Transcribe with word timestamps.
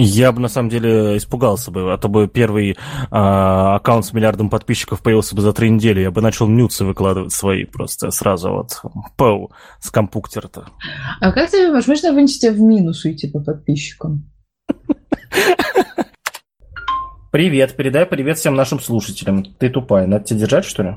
Я 0.00 0.30
бы 0.30 0.40
на 0.40 0.48
самом 0.48 0.68
деле 0.68 1.16
испугался 1.16 1.72
бы, 1.72 1.92
а 1.92 1.98
то 1.98 2.08
бы 2.08 2.28
первый 2.28 2.76
а, 3.10 3.76
аккаунт 3.76 4.06
с 4.06 4.12
миллиардом 4.12 4.48
подписчиков 4.48 5.02
появился 5.02 5.34
бы 5.34 5.42
за 5.42 5.52
три 5.52 5.70
недели. 5.70 6.00
Я 6.00 6.12
бы 6.12 6.20
начал 6.20 6.46
нюцы 6.46 6.84
выкладывать 6.84 7.32
свои 7.32 7.64
просто 7.64 8.12
сразу 8.12 8.50
вот 8.50 8.80
пау, 9.16 9.50
с 9.80 9.90
компуктера-то. 9.90 10.68
А 11.20 11.32
как 11.32 11.50
ты 11.50 11.66
думаешь, 11.66 11.88
можно 11.88 12.12
вынести 12.12 12.46
в 12.46 12.60
минус 12.60 13.04
уйти 13.04 13.28
по 13.28 13.40
подписчикам? 13.40 14.30
Привет, 17.32 17.76
передай 17.76 18.06
привет 18.06 18.38
всем 18.38 18.54
нашим 18.54 18.80
слушателям. 18.80 19.44
Ты 19.44 19.68
тупая, 19.68 20.06
надо 20.06 20.24
тебя 20.24 20.40
держать, 20.40 20.64
что 20.64 20.82
ли? 20.82 20.96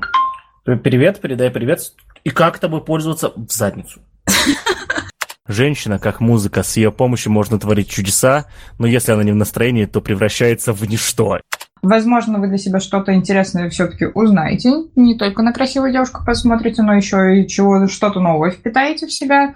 Привет, 0.64 1.20
передай 1.20 1.50
привет. 1.50 1.92
И 2.22 2.30
как 2.30 2.58
тобой 2.58 2.84
пользоваться 2.84 3.32
в 3.34 3.50
задницу? 3.50 4.00
Женщина, 5.48 5.98
как 5.98 6.20
музыка, 6.20 6.62
с 6.62 6.76
ее 6.76 6.92
помощью 6.92 7.32
можно 7.32 7.58
творить 7.58 7.88
чудеса, 7.88 8.46
но 8.78 8.86
если 8.86 9.10
она 9.10 9.24
не 9.24 9.32
в 9.32 9.36
настроении, 9.36 9.86
то 9.86 10.00
превращается 10.00 10.72
в 10.72 10.88
ничто. 10.88 11.40
Возможно, 11.82 12.38
вы 12.38 12.46
для 12.46 12.58
себя 12.58 12.78
что-то 12.78 13.12
интересное 13.12 13.68
все-таки 13.68 14.06
узнаете. 14.06 14.84
Не 14.94 15.18
только 15.18 15.42
на 15.42 15.52
красивую 15.52 15.92
девушку 15.92 16.20
посмотрите, 16.24 16.82
но 16.82 16.94
еще 16.94 17.40
и 17.40 17.48
чего 17.48 17.88
что-то 17.88 18.20
новое 18.20 18.52
впитаете 18.52 19.08
в 19.08 19.12
себя. 19.12 19.52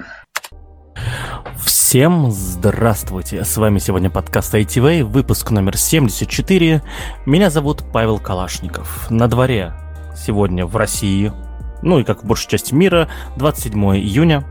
Всем 1.65 2.33
здравствуйте! 2.33 3.45
С 3.45 3.57
вами 3.57 3.79
сегодня 3.79 4.11
подкаст 4.11 4.57
ITV, 4.57 5.05
выпуск 5.05 5.53
номер 5.53 5.77
74. 5.77 6.83
Меня 7.27 7.49
зовут 7.49 7.85
Павел 7.93 8.19
Калашников. 8.19 9.09
На 9.09 9.29
дворе 9.29 9.73
сегодня 10.17 10.67
в 10.67 10.75
России, 10.75 11.31
ну 11.83 12.01
и 12.01 12.05
как 12.05 12.25
в 12.25 12.27
большей 12.27 12.51
части 12.51 12.75
мира, 12.75 13.09
27 13.37 13.81
июня 13.99 14.45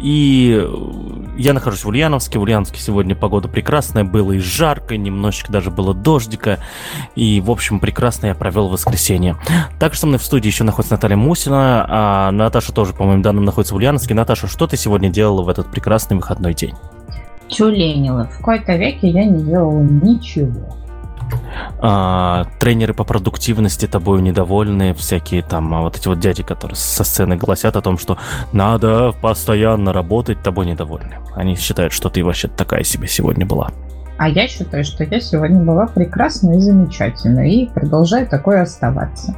и 0.00 0.68
я 1.36 1.52
нахожусь 1.52 1.84
в 1.84 1.88
Ульяновске. 1.88 2.38
В 2.38 2.42
Ульяновске 2.42 2.80
сегодня 2.80 3.14
погода 3.14 3.48
прекрасная, 3.48 4.04
было 4.04 4.32
и 4.32 4.38
жарко, 4.38 4.96
немножечко 4.96 5.52
даже 5.52 5.70
было 5.70 5.94
дождика. 5.94 6.58
И, 7.14 7.40
в 7.40 7.50
общем, 7.50 7.80
прекрасно 7.80 8.26
я 8.26 8.34
провел 8.34 8.68
воскресенье. 8.68 9.36
Также 9.78 10.00
со 10.00 10.06
мной 10.06 10.18
в 10.18 10.22
студии 10.24 10.48
еще 10.48 10.64
находится 10.64 10.94
Наталья 10.94 11.16
Мусина, 11.16 11.86
а 11.88 12.30
Наташа 12.32 12.72
тоже, 12.72 12.92
по 12.92 13.04
моим 13.04 13.22
данным, 13.22 13.44
находится 13.44 13.74
в 13.74 13.76
Ульяновске. 13.76 14.14
Наташа, 14.14 14.46
что 14.46 14.66
ты 14.66 14.76
сегодня 14.76 15.10
делала 15.10 15.42
в 15.42 15.48
этот 15.48 15.70
прекрасный 15.70 16.16
выходной 16.16 16.54
день? 16.54 16.74
Тюленила. 17.48 18.24
В 18.24 18.38
какой-то 18.38 18.76
веке 18.76 19.08
я 19.08 19.24
не 19.24 19.42
делала 19.42 19.80
ничего 19.80 20.76
а, 21.80 22.46
тренеры 22.58 22.94
по 22.94 23.04
продуктивности 23.04 23.86
тобой 23.86 24.22
недовольны, 24.22 24.94
всякие 24.94 25.42
там 25.42 25.74
а 25.74 25.82
вот 25.82 25.96
эти 25.96 26.08
вот 26.08 26.20
дяди, 26.20 26.42
которые 26.42 26.76
со 26.76 27.04
сцены 27.04 27.36
гласят 27.36 27.76
о 27.76 27.82
том, 27.82 27.98
что 27.98 28.18
надо 28.52 29.12
постоянно 29.20 29.92
работать, 29.92 30.42
тобой 30.42 30.66
недовольны. 30.66 31.18
Они 31.34 31.56
считают, 31.56 31.92
что 31.92 32.08
ты 32.08 32.24
вообще 32.24 32.48
такая 32.48 32.84
себе 32.84 33.08
сегодня 33.08 33.46
была. 33.46 33.70
А 34.18 34.28
я 34.28 34.48
считаю, 34.48 34.84
что 34.84 35.04
я 35.04 35.20
сегодня 35.20 35.60
была 35.60 35.86
прекрасна 35.86 36.56
и 36.56 36.58
замечательна, 36.58 37.48
и 37.48 37.66
продолжаю 37.66 38.26
такой 38.26 38.60
оставаться. 38.60 39.34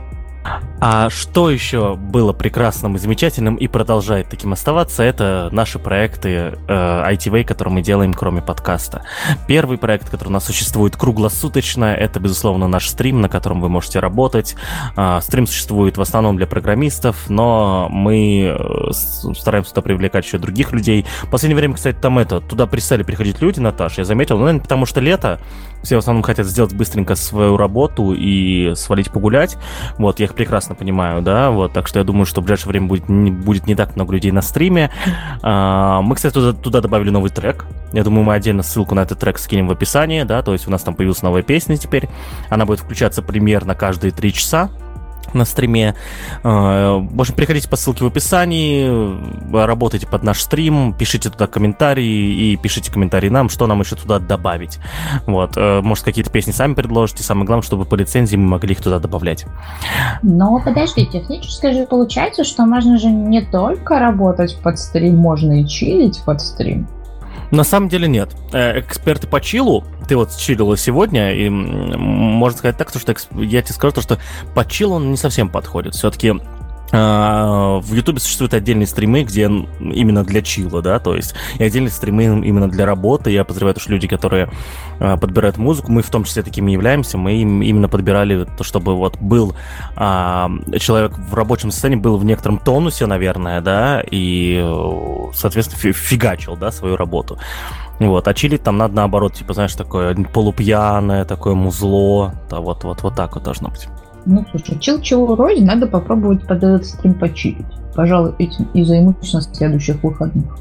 А 0.81 1.11
что 1.11 1.51
еще 1.51 1.95
было 1.95 2.33
прекрасным 2.33 2.97
и 2.97 2.99
замечательным 2.99 3.57
и 3.57 3.69
продолжает 3.69 4.31
таким 4.31 4.55
оставаться, 4.55 5.03
это 5.03 5.51
наши 5.53 5.79
проекты 5.79 6.31
э, 6.31 6.55
ITV, 6.67 7.45
которые 7.45 7.75
мы 7.75 7.83
делаем, 7.83 8.15
кроме 8.15 8.41
подкаста. 8.41 9.03
Первый 9.47 9.77
проект, 9.77 10.09
который 10.09 10.29
у 10.29 10.33
нас 10.33 10.47
существует 10.47 10.97
круглосуточно, 10.97 11.85
это, 11.85 12.19
безусловно, 12.19 12.67
наш 12.67 12.89
стрим, 12.89 13.21
на 13.21 13.29
котором 13.29 13.61
вы 13.61 13.69
можете 13.69 13.99
работать. 14.01 14.57
Э, 14.97 15.19
стрим 15.21 15.47
существует 15.47 15.99
в 15.99 16.01
основном 16.01 16.39
для 16.39 16.47
программистов, 16.47 17.29
но 17.29 17.89
мы 17.91 18.57
э, 18.59 18.93
стараемся 18.93 19.75
туда 19.75 19.83
привлекать 19.83 20.25
еще 20.25 20.39
других 20.39 20.73
людей. 20.73 21.05
В 21.23 21.29
последнее 21.29 21.59
время, 21.59 21.75
кстати, 21.75 21.97
там 21.97 22.19
это, 22.19 22.41
туда 22.41 22.67
перестали 22.67 23.03
приходить 23.03 23.43
люди, 23.43 23.61
Наташа, 23.61 24.01
я 24.01 24.05
заметил, 24.07 24.39
ну, 24.39 24.45
наверное, 24.45 24.63
потому 24.63 24.87
что 24.87 25.01
лето, 25.01 25.41
все 25.83 25.97
в 25.97 25.99
основном 25.99 26.23
хотят 26.23 26.47
сделать 26.47 26.73
быстренько 26.73 27.17
свою 27.17 27.59
работу 27.59 28.15
и 28.15 28.75
свалить 28.77 29.11
погулять. 29.11 29.59
Вот, 29.99 30.21
я 30.21 30.30
их 30.31 30.37
прекрасно 30.37 30.75
понимаю, 30.75 31.23
да, 31.23 31.51
вот, 31.51 31.73
так 31.73 31.87
что 31.87 31.99
я 31.99 32.05
думаю, 32.05 32.27
что 32.27 32.41
в 32.41 32.45
ближайшее 32.45 32.69
время 32.69 32.87
будет 32.87 33.09
не, 33.09 33.31
будет 33.31 33.67
не 33.67 33.75
так 33.75 33.97
много 33.97 34.15
людей 34.15 34.33
на 34.33 34.43
стриме. 34.43 34.91
А, 35.43 36.01
мы, 36.03 36.15
кстати, 36.15 36.35
туда, 36.35 36.53
туда 36.53 36.81
добавили 36.81 37.11
новый 37.11 37.31
трек. 37.31 37.67
Я 37.93 38.05
думаю, 38.05 38.25
мы 38.25 38.35
отдельно 38.35 38.63
ссылку 38.63 38.95
на 38.95 39.01
этот 39.01 39.19
трек 39.19 39.39
скинем 39.39 39.69
в 39.69 39.73
описании, 39.73 40.23
да, 40.23 40.43
то 40.43 40.53
есть 40.53 40.67
у 40.67 40.71
нас 40.71 40.83
там 40.83 40.95
появилась 40.95 41.23
новая 41.23 41.43
песня 41.43 41.77
теперь. 41.77 42.09
Она 42.49 42.65
будет 42.65 42.81
включаться 42.81 43.23
примерно 43.23 43.75
каждые 43.75 44.13
три 44.13 44.33
часа 44.33 44.71
на 45.35 45.45
стриме. 45.45 45.95
Э, 46.43 46.99
в 47.01 47.21
общем, 47.21 47.35
приходите 47.35 47.69
по 47.69 47.77
ссылке 47.77 48.05
в 48.05 48.07
описании, 48.07 49.55
работайте 49.55 50.07
под 50.07 50.23
наш 50.23 50.41
стрим, 50.41 50.93
пишите 50.93 51.31
туда 51.31 51.47
комментарии 51.47 52.53
и 52.53 52.57
пишите 52.57 52.93
комментарии 52.93 53.29
нам, 53.29 53.49
что 53.49 53.67
нам 53.67 53.81
еще 53.81 53.97
туда 53.97 54.19
добавить. 54.19 54.79
Вот, 55.27 55.57
э, 55.57 55.81
может, 55.83 56.05
какие-то 56.05 56.31
песни 56.31 56.53
сами 56.53 56.75
предложите. 56.75 57.23
Самое 57.23 57.47
главное, 57.47 57.65
чтобы 57.65 57.85
по 57.85 57.95
лицензии 57.95 58.37
мы 58.37 58.49
могли 58.49 58.73
их 58.73 58.83
туда 58.83 58.99
добавлять. 58.99 59.47
Но 60.23 60.61
подожди, 60.65 61.07
технически 61.07 61.73
же 61.73 61.87
получается, 61.87 62.45
что 62.45 62.67
можно 62.67 62.99
же 62.99 63.09
не 63.09 63.43
только 63.43 63.99
работать 63.99 64.59
под 64.63 64.79
стрим, 64.79 65.17
можно 65.17 65.61
и 65.61 65.67
чилить 65.67 66.23
под 66.25 66.41
стрим. 66.41 66.87
На 67.51 67.65
самом 67.65 67.89
деле 67.89 68.09
нет. 68.09 68.31
Э, 68.53 68.81
эксперты 68.81 69.27
по 69.27 69.41
чилу, 69.41 69.85
ты 70.11 70.17
вот 70.17 70.37
чилила 70.37 70.77
сегодня, 70.77 71.33
и 71.33 71.49
можно 71.49 72.59
сказать 72.59 72.77
так, 72.77 72.89
что 72.89 72.99
я 73.41 73.63
тебе 73.63 73.73
скажу, 73.73 74.01
что 74.01 74.19
по 74.57 74.65
чилу 74.65 74.97
он 74.97 75.13
не 75.13 75.17
совсем 75.17 75.49
подходит. 75.49 75.95
Все-таки 75.95 76.35
а, 76.91 77.79
в 77.79 77.95
Ютубе 77.95 78.19
существуют 78.19 78.53
отдельные 78.53 78.89
стримы, 78.89 79.23
где 79.23 79.43
именно 79.45 80.25
для 80.25 80.43
чила, 80.43 80.83
да, 80.83 80.99
то 80.99 81.15
есть 81.15 81.37
и 81.61 81.63
отдельные 81.63 81.93
стримы 81.93 82.25
именно 82.25 82.69
для 82.69 82.87
работы. 82.87 83.31
Я 83.31 83.45
подозреваю, 83.45 83.79
что 83.79 83.93
люди, 83.93 84.09
которые 84.09 84.51
а, 84.99 85.17
подбирают 85.17 85.59
музыку, 85.59 85.93
мы 85.93 86.03
в 86.03 86.11
том 86.11 86.25
числе 86.25 86.43
такими 86.43 86.73
являемся, 86.73 87.17
мы 87.17 87.35
им 87.35 87.63
именно 87.63 87.89
подбирали 87.89 88.49
то, 88.59 88.65
чтобы 88.65 88.97
вот 88.97 89.17
был 89.19 89.55
а, 89.95 90.51
человек 90.81 91.13
в 91.17 91.35
рабочем 91.35 91.71
состоянии, 91.71 92.03
был 92.03 92.17
в 92.17 92.25
некотором 92.25 92.59
тонусе, 92.59 93.07
наверное, 93.07 93.61
да, 93.61 94.03
и, 94.11 94.61
соответственно, 95.35 95.93
фигачил, 95.93 96.57
да, 96.57 96.73
свою 96.73 96.97
работу. 96.97 97.39
Вот, 98.01 98.27
а 98.27 98.35
чилить 98.35 98.63
там 98.63 98.79
надо 98.79 98.95
наоборот, 98.95 99.35
типа, 99.35 99.53
знаешь, 99.53 99.75
такое 99.75 100.15
полупьяное, 100.15 101.27
такое 101.27 101.55
музло, 101.55 102.35
да, 102.49 102.61
вот, 102.61 102.83
вот, 102.85 103.03
вот 103.03 103.15
так 103.15 103.35
вот 103.35 103.45
должно 103.45 103.69
быть. 103.69 103.89
Ну, 104.25 104.45
слушай, 104.51 104.79
чил 104.79 105.01
чего 105.01 105.27
вроде, 105.27 105.63
надо 105.63 105.87
попробовать 105.87 106.47
под 106.47 106.65
этот 106.65 106.87
стрим 106.87 107.15
почилить. 107.15 107.67
Пожалуй, 107.95 108.35
этим 108.39 108.69
и 108.73 108.85
займусь 108.85 109.33
на 109.33 109.43
следующих 109.43 110.03
выходных. 110.03 110.57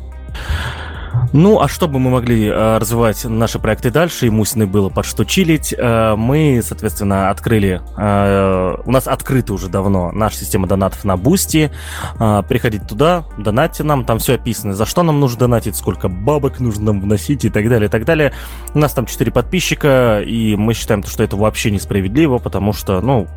Ну, 1.33 1.61
а 1.61 1.67
чтобы 1.67 1.99
мы 1.99 2.09
могли 2.09 2.47
э, 2.47 2.77
развивать 2.77 3.23
наши 3.25 3.59
проекты 3.59 3.91
дальше, 3.91 4.27
и 4.27 4.29
Мусиной 4.29 4.65
было 4.65 4.89
под 4.89 5.05
что 5.05 5.23
чилить, 5.23 5.73
э, 5.77 6.15
мы, 6.15 6.61
соответственно, 6.63 7.29
открыли, 7.29 7.81
э, 7.97 8.75
у 8.83 8.91
нас 8.91 9.07
открыта 9.07 9.53
уже 9.53 9.69
давно 9.69 10.11
наша 10.11 10.37
система 10.37 10.67
донатов 10.67 11.03
на 11.05 11.17
Boosty. 11.17 11.71
Э, 12.19 12.43
приходите 12.47 12.85
туда, 12.85 13.25
донатьте 13.37 13.83
нам, 13.83 14.05
там 14.05 14.19
все 14.19 14.35
описано, 14.35 14.73
за 14.73 14.85
что 14.85 15.03
нам 15.03 15.19
нужно 15.19 15.39
донатить, 15.39 15.75
сколько 15.75 16.09
бабок 16.09 16.59
нужно 16.59 16.85
нам 16.85 17.01
вносить 17.01 17.45
и 17.45 17.49
так 17.49 17.69
далее, 17.69 17.87
и 17.87 17.91
так 17.91 18.05
далее. 18.05 18.33
У 18.73 18.79
нас 18.79 18.93
там 18.93 19.05
4 19.05 19.31
подписчика, 19.31 20.21
и 20.21 20.55
мы 20.55 20.73
считаем, 20.73 21.03
что 21.03 21.23
это 21.23 21.35
вообще 21.35 21.71
несправедливо, 21.71 22.39
потому 22.39 22.73
что, 22.73 23.01
ну, 23.01 23.27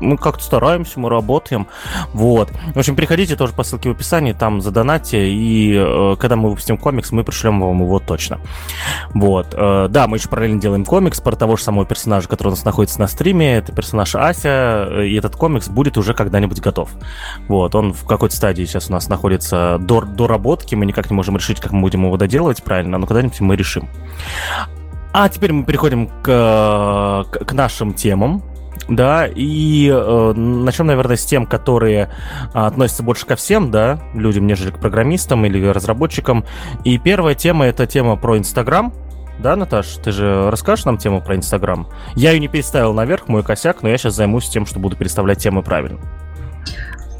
мы 0.00 0.16
как-то 0.16 0.42
стараемся, 0.42 1.00
мы 1.00 1.08
работаем. 1.08 1.66
Вот. 2.12 2.50
В 2.74 2.78
общем, 2.78 2.96
приходите 2.96 3.36
тоже 3.36 3.52
по 3.52 3.62
ссылке 3.62 3.88
в 3.88 3.92
описании, 3.92 4.32
там 4.32 4.60
задонатьте, 4.60 5.28
и 5.28 5.74
э, 5.76 6.16
когда 6.18 6.36
мы 6.36 6.50
выпустим 6.50 6.76
комикс, 6.76 7.12
мы 7.12 7.24
пришлем 7.24 7.60
вам 7.60 7.82
его 7.82 7.98
точно. 7.98 8.40
Вот. 9.14 9.48
Э, 9.52 9.88
да, 9.88 10.06
мы 10.06 10.18
еще 10.18 10.28
параллельно 10.28 10.60
делаем 10.60 10.84
комикс 10.84 11.20
про 11.20 11.36
того 11.36 11.56
же 11.56 11.62
самого 11.62 11.86
персонажа, 11.86 12.28
который 12.28 12.48
у 12.48 12.52
нас 12.52 12.64
находится 12.64 13.00
на 13.00 13.06
стриме. 13.06 13.56
Это 13.56 13.72
персонаж 13.72 14.14
Ася, 14.14 14.88
э, 14.90 15.06
и 15.06 15.14
этот 15.16 15.36
комикс 15.36 15.68
будет 15.68 15.96
уже 15.96 16.14
когда-нибудь 16.14 16.60
готов. 16.60 16.90
Вот. 17.48 17.74
Он 17.74 17.92
в 17.92 18.04
какой-то 18.04 18.36
стадии 18.36 18.64
сейчас 18.64 18.90
у 18.90 18.92
нас 18.92 19.08
находится 19.08 19.78
до, 19.80 20.02
до 20.02 20.26
работки, 20.26 20.74
мы 20.74 20.86
никак 20.86 21.10
не 21.10 21.16
можем 21.16 21.36
решить, 21.36 21.60
как 21.60 21.72
мы 21.72 21.80
будем 21.80 22.04
его 22.04 22.16
доделывать 22.16 22.62
правильно, 22.62 22.98
но 22.98 23.06
когда-нибудь 23.06 23.40
мы 23.40 23.56
решим. 23.56 23.88
А 25.12 25.28
теперь 25.28 25.52
мы 25.52 25.64
переходим 25.64 26.08
к, 26.08 27.24
к, 27.30 27.44
к 27.44 27.52
нашим 27.52 27.94
темам. 27.94 28.42
Да, 28.88 29.26
и 29.26 29.88
э, 29.90 30.32
начнем, 30.34 30.86
наверное, 30.86 31.16
с 31.16 31.24
тем, 31.24 31.46
которые 31.46 32.10
э, 32.52 32.58
относятся 32.58 33.02
больше 33.02 33.26
ко 33.26 33.36
всем, 33.36 33.70
да, 33.70 33.98
людям, 34.14 34.46
нежели 34.46 34.70
к 34.70 34.78
программистам 34.78 35.44
или 35.46 35.66
разработчикам. 35.66 36.44
И 36.84 36.98
первая 36.98 37.34
тема— 37.34 37.64
это 37.66 37.86
тема 37.86 38.16
про 38.16 38.36
Инстаграм. 38.38 38.92
Да, 39.38 39.56
Наташ, 39.56 39.86
ты 40.02 40.12
же 40.12 40.50
расскажешь 40.50 40.84
нам 40.84 40.98
тему 40.98 41.20
про 41.20 41.34
Инстаграм? 41.34 41.88
Я 42.14 42.32
ее 42.32 42.40
не 42.40 42.48
переставил 42.48 42.92
наверх, 42.92 43.26
мой 43.28 43.42
косяк, 43.42 43.82
но 43.82 43.88
я 43.88 43.98
сейчас 43.98 44.14
займусь 44.14 44.48
тем, 44.48 44.66
что 44.66 44.78
буду 44.78 44.96
переставлять 44.96 45.38
темы 45.38 45.62
правильно. 45.62 45.98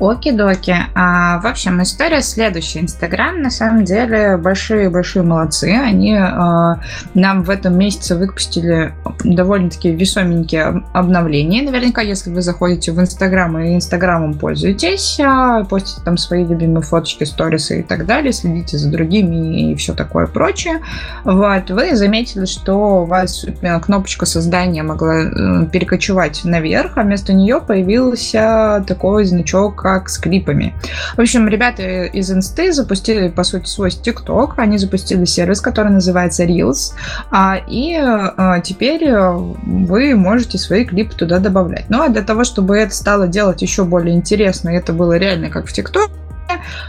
Оки-доки. 0.01 0.77
А, 0.95 1.41
в 1.41 1.47
общем, 1.47 1.81
история 1.83 2.21
следующая. 2.21 2.81
Инстаграм, 2.81 3.41
на 3.41 3.51
самом 3.51 3.85
деле, 3.85 4.37
большие-большие 4.37 5.23
молодцы. 5.23 5.71
Они 5.71 6.17
а, 6.17 6.81
нам 7.15 7.45
в 7.45 7.51
этом 7.51 7.79
месяце 7.79 8.17
выпустили 8.17 8.93
довольно-таки 9.23 9.93
весоменькие 9.93 10.85
обновления. 10.93 11.63
Наверняка, 11.63 12.03
если 12.03 12.31
вы 12.31 12.43
заходите 12.43 12.91
в 12.91 13.01
Инстаграм 13.01 13.57
и 13.59 13.77
Инстаграмом 13.77 14.35
пользуетесь, 14.35 15.21
а, 15.21 15.63
постите 15.65 16.03
там 16.05 16.17
свои 16.17 16.45
любимые 16.45 16.83
фоточки, 16.83 17.25
сторисы 17.25 17.81
и 17.81 17.83
так 17.83 18.07
далее, 18.07 18.33
следите 18.33 18.79
за 18.79 18.91
другими 18.91 19.71
и 19.71 19.75
все 19.77 19.95
такое 19.95 20.27
прочее, 20.27 20.81
вот, 21.25 21.71
вы 21.71 21.95
заметили, 21.95 22.47
что 22.47 23.03
у 23.03 23.05
вас 23.05 23.45
э, 23.45 23.81
кнопочка 23.81 24.27
создания 24.27 24.83
могла 24.83 25.23
э, 25.23 25.67
перекочевать 25.67 26.45
наверх, 26.45 26.93
а 26.97 27.03
вместо 27.03 27.33
нее 27.33 27.61
появился 27.61 28.85
такой 28.87 29.25
значок 29.25 29.84
как 29.85 30.09
с 30.09 30.17
клипами. 30.17 30.75
В 31.15 31.21
общем, 31.21 31.47
ребята 31.47 32.05
из 32.05 32.33
Инсты 32.33 32.73
запустили, 32.73 33.29
по 33.29 33.45
сути, 33.45 33.67
свой 33.69 33.91
ТикТок. 33.91 34.55
Они 34.57 34.79
запустили 34.79 35.27
сервис, 35.27 35.61
который 35.61 35.93
называется 35.93 36.45
Reels. 36.45 36.95
А, 37.31 37.59
и 37.69 37.95
а, 38.01 38.61
теперь 38.61 39.05
э, 39.05 39.31
вы 39.31 40.15
можете 40.15 40.57
свои 40.57 40.87
клипы 40.87 41.15
туда 41.15 41.39
добавлять. 41.39 41.85
Ну, 41.91 42.03
а 42.03 42.09
для 42.09 42.23
того, 42.23 42.45
чтобы 42.45 42.79
это 42.79 42.95
стало 42.95 43.29
делать 43.29 43.61
еще 43.61 43.85
более 43.85 44.17
интересно, 44.17 44.71
и 44.71 44.77
это 44.77 44.95
было 44.95 45.19
реально 45.19 45.51
как 45.51 45.67
в 45.67 45.73
ТикТок, 45.75 46.11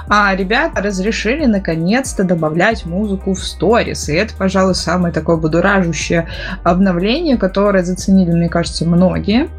а 0.08 0.34
ребята 0.34 0.82
разрешили 0.82 1.46
наконец-то 1.46 2.24
добавлять 2.24 2.86
музыку 2.86 3.34
в 3.34 3.44
сторис. 3.44 4.08
И 4.08 4.14
это, 4.14 4.34
пожалуй, 4.38 4.76
самое 4.76 5.14
такое 5.14 5.36
будоражущее 5.36 6.30
обновление, 6.64 7.36
которое 7.36 7.84
заценили, 7.84 8.32
мне 8.32 8.48
кажется, 8.48 8.86
многие. 8.86 9.50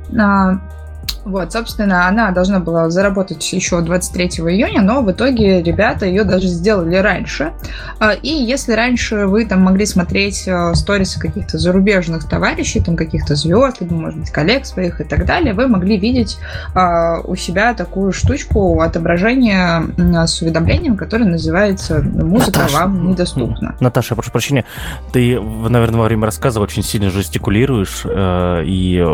Вот, 1.26 1.52
собственно, 1.52 2.06
она 2.06 2.30
должна 2.30 2.60
была 2.60 2.88
заработать 2.88 3.52
еще 3.52 3.80
23 3.80 4.26
июня, 4.26 4.80
но 4.80 5.02
в 5.02 5.10
итоге 5.10 5.60
ребята 5.60 6.06
ее 6.06 6.22
даже 6.22 6.46
сделали 6.46 6.94
раньше. 6.94 7.52
А, 7.98 8.12
и 8.12 8.28
если 8.28 8.74
раньше 8.74 9.26
вы 9.26 9.44
там 9.44 9.62
могли 9.62 9.86
смотреть 9.86 10.46
э, 10.46 10.72
сторисы 10.74 11.18
каких-то 11.18 11.58
зарубежных 11.58 12.28
товарищей, 12.28 12.78
там 12.78 12.94
каких-то 12.94 13.34
звезд, 13.34 13.80
либо, 13.80 13.94
может 13.94 14.20
быть, 14.20 14.30
коллег 14.30 14.66
своих 14.66 15.00
и 15.00 15.04
так 15.04 15.26
далее, 15.26 15.52
вы 15.52 15.66
могли 15.66 15.96
видеть 15.98 16.38
а, 16.76 17.18
у 17.24 17.34
себя 17.34 17.74
такую 17.74 18.12
штучку 18.12 18.80
отображения 18.80 19.82
с 20.28 20.40
уведомлением, 20.42 20.96
которое 20.96 21.24
называется 21.24 22.02
«Музыка 22.02 22.60
Наташа, 22.60 22.78
вам 22.78 23.08
недоступна». 23.08 23.74
Наташа, 23.80 24.14
прошу 24.14 24.30
прощения, 24.30 24.64
ты, 25.12 25.40
наверное, 25.40 25.98
во 25.98 26.04
время 26.04 26.26
рассказа 26.26 26.60
очень 26.60 26.84
сильно 26.84 27.10
жестикулируешь 27.10 28.02
э, 28.04 28.62
и 28.64 29.04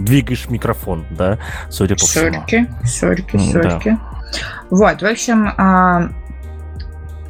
двигаешь 0.00 0.48
микрофон, 0.48 1.06
да? 1.10 1.27
Судя 1.70 1.94
по 1.96 2.06
всему. 2.06 2.32
Сорки, 2.32 2.68
сорки, 2.84 3.38
да. 3.52 3.98
Вот, 4.70 5.02
в 5.02 5.06
общем, 5.06 5.52
а, 5.56 6.10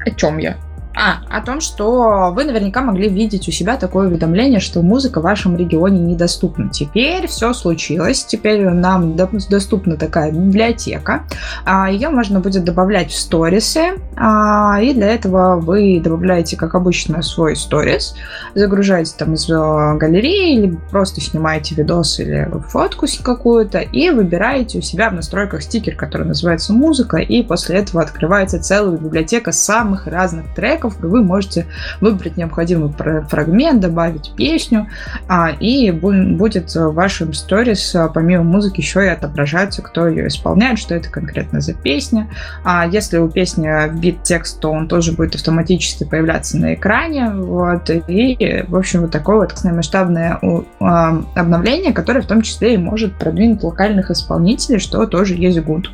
о 0.05 0.11
чем 0.17 0.39
я? 0.39 0.57
А, 1.01 1.21
о 1.31 1.41
том, 1.43 1.61
что 1.61 2.33
вы 2.35 2.43
наверняка 2.43 2.81
могли 2.81 3.09
видеть 3.09 3.47
у 3.47 3.53
себя 3.53 3.77
такое 3.77 4.09
уведомление, 4.09 4.59
что 4.59 4.83
музыка 4.83 5.21
в 5.21 5.23
вашем 5.23 5.57
регионе 5.57 6.01
недоступна. 6.01 6.71
Теперь 6.71 7.29
все 7.29 7.53
случилось, 7.53 8.25
теперь 8.25 8.69
нам 8.69 9.15
доступна 9.15 9.97
такая 9.97 10.33
библиотека. 10.33 11.23
А, 11.65 11.89
Ее 11.89 12.09
можно 12.09 12.41
будет 12.41 12.65
добавлять 12.65 13.13
в 13.13 13.17
сторисы, 13.17 14.01
а, 14.17 14.81
и 14.83 14.93
для 14.93 15.15
этого 15.15 15.61
вы 15.61 16.01
добавляете, 16.03 16.57
как 16.57 16.75
обычно, 16.75 17.23
свой 17.23 17.55
сторис, 17.55 18.17
загружаете 18.57 19.13
там 19.17 19.35
из 19.35 19.49
э, 19.49 19.97
галереи, 19.99 20.55
или 20.55 20.79
просто 20.91 21.21
снимаете 21.21 21.77
видос 21.77 22.19
или 22.19 22.51
фотку 22.69 23.07
какую-то, 23.23 23.79
и 23.79 24.11
выбираете 24.11 24.79
у 24.79 24.83
себя 24.83 25.11
в 25.11 25.15
настройках 25.15 25.63
стикер, 25.63 25.95
который 25.95 26.27
называется 26.27 26.73
музыка, 26.73 27.19
и 27.19 27.45
после 27.45 27.77
этого 27.77 28.03
открывается 28.03 28.61
целая 28.61 28.97
библиотека 28.97 29.53
самых 29.53 30.09
разных 30.09 30.53
треков, 30.55 30.88
треков, 30.89 30.97
вы 31.01 31.23
можете 31.23 31.67
выбрать 32.01 32.37
необходимый 32.37 32.93
фрагмент, 33.29 33.81
добавить 33.81 34.33
песню, 34.37 34.89
а, 35.29 35.51
и 35.51 35.91
будет 35.91 36.75
в 36.75 36.91
вашем 36.93 37.33
сторис 37.33 37.95
а, 37.95 38.09
помимо 38.09 38.45
музыки 38.45 38.81
еще 38.81 39.05
и 39.05 39.09
отображаться, 39.09 39.83
кто 39.83 40.09
ее 40.09 40.29
исполняет, 40.29 40.79
что 40.79 40.95
это 40.95 41.11
конкретно 41.11 41.61
за 41.61 41.75
песня. 41.75 42.29
А 42.65 42.87
если 42.87 43.19
у 43.19 43.29
песни 43.29 43.69
вбит 43.89 44.23
текст, 44.23 44.61
то 44.61 44.71
он 44.71 44.89
тоже 44.89 45.13
будет 45.13 45.35
автоматически 45.35 46.05
появляться 46.05 46.59
на 46.59 46.75
экране. 46.75 47.31
Вот, 47.31 47.91
и, 47.91 48.65
в 48.69 48.77
общем, 48.77 49.03
вот 49.03 49.11
такое 49.11 49.39
вот 49.39 49.55
масштабное 49.65 50.39
обновление, 50.81 51.93
которое 51.93 52.23
в 52.23 52.27
том 52.27 52.43
числе 52.43 52.75
и 52.75 52.79
может 52.79 53.15
продвинуть 53.19 53.63
локальных 53.63 54.11
исполнителей, 54.11 54.79
что 54.79 55.07
тоже 55.07 55.35
есть 55.35 55.61
гуд. 55.61 55.91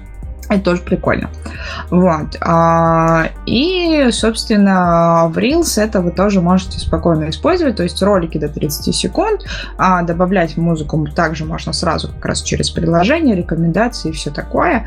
Это 0.49 0.63
тоже 0.63 0.83
прикольно. 0.83 1.31
Вот. 1.91 2.37
А, 2.41 3.29
и, 3.47 4.09
собственно, 4.11 5.29
в 5.29 5.39
Reels 5.39 5.81
это 5.81 6.01
вы 6.01 6.11
тоже 6.11 6.41
можете 6.41 6.79
спокойно 6.79 7.31
использовать. 7.31 7.77
То 7.77 7.83
есть 7.83 8.03
ролики 8.03 8.39
до 8.39 8.49
30 8.49 8.95
секунд. 8.95 9.43
А 9.79 10.03
добавлять 10.03 10.57
музыку 10.57 11.07
также 11.15 11.45
можно 11.45 11.73
сразу 11.73 12.09
как 12.09 12.25
раз 12.27 12.43
через 12.43 12.71
приложение, 12.71 13.37
рекомендации 13.37 14.11
и 14.11 14.13
все 14.13 14.31
такое 14.31 14.87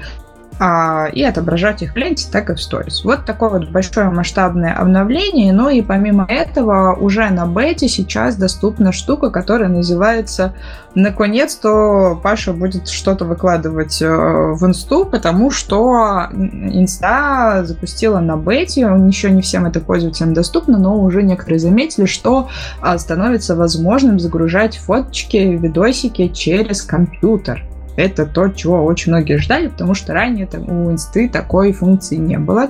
а, 0.60 1.08
и 1.08 1.24
отображать 1.24 1.82
их 1.82 1.94
в 1.94 1.98
ленте, 1.98 2.28
так 2.32 2.50
и 2.50 2.56
в 2.56 2.62
сторис. 2.62 3.04
Вот 3.04 3.26
такое 3.26 3.50
вот 3.50 3.70
большое 3.70 4.10
масштабное 4.10 4.74
обновление. 4.74 5.54
Ну 5.54 5.70
и 5.70 5.82
помимо 5.82 6.26
этого 6.28 6.96
уже 6.96 7.30
на 7.30 7.46
бете 7.46 7.88
сейчас 7.88 8.36
доступна 8.36 8.92
штука, 8.92 9.30
которая 9.30 9.70
называется 9.70 10.54
наконец-то 10.98 12.20
Паша 12.22 12.54
будет 12.54 12.88
что-то 12.90 13.26
выкладывать 13.26 14.02
э, 14.02 14.08
в 14.08 14.66
инсту, 14.66 15.06
потому 15.06 15.52
что 15.52 16.28
инста 16.32 17.64
запустила 17.64 18.20
на 18.20 18.36
бете, 18.36 18.82
еще 18.82 19.30
не 19.30 19.42
всем 19.42 19.66
это 19.66 19.80
пользователям 19.80 20.34
доступно, 20.34 20.80
но 20.80 21.00
уже 21.00 21.22
некоторые 21.22 21.60
заметили, 21.60 22.06
что 22.06 22.50
а, 22.82 22.98
становится 22.98 23.56
возможным 23.56 24.20
загружать 24.20 24.78
фоточки, 24.78 25.38
видосики 25.38 26.28
через 26.30 26.82
компьютер 26.82 27.64
это 27.98 28.26
то, 28.26 28.48
чего 28.50 28.86
очень 28.86 29.12
многие 29.12 29.38
ждали, 29.38 29.68
потому 29.68 29.96
что 29.96 30.14
ранее 30.14 30.46
там, 30.46 30.70
у 30.70 30.92
инсты 30.92 31.28
такой 31.28 31.74
функции 31.74 32.16
не 32.16 32.38
было. 32.38 32.70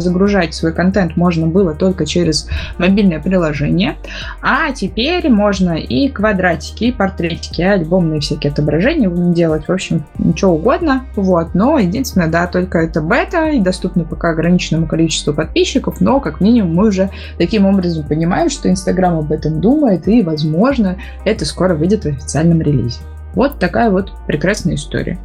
Загружать 0.00 0.54
свой 0.54 0.72
контент 0.72 1.16
можно 1.16 1.46
было 1.46 1.74
только 1.74 2.04
через 2.04 2.48
мобильное 2.76 3.20
приложение, 3.20 3.96
а 4.42 4.72
теперь 4.72 5.30
можно 5.30 5.72
и 5.72 6.08
квадратики, 6.08 6.84
и 6.84 6.92
портретики, 6.92 7.60
и 7.60 7.64
альбомные 7.64 8.20
всякие 8.20 8.52
отображения 8.52 9.08
делать, 9.32 9.68
в 9.68 9.72
общем, 9.72 10.04
ничего 10.18 10.54
угодно, 10.54 11.04
вот, 11.14 11.54
но 11.54 11.78
единственное, 11.78 12.28
да, 12.28 12.46
только 12.48 12.78
это 12.78 13.00
бета 13.00 13.50
и 13.50 13.60
доступно 13.60 14.04
пока 14.04 14.30
ограниченному 14.30 14.88
количеству 14.88 15.32
подписчиков, 15.32 16.00
но 16.00 16.18
как 16.18 16.40
минимум 16.40 16.74
мы 16.74 16.88
уже 16.88 17.10
таким 17.38 17.64
образом 17.66 18.04
понимаем, 18.04 18.50
что 18.50 18.68
Инстаграм 18.68 19.16
об 19.18 19.30
этом 19.30 19.60
думает, 19.60 20.08
и, 20.08 20.22
возможно, 20.22 20.96
это 21.24 21.44
скоро 21.44 21.74
выйдет 21.74 22.04
в 22.04 22.08
официальном 22.08 22.60
релизе. 22.60 22.98
Вот 23.34 23.58
такая 23.58 23.90
вот 23.90 24.12
прекрасная 24.26 24.74
история. 24.74 25.18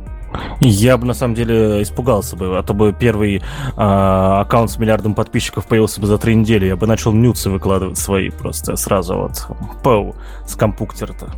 Я 0.60 0.98
бы 0.98 1.06
на 1.06 1.14
самом 1.14 1.34
деле 1.34 1.82
испугался 1.82 2.36
бы, 2.36 2.58
а 2.58 2.64
то 2.64 2.74
бы 2.74 2.94
первый 2.98 3.38
э, 3.38 3.42
аккаунт 3.76 4.70
с 4.70 4.78
миллиардом 4.78 5.16
подписчиков 5.16 5.66
появился 5.66 6.00
бы 6.02 6.08
за 6.08 6.18
три 6.18 6.36
недели. 6.36 6.68
Я 6.68 6.76
бы 6.76 6.86
начал 6.86 7.14
нюцы 7.14 7.50
выкладывать 7.50 7.98
свои 7.98 8.30
просто 8.30 8.76
сразу 8.76 9.16
вот 9.16 9.48
пау 9.84 10.16
с 10.46 10.56
компуктера-то. 10.56 11.30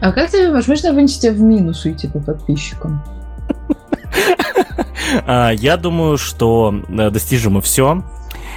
А 0.00 0.12
как 0.12 0.30
ты, 0.30 0.52
возможно, 0.52 0.92
вынести 0.92 1.28
в 1.28 1.40
минус 1.40 1.84
уйти 1.84 2.08
по 2.08 2.20
подписчикам? 2.20 3.02
А, 5.26 5.50
я 5.50 5.76
думаю, 5.76 6.16
что 6.18 6.74
э, 6.88 7.10
достижимо 7.10 7.60
все. 7.60 8.02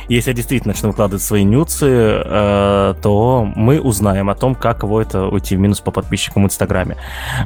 Если 0.08 0.32
я 0.32 0.36
действительно 0.36 0.74
начну 0.74 0.90
выкладывать 0.90 1.22
свои 1.22 1.44
нюцы, 1.44 1.86
э, 1.86 2.94
то 3.02 3.52
мы 3.56 3.82
узнаем 3.82 4.30
о 4.30 4.36
том, 4.36 4.56
как 4.56 4.84
его 4.84 5.02
это 5.02 5.26
уйти 5.26 5.56
в 5.56 5.60
минус 5.60 5.82
по 5.82 5.92
подписчикам 5.92 6.44
в 6.44 6.46
Инстаграме. 6.46 6.98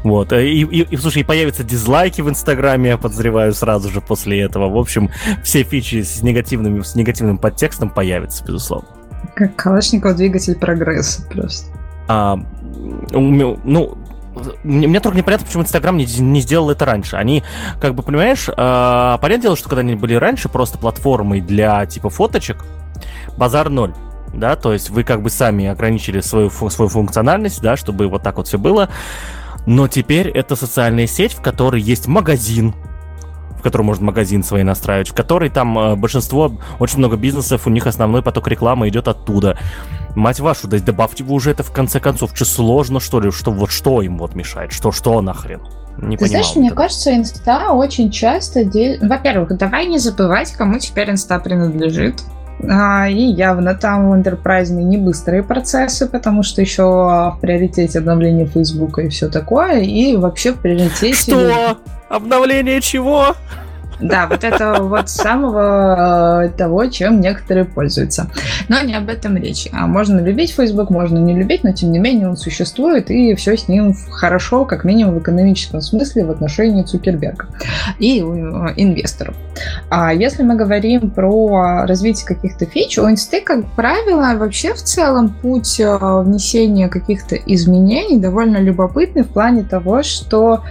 Вот. 0.04 0.32
Э, 0.32 0.48
и, 0.48 0.64
и, 0.64 0.82
и, 0.82 0.98
слушай, 0.98 1.22
и 1.22 1.26
появятся 1.26 1.64
дизлайки 1.64 2.22
в 2.22 2.30
Инстаграме, 2.30 2.92
я 2.92 2.98
подозреваю, 2.98 3.54
сразу 3.54 3.90
же 3.90 4.02
после 4.02 4.42
этого. 4.42 4.70
В 4.70 4.78
общем, 4.78 5.10
все 5.44 5.64
фичи 5.64 6.04
с, 6.04 6.22
негативным 6.22 6.84
с 6.84 6.96
негативным 6.96 7.38
подтекстом 7.38 7.90
появятся, 7.90 8.44
безусловно. 8.46 8.88
Как 9.36 9.56
Калашников 9.56 10.16
двигатель 10.16 10.56
прогресса 10.56 11.24
просто. 11.32 11.68
А, 12.08 12.38
ну, 13.12 13.98
мне 14.64 15.00
только 15.00 15.18
непонятно, 15.18 15.46
почему 15.46 15.64
Инстаграм 15.64 15.96
не, 15.98 16.06
не 16.06 16.42
сделал 16.42 16.70
это 16.70 16.86
раньше. 16.86 17.16
Они, 17.16 17.44
как 17.80 17.96
бы, 17.96 18.04
понимаешь, 18.04 18.48
э, 18.48 19.18
понятное 19.22 19.42
дело, 19.42 19.56
что 19.56 19.70
когда 19.70 19.82
они 19.82 19.96
были 19.96 20.16
раньше 20.16 20.50
просто 20.50 20.78
платформой 20.78 21.42
для, 21.42 21.86
типа, 21.86 22.10
фоточек, 22.10 22.66
базар 23.38 23.70
ноль. 23.70 23.94
Да, 24.34 24.56
то 24.56 24.72
есть 24.72 24.90
вы 24.90 25.04
как 25.04 25.22
бы 25.22 25.30
сами 25.30 25.66
ограничили 25.66 26.22
свою, 26.22 26.50
свою 26.50 26.90
функциональность, 26.90 27.62
да, 27.62 27.76
чтобы 27.76 28.08
вот 28.08 28.24
так 28.24 28.38
вот 28.38 28.48
все 28.48 28.58
было. 28.58 28.90
Но 29.66 29.88
теперь 29.88 30.30
это 30.30 30.56
социальная 30.56 31.06
сеть, 31.06 31.34
в 31.34 31.42
которой 31.42 31.82
есть 31.82 32.08
магазин, 32.08 32.74
в 33.62 33.64
котором 33.64 33.86
можно 33.86 34.06
магазин 34.06 34.44
свой 34.44 34.64
настраивать, 34.64 35.10
в 35.10 35.14
которой 35.14 35.50
там 35.50 35.78
э, 35.78 35.96
большинство, 35.96 36.52
очень 36.80 36.98
много 36.98 37.16
бизнесов, 37.16 37.68
у 37.68 37.70
них 37.70 37.86
основной 37.86 38.24
поток 38.24 38.48
рекламы 38.48 38.90
идет 38.90 39.08
оттуда. 39.08 39.58
Мать 40.16 40.40
вашу, 40.40 40.68
да 40.68 40.80
добавьте 40.80 41.24
вы 41.24 41.36
уже 41.36 41.52
это 41.52 41.62
в 41.62 41.72
конце 41.72 42.00
концов. 42.00 42.32
Что 42.34 42.46
сложно, 42.46 43.00
что 43.00 43.20
ли? 43.20 43.30
Что, 43.30 43.52
вот 43.52 43.72
что 43.72 44.02
им 44.02 44.18
вот 44.18 44.34
мешает? 44.34 44.74
Что, 44.74 44.92
что 44.92 45.22
нахрен? 45.22 45.62
не 45.98 46.18
Ты 46.18 46.28
знаешь, 46.28 46.56
мне 46.56 46.72
кажется, 46.72 47.16
инста 47.16 47.72
очень 47.72 48.10
часто... 48.10 48.66
Де... 48.66 48.98
Во-первых, 49.00 49.56
давай 49.58 49.86
не 49.86 50.00
забывать, 50.00 50.52
кому 50.54 50.80
теперь 50.80 51.12
инста 51.12 51.40
принадлежит. 51.40 52.16
А, 52.70 53.10
и 53.10 53.24
явно 53.24 53.76
там 53.76 54.10
в 54.10 54.14
Enterprise 54.14 54.72
не 54.72 54.98
быстрые 54.98 55.44
процессы, 55.44 56.08
потому 56.08 56.44
что 56.44 56.62
еще 56.62 56.84
в 56.84 57.38
приоритете 57.42 58.00
обновление 58.00 58.46
Фейсбука 58.46 59.02
и 59.02 59.10
все 59.10 59.30
такое, 59.30 59.82
и 59.82 60.16
вообще 60.16 60.54
в 60.54 60.60
приоритете... 60.60 61.14
Что? 61.14 61.78
Обновление 62.10 62.82
чего? 62.82 63.36
Да, 64.02 64.28
вот 64.30 64.44
это 64.44 64.82
вот 64.82 65.10
самого 65.10 66.46
э, 66.46 66.50
того, 66.50 66.86
чем 66.88 67.22
некоторые 67.22 67.66
пользуются. 67.66 68.30
Но 68.68 68.82
не 68.82 68.96
об 68.96 69.10
этом 69.10 69.38
речь. 69.38 69.68
А 69.72 69.88
можно 69.88 70.20
любить 70.20 70.54
Facebook, 70.54 70.90
можно 70.90 71.18
не 71.18 71.34
любить, 71.34 71.64
но 71.64 71.72
тем 71.72 71.92
не 71.92 72.00
менее 72.00 72.28
он 72.30 72.38
существует, 72.38 73.10
и 73.12 73.36
все 73.36 73.58
с 73.58 73.68
ним 73.68 73.94
хорошо, 74.12 74.66
как 74.66 74.84
минимум 74.84 75.16
в 75.16 75.20
экономическом 75.20 75.82
смысле 75.82 76.26
в 76.26 76.32
отношении 76.32 76.84
Цукерберга 76.84 77.48
и 78.00 78.20
э, 78.20 78.24
инвесторов. 78.76 79.36
А 79.90 80.14
если 80.14 80.44
мы 80.44 80.56
говорим 80.56 81.12
про 81.12 81.86
развитие 81.86 82.26
каких-то 82.26 82.66
фич, 82.66 82.98
у 82.98 83.10
инсты, 83.10 83.42
как 83.42 83.66
правило, 83.72 84.38
вообще 84.38 84.74
в 84.74 84.82
целом 84.82 85.30
путь 85.30 85.80
э, 85.80 85.98
внесения 86.24 86.88
каких-то 86.90 87.36
изменений 87.36 88.18
довольно 88.18 88.58
любопытный 88.58 89.24
в 89.24 89.28
плане 89.28 89.64
того, 89.64 90.04
что 90.04 90.64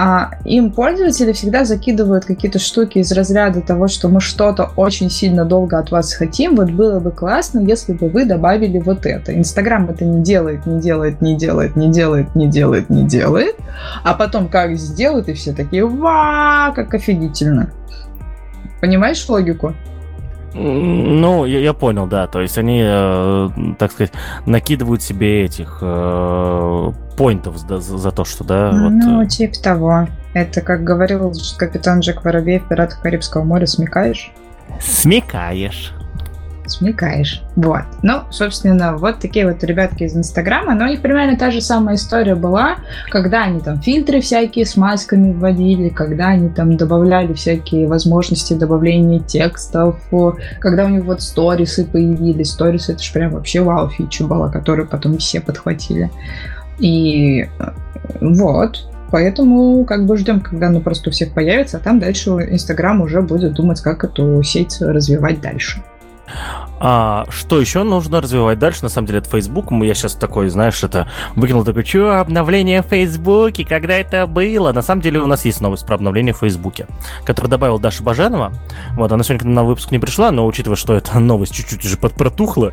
а, 0.00 0.30
им 0.44 0.70
пользователи 0.70 1.32
всегда 1.32 1.64
закидывают 1.64 2.24
какие-то 2.24 2.60
штуки 2.60 2.98
из 2.98 3.10
разряда 3.10 3.60
того, 3.62 3.88
что 3.88 4.08
мы 4.08 4.20
что-то 4.20 4.70
очень 4.76 5.10
сильно 5.10 5.44
долго 5.44 5.76
от 5.76 5.90
вас 5.90 6.14
хотим, 6.14 6.54
вот 6.54 6.70
было 6.70 7.00
бы 7.00 7.10
классно, 7.10 7.58
если 7.58 7.94
бы 7.94 8.08
вы 8.08 8.24
добавили 8.24 8.78
вот 8.78 9.06
это. 9.06 9.36
Инстаграм 9.36 9.90
это 9.90 10.04
не 10.04 10.22
делает, 10.22 10.66
не 10.66 10.78
делает, 10.78 11.20
не 11.20 11.36
делает, 11.36 11.74
не 11.74 11.90
делает, 11.90 12.36
не 12.36 12.46
делает, 12.46 12.90
не 12.90 13.08
делает, 13.08 13.56
а 14.04 14.14
потом 14.14 14.46
как 14.46 14.76
сделают, 14.76 15.28
и 15.28 15.32
все 15.32 15.52
такие, 15.52 15.84
ва, 15.84 16.72
как 16.76 16.94
офигительно. 16.94 17.72
Понимаешь 18.80 19.28
логику? 19.28 19.74
Ну, 20.54 21.44
я, 21.44 21.58
я 21.58 21.72
понял, 21.72 22.06
да. 22.06 22.28
То 22.28 22.40
есть 22.40 22.56
они, 22.56 22.82
э, 22.84 23.48
так 23.80 23.90
сказать, 23.90 24.12
накидывают 24.46 25.02
себе 25.02 25.44
этих 25.44 25.78
э, 25.82 26.92
поинтов 27.18 27.58
за, 27.58 27.80
за 27.80 28.10
то, 28.12 28.24
что, 28.24 28.44
да. 28.44 28.72
Ну, 28.72 29.18
вот... 29.18 29.28
типа 29.28 29.54
того. 29.62 30.08
Это, 30.34 30.60
как 30.60 30.84
говорил 30.84 31.32
капитан 31.56 32.00
Джек 32.00 32.24
Воробей 32.24 32.60
в 32.60 32.68
«Пиратах 32.68 33.00
Карибского 33.02 33.42
моря», 33.42 33.66
смекаешь? 33.66 34.32
Смекаешь 34.80 35.92
смекаешь. 36.70 37.42
Вот. 37.56 37.82
Ну, 38.02 38.22
собственно, 38.30 38.96
вот 38.96 39.18
такие 39.18 39.46
вот 39.46 39.62
ребятки 39.64 40.04
из 40.04 40.16
Инстаграма. 40.16 40.74
Но 40.74 40.84
у 40.84 40.88
них 40.88 41.00
примерно 41.00 41.36
та 41.36 41.50
же 41.50 41.60
самая 41.60 41.96
история 41.96 42.34
была, 42.34 42.76
когда 43.10 43.44
они 43.44 43.60
там 43.60 43.80
фильтры 43.80 44.20
всякие 44.20 44.66
с 44.66 44.76
масками 44.76 45.32
вводили, 45.32 45.88
когда 45.88 46.28
они 46.28 46.48
там 46.48 46.76
добавляли 46.76 47.32
всякие 47.32 47.86
возможности 47.86 48.54
добавления 48.54 49.20
текстов, 49.20 49.96
когда 50.60 50.84
у 50.84 50.88
них 50.88 51.04
вот 51.04 51.22
сторисы 51.22 51.84
появились. 51.84 52.50
Сторисы 52.50 52.92
это 52.92 53.02
же 53.02 53.12
прям 53.12 53.32
вообще 53.32 53.60
вау 53.60 53.88
фича 53.88 54.24
была, 54.24 54.50
которую 54.50 54.88
потом 54.88 55.18
все 55.18 55.40
подхватили. 55.40 56.10
И 56.78 57.42
э, 57.42 57.70
вот, 58.20 58.88
Поэтому 59.10 59.84
как 59.84 60.06
бы 60.06 60.16
ждем, 60.18 60.40
когда 60.40 60.66
оно 60.66 60.80
просто 60.80 61.08
у 61.08 61.12
всех 61.12 61.32
появится, 61.32 61.78
а 61.78 61.80
там 61.80 61.98
дальше 61.98 62.30
Инстаграм 62.30 63.00
уже 63.00 63.22
будет 63.22 63.54
думать, 63.54 63.80
как 63.80 64.04
эту 64.04 64.42
сеть 64.42 64.76
развивать 64.80 65.40
дальше. 65.40 65.82
А, 66.80 67.24
что 67.30 67.60
еще 67.60 67.82
нужно 67.82 68.20
развивать 68.20 68.58
дальше? 68.58 68.82
На 68.82 68.88
самом 68.88 69.06
деле, 69.06 69.20
это 69.20 69.30
Facebook. 69.30 69.72
Я 69.72 69.94
сейчас 69.94 70.14
такой, 70.14 70.48
знаешь, 70.48 70.82
это 70.84 71.08
выкинул 71.34 71.64
такой, 71.64 71.84
что, 71.84 72.20
обновление 72.20 72.82
в 72.82 72.86
Фейсбуке, 72.86 73.64
когда 73.64 73.94
это 73.94 74.26
было? 74.26 74.72
На 74.72 74.82
самом 74.82 75.00
деле, 75.00 75.20
у 75.20 75.26
нас 75.26 75.44
есть 75.44 75.60
новость 75.60 75.86
про 75.86 75.96
обновление 75.96 76.34
в 76.34 76.38
Фейсбуке, 76.38 76.86
которую 77.24 77.50
добавил 77.50 77.78
Даша 77.78 78.02
Баженова. 78.02 78.52
Вот, 78.92 79.10
она 79.10 79.24
сегодня 79.24 79.48
на 79.50 79.64
выпуск 79.64 79.90
не 79.90 79.98
пришла, 79.98 80.30
но 80.30 80.46
учитывая, 80.46 80.76
что 80.76 80.94
эта 80.94 81.18
новость 81.18 81.54
чуть-чуть 81.54 81.84
уже 81.84 81.96
подпротухла, 81.96 82.72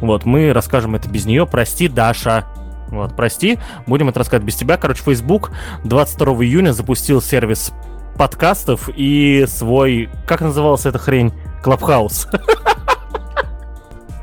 вот, 0.00 0.24
мы 0.24 0.52
расскажем 0.52 0.94
это 0.96 1.08
без 1.08 1.26
нее. 1.26 1.46
Прости, 1.46 1.88
Даша. 1.88 2.46
Вот, 2.88 3.16
прости, 3.16 3.58
будем 3.86 4.08
это 4.08 4.20
рассказывать 4.20 4.46
без 4.46 4.56
тебя. 4.56 4.76
Короче, 4.76 5.02
Facebook 5.02 5.50
22 5.84 6.44
июня 6.44 6.72
запустил 6.72 7.20
сервис 7.20 7.72
подкастов 8.16 8.88
и 8.94 9.44
свой, 9.48 10.08
как 10.26 10.40
назывался 10.40 10.90
эта 10.90 10.98
хрень? 10.98 11.32
Клабхаус. 11.62 12.28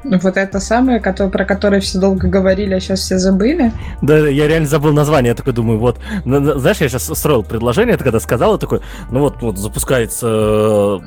Вот 0.04 0.36
это 0.36 0.60
самое, 0.60 1.00
которое, 1.00 1.30
про 1.30 1.46
которое 1.46 1.80
все 1.80 2.00
долго 2.00 2.28
говорили, 2.28 2.74
а 2.74 2.80
сейчас 2.80 3.02
все 3.02 3.20
забыли. 3.20 3.72
Да, 4.02 4.28
я 4.28 4.48
реально 4.48 4.68
забыл 4.68 4.94
название. 4.94 5.30
Я 5.30 5.36
такой 5.36 5.54
думаю, 5.54 5.80
вот, 5.80 6.00
знаешь, 6.26 6.82
я 6.82 6.90
сейчас 6.90 7.06
строил 7.06 7.44
предложение, 7.44 7.98
ты 7.98 8.04
когда 8.04 8.20
сказал, 8.20 8.54
я 8.54 8.58
такой, 8.58 8.82
ну 9.12 9.20
вот, 9.20 9.42
вот 9.42 9.58
запускается 9.60 11.00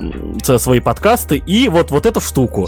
э, 0.47 0.57
свои 0.57 0.79
подкасты 0.79 1.37
и 1.37 1.67
вот, 1.67 1.91
вот 1.91 2.05
эту 2.05 2.21
штуку. 2.21 2.67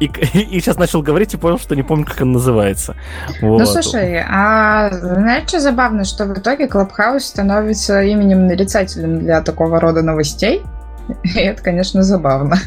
И, 0.00 0.06
и, 0.34 0.60
сейчас 0.60 0.76
начал 0.76 1.02
говорить 1.02 1.34
и 1.34 1.36
понял, 1.36 1.58
что 1.58 1.74
не 1.74 1.82
помню, 1.82 2.04
как 2.04 2.20
он 2.20 2.32
называется. 2.32 2.96
Вот. 3.40 3.60
Ну 3.60 3.66
слушай, 3.66 4.22
а 4.28 4.90
знаешь, 4.92 5.48
что 5.48 5.60
забавно, 5.60 6.04
что 6.04 6.26
в 6.26 6.32
итоге 6.38 6.68
Клабхаус 6.68 7.24
становится 7.24 8.02
именем 8.02 8.46
нарицательным 8.46 9.20
для 9.20 9.40
такого 9.42 9.80
рода 9.80 10.02
новостей? 10.02 10.62
И 11.22 11.38
это, 11.38 11.62
конечно, 11.62 12.02
забавно. 12.02 12.58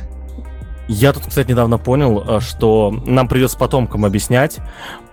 Я 0.87 1.11
тут, 1.11 1.23
кстати, 1.27 1.49
недавно 1.49 1.77
понял, 1.77 2.23
э, 2.25 2.39
что 2.39 2.91
нам 3.05 3.27
придется 3.27 3.57
потомкам 3.57 4.05
объяснять, 4.05 4.59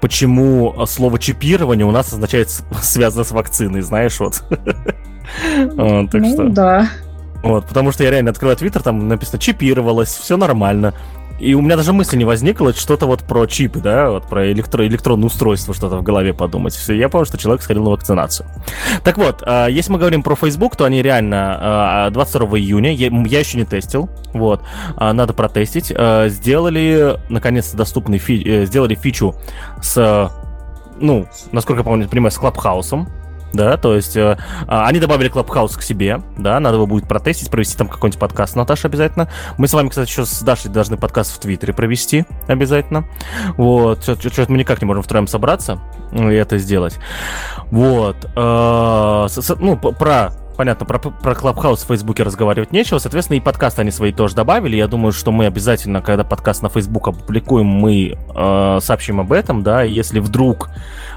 почему 0.00 0.72
э, 0.76 0.86
слово 0.86 1.18
чипирование 1.18 1.84
у 1.84 1.90
нас 1.90 2.12
означает 2.12 2.50
связано 2.82 3.24
с 3.24 3.32
вакциной, 3.32 3.80
знаешь, 3.80 4.20
вот. 4.20 4.44
Так 4.48 6.12
ну, 6.12 6.48
да. 6.50 6.88
Вот, 7.42 7.66
потому 7.66 7.92
что 7.92 8.04
я 8.04 8.10
реально 8.10 8.30
открываю 8.30 8.56
твиттер, 8.56 8.82
там 8.82 9.08
написано 9.08 9.38
чипировалось, 9.38 10.14
все 10.14 10.36
нормально. 10.36 10.94
И 11.38 11.54
у 11.54 11.60
меня 11.60 11.76
даже 11.76 11.92
мысли 11.92 12.16
не 12.16 12.24
возникло 12.24 12.72
что-то 12.72 13.06
вот 13.06 13.24
про 13.24 13.46
чипы, 13.46 13.80
да, 13.80 14.10
вот 14.10 14.28
про 14.28 14.52
электро 14.52 14.86
электронное 14.86 15.26
устройство 15.26 15.74
что-то 15.74 15.96
в 15.96 16.02
голове 16.02 16.32
подумать. 16.32 16.74
Все, 16.74 16.94
я 16.94 17.08
понял, 17.08 17.24
что 17.24 17.38
человек 17.38 17.62
сходил 17.62 17.84
на 17.84 17.90
вакцинацию. 17.90 18.48
Так 19.02 19.18
вот, 19.18 19.42
а, 19.44 19.66
если 19.66 19.92
мы 19.92 19.98
говорим 19.98 20.22
про 20.22 20.36
Facebook, 20.36 20.76
то 20.76 20.84
они 20.84 21.02
реально 21.02 22.10
22 22.12 22.48
а, 22.48 22.58
июня, 22.58 22.92
я, 22.92 23.08
я 23.08 23.40
еще 23.40 23.58
не 23.58 23.64
тестил, 23.64 24.08
вот, 24.32 24.62
а, 24.96 25.12
надо 25.12 25.32
протестить, 25.32 25.86
сделали, 25.86 27.18
наконец-то, 27.28 27.76
доступный, 27.76 28.18
фи, 28.18 28.42
э, 28.44 28.66
сделали 28.66 28.94
фичу 28.94 29.34
с 29.82 30.30
ну, 31.00 31.26
насколько 31.50 31.80
я 31.80 31.84
помню, 31.84 32.08
понимаю, 32.08 32.30
с 32.30 32.38
Клабхаусом, 32.38 33.08
да, 33.54 33.76
то 33.76 33.94
есть 33.94 34.16
э, 34.16 34.36
а, 34.66 34.86
они 34.86 34.98
добавили 34.98 35.28
Клабхаус 35.28 35.76
к 35.76 35.82
себе, 35.82 36.20
да, 36.36 36.58
надо 36.60 36.76
его 36.76 36.86
будет 36.86 37.08
протестить, 37.08 37.50
провести 37.50 37.76
там 37.76 37.88
какой-нибудь 37.88 38.18
подкаст, 38.18 38.56
Наташа, 38.56 38.88
обязательно. 38.88 39.28
Мы 39.58 39.68
с 39.68 39.72
вами, 39.72 39.88
кстати, 39.88 40.10
еще 40.10 40.26
с 40.26 40.42
Дашей 40.42 40.70
должны 40.70 40.96
подкаст 40.96 41.34
в 41.34 41.38
Твиттере 41.38 41.72
провести, 41.72 42.24
обязательно. 42.48 43.04
Вот, 43.56 44.02
что-то 44.02 44.46
мы 44.48 44.58
никак 44.58 44.82
не 44.82 44.86
можем 44.86 45.02
втроем 45.02 45.26
собраться 45.26 45.80
и 46.12 46.34
это 46.34 46.58
сделать. 46.58 46.98
Вот, 47.70 48.16
э, 48.24 49.26
с, 49.28 49.56
ну, 49.58 49.76
про 49.76 50.32
понятно, 50.56 50.86
про, 50.86 50.98
про 50.98 51.34
Клабхаус 51.34 51.82
в 51.82 51.86
Фейсбуке 51.86 52.22
разговаривать 52.22 52.72
нечего, 52.72 52.98
соответственно, 52.98 53.36
и 53.38 53.40
подкасты 53.40 53.82
они 53.82 53.90
свои 53.90 54.12
тоже 54.12 54.34
добавили. 54.34 54.76
Я 54.76 54.86
думаю, 54.86 55.12
что 55.12 55.32
мы 55.32 55.46
обязательно, 55.46 56.00
когда 56.00 56.24
подкаст 56.24 56.62
на 56.62 56.68
Фейсбук 56.68 57.08
опубликуем, 57.08 57.66
мы 57.66 58.16
э, 58.16 58.78
сообщим 58.80 59.20
об 59.20 59.32
этом, 59.32 59.62
да, 59.62 59.82
если 59.82 60.20
вдруг 60.20 60.70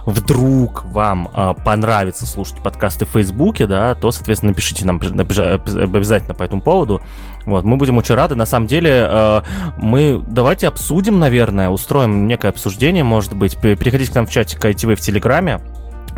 вдруг 0.08 0.86
вам 0.86 1.30
э, 1.34 1.54
понравится 1.66 2.26
слушать 2.26 2.64
подкасты 2.64 3.06
в 3.06 3.10
Фейсбуке, 3.10 3.68
да, 3.68 3.94
то, 3.94 4.10
соответственно, 4.12 4.52
напишите 4.52 4.86
нам 4.86 5.02
обязательно 5.02 6.34
по 6.34 6.44
этому 6.44 6.62
поводу. 6.62 7.02
Вот, 7.46 7.66
мы 7.66 7.76
будем 7.76 7.98
очень 7.98 8.16
рады. 8.16 8.36
На 8.36 8.46
самом 8.46 8.68
деле, 8.68 9.06
э, 9.06 9.42
мы 9.78 10.24
давайте 10.26 10.70
обсудим, 10.70 11.20
наверное, 11.20 11.70
устроим 11.70 12.26
некое 12.26 12.48
обсуждение, 12.50 13.04
может 13.04 13.34
быть. 13.36 13.58
Переходите 13.58 14.10
к 14.10 14.16
нам 14.16 14.26
в 14.26 14.32
чатик 14.32 14.64
ITV 14.64 14.96
в 14.96 15.02
Телеграме. 15.02 15.60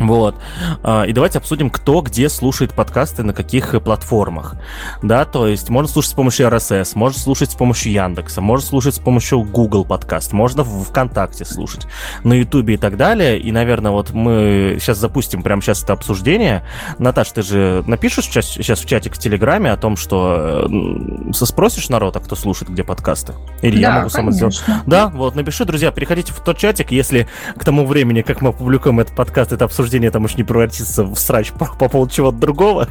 Вот. 0.00 0.34
А, 0.82 1.04
и 1.04 1.12
давайте 1.12 1.38
обсудим, 1.38 1.70
кто 1.70 2.00
где 2.00 2.28
слушает 2.28 2.72
подкасты, 2.72 3.22
на 3.22 3.34
каких 3.34 3.80
платформах. 3.82 4.56
Да, 5.02 5.24
то 5.26 5.46
есть 5.46 5.68
можно 5.68 5.90
слушать 5.90 6.12
с 6.12 6.14
помощью 6.14 6.48
RSS, 6.48 6.92
можно 6.94 7.18
слушать 7.18 7.50
с 7.50 7.54
помощью 7.54 7.92
Яндекса, 7.92 8.40
можно 8.40 8.66
слушать 8.66 8.94
с 8.94 8.98
помощью 8.98 9.42
Google 9.42 9.84
подкаст, 9.84 10.32
можно 10.32 10.62
в 10.62 10.84
ВКонтакте 10.84 11.44
слушать, 11.44 11.86
на 12.24 12.32
Ютубе 12.32 12.74
и 12.74 12.76
так 12.78 12.96
далее. 12.96 13.38
И, 13.38 13.52
наверное, 13.52 13.92
вот 13.92 14.10
мы 14.12 14.78
сейчас 14.80 14.98
запустим 14.98 15.42
прямо 15.42 15.60
сейчас 15.60 15.84
это 15.84 15.92
обсуждение. 15.92 16.64
Наташ, 16.98 17.30
ты 17.32 17.42
же 17.42 17.84
напишешь 17.86 18.24
сейчас, 18.24 18.46
сейчас 18.46 18.80
в 18.80 18.86
чатик 18.86 19.14
в 19.14 19.18
Телеграме 19.18 19.70
о 19.70 19.76
том, 19.76 19.96
что 19.96 20.66
э, 20.66 21.32
спросишь 21.32 21.90
народ, 21.90 22.16
а 22.16 22.20
кто 22.20 22.36
слушает 22.36 22.70
где 22.70 22.84
подкасты? 22.84 23.34
Или 23.60 23.76
да, 23.76 23.80
я 23.80 23.94
могу 23.96 24.08
сам 24.08 24.32
сделать? 24.32 24.62
Да, 24.86 25.08
вот 25.08 25.34
напиши, 25.34 25.66
друзья, 25.66 25.90
переходите 25.90 26.32
в 26.32 26.40
тот 26.40 26.56
чатик, 26.56 26.90
если 26.90 27.28
к 27.56 27.64
тому 27.64 27.84
времени, 27.86 28.22
как 28.22 28.40
мы 28.40 28.50
опубликуем 28.50 29.00
этот 29.00 29.14
подкаст, 29.14 29.52
это 29.52 29.66
обсуждение 29.66 29.89
обсуждение 29.90 30.12
там 30.12 30.24
уж 30.24 30.36
не 30.36 30.44
превратится 30.44 31.02
в 31.04 31.16
срач 31.16 31.50
по, 31.50 31.66
по 31.66 31.88
поводу 31.88 32.12
чего-то 32.12 32.38
другого, 32.38 32.88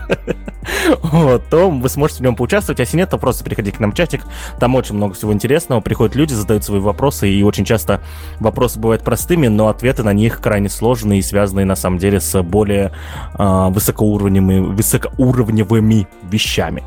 вот, 1.02 1.48
то 1.50 1.70
вы 1.70 1.88
сможете 1.88 2.20
в 2.20 2.24
нем 2.24 2.36
поучаствовать. 2.36 2.80
А 2.80 2.84
если 2.84 2.98
нет, 2.98 3.10
то 3.10 3.18
просто 3.18 3.46
переходите 3.46 3.78
к 3.78 3.80
нам 3.80 3.94
в 3.94 3.96
чатик. 3.96 4.24
Там 4.60 4.76
очень 4.76 4.96
много 4.96 5.14
всего 5.14 5.32
интересного. 5.32 5.80
Приходят 5.80 6.16
люди, 6.16 6.34
задают 6.34 6.66
свои 6.66 6.82
вопросы, 6.82 7.30
и 7.30 7.42
очень 7.42 7.64
часто 7.64 8.02
вопросы 8.42 8.80
бывают 8.80 9.04
простыми, 9.04 9.48
но 9.48 9.70
ответы 9.70 10.04
на 10.04 10.12
них 10.12 10.42
крайне 10.42 10.68
сложные 10.68 11.20
и 11.20 11.22
связанные 11.22 11.66
на 11.66 11.76
самом 11.76 12.00
деле 12.00 12.20
с 12.20 12.42
более 12.44 12.92
э, 13.38 13.68
высокоуровневыми, 13.70 14.76
высокоуровневыми 14.76 16.08
вещами. 16.30 16.84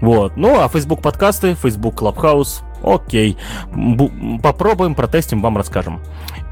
Вот. 0.00 0.36
Ну, 0.36 0.60
а 0.60 0.68
Facebook 0.68 1.02
подкасты, 1.02 1.56
Facebook 1.60 2.00
Clubhouse, 2.00 2.62
окей. 2.84 3.36
Бу- 3.74 4.40
попробуем, 4.40 4.94
протестим, 4.94 5.42
вам 5.42 5.56
расскажем. 5.56 6.00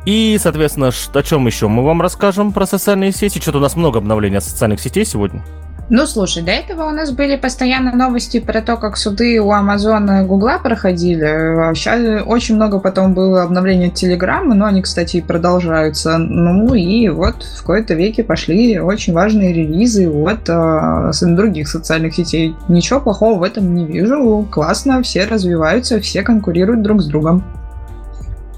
И, 0.06 0.38
соответственно, 0.40 0.90
о 1.12 1.23
чем 1.23 1.46
еще 1.46 1.68
мы 1.68 1.82
вам 1.82 2.02
расскажем 2.02 2.52
про 2.52 2.66
социальные 2.66 3.12
сети? 3.12 3.40
Что-то 3.40 3.58
у 3.58 3.61
нас 3.62 3.75
много 3.75 3.99
обновлений 3.99 4.40
социальных 4.40 4.80
сетей 4.80 5.04
сегодня. 5.04 5.42
Ну, 5.90 6.06
слушай, 6.06 6.42
до 6.42 6.50
этого 6.50 6.84
у 6.84 6.90
нас 6.90 7.11
были 7.11 7.37
постоянно 7.37 7.94
новости 7.94 8.40
про 8.40 8.62
то, 8.62 8.76
как 8.76 8.96
суды 8.96 9.38
у 9.38 9.50
Амазона 9.50 10.23
и 10.23 10.26
Гугла 10.26 10.58
проходили. 10.62 11.75
Сейчас 11.75 12.25
очень 12.26 12.54
много 12.54 12.80
потом 12.80 13.12
было 13.12 13.42
обновлений 13.42 13.90
Телеграма, 13.90 14.54
но 14.54 14.64
они, 14.64 14.80
кстати, 14.80 15.20
продолжаются. 15.20 16.16
Ну 16.16 16.73
и 16.73 17.11
вот 17.11 17.42
в 17.42 17.61
какой-то 17.61 17.92
веке 17.92 18.25
пошли 18.25 18.80
очень 18.80 19.12
важные 19.12 19.52
релизы 19.52 20.08
от 20.08 20.49
э, 20.49 21.34
других 21.34 21.68
социальных 21.68 22.14
сетей. 22.14 22.54
Ничего 22.68 23.00
плохого 23.00 23.38
в 23.38 23.42
этом 23.42 23.75
не 23.75 23.84
вижу. 23.84 24.49
Классно, 24.50 25.02
все 25.02 25.26
развиваются, 25.26 26.00
все 26.00 26.23
конкурируют 26.23 26.80
друг 26.80 27.02
с 27.02 27.06
другом. 27.06 27.44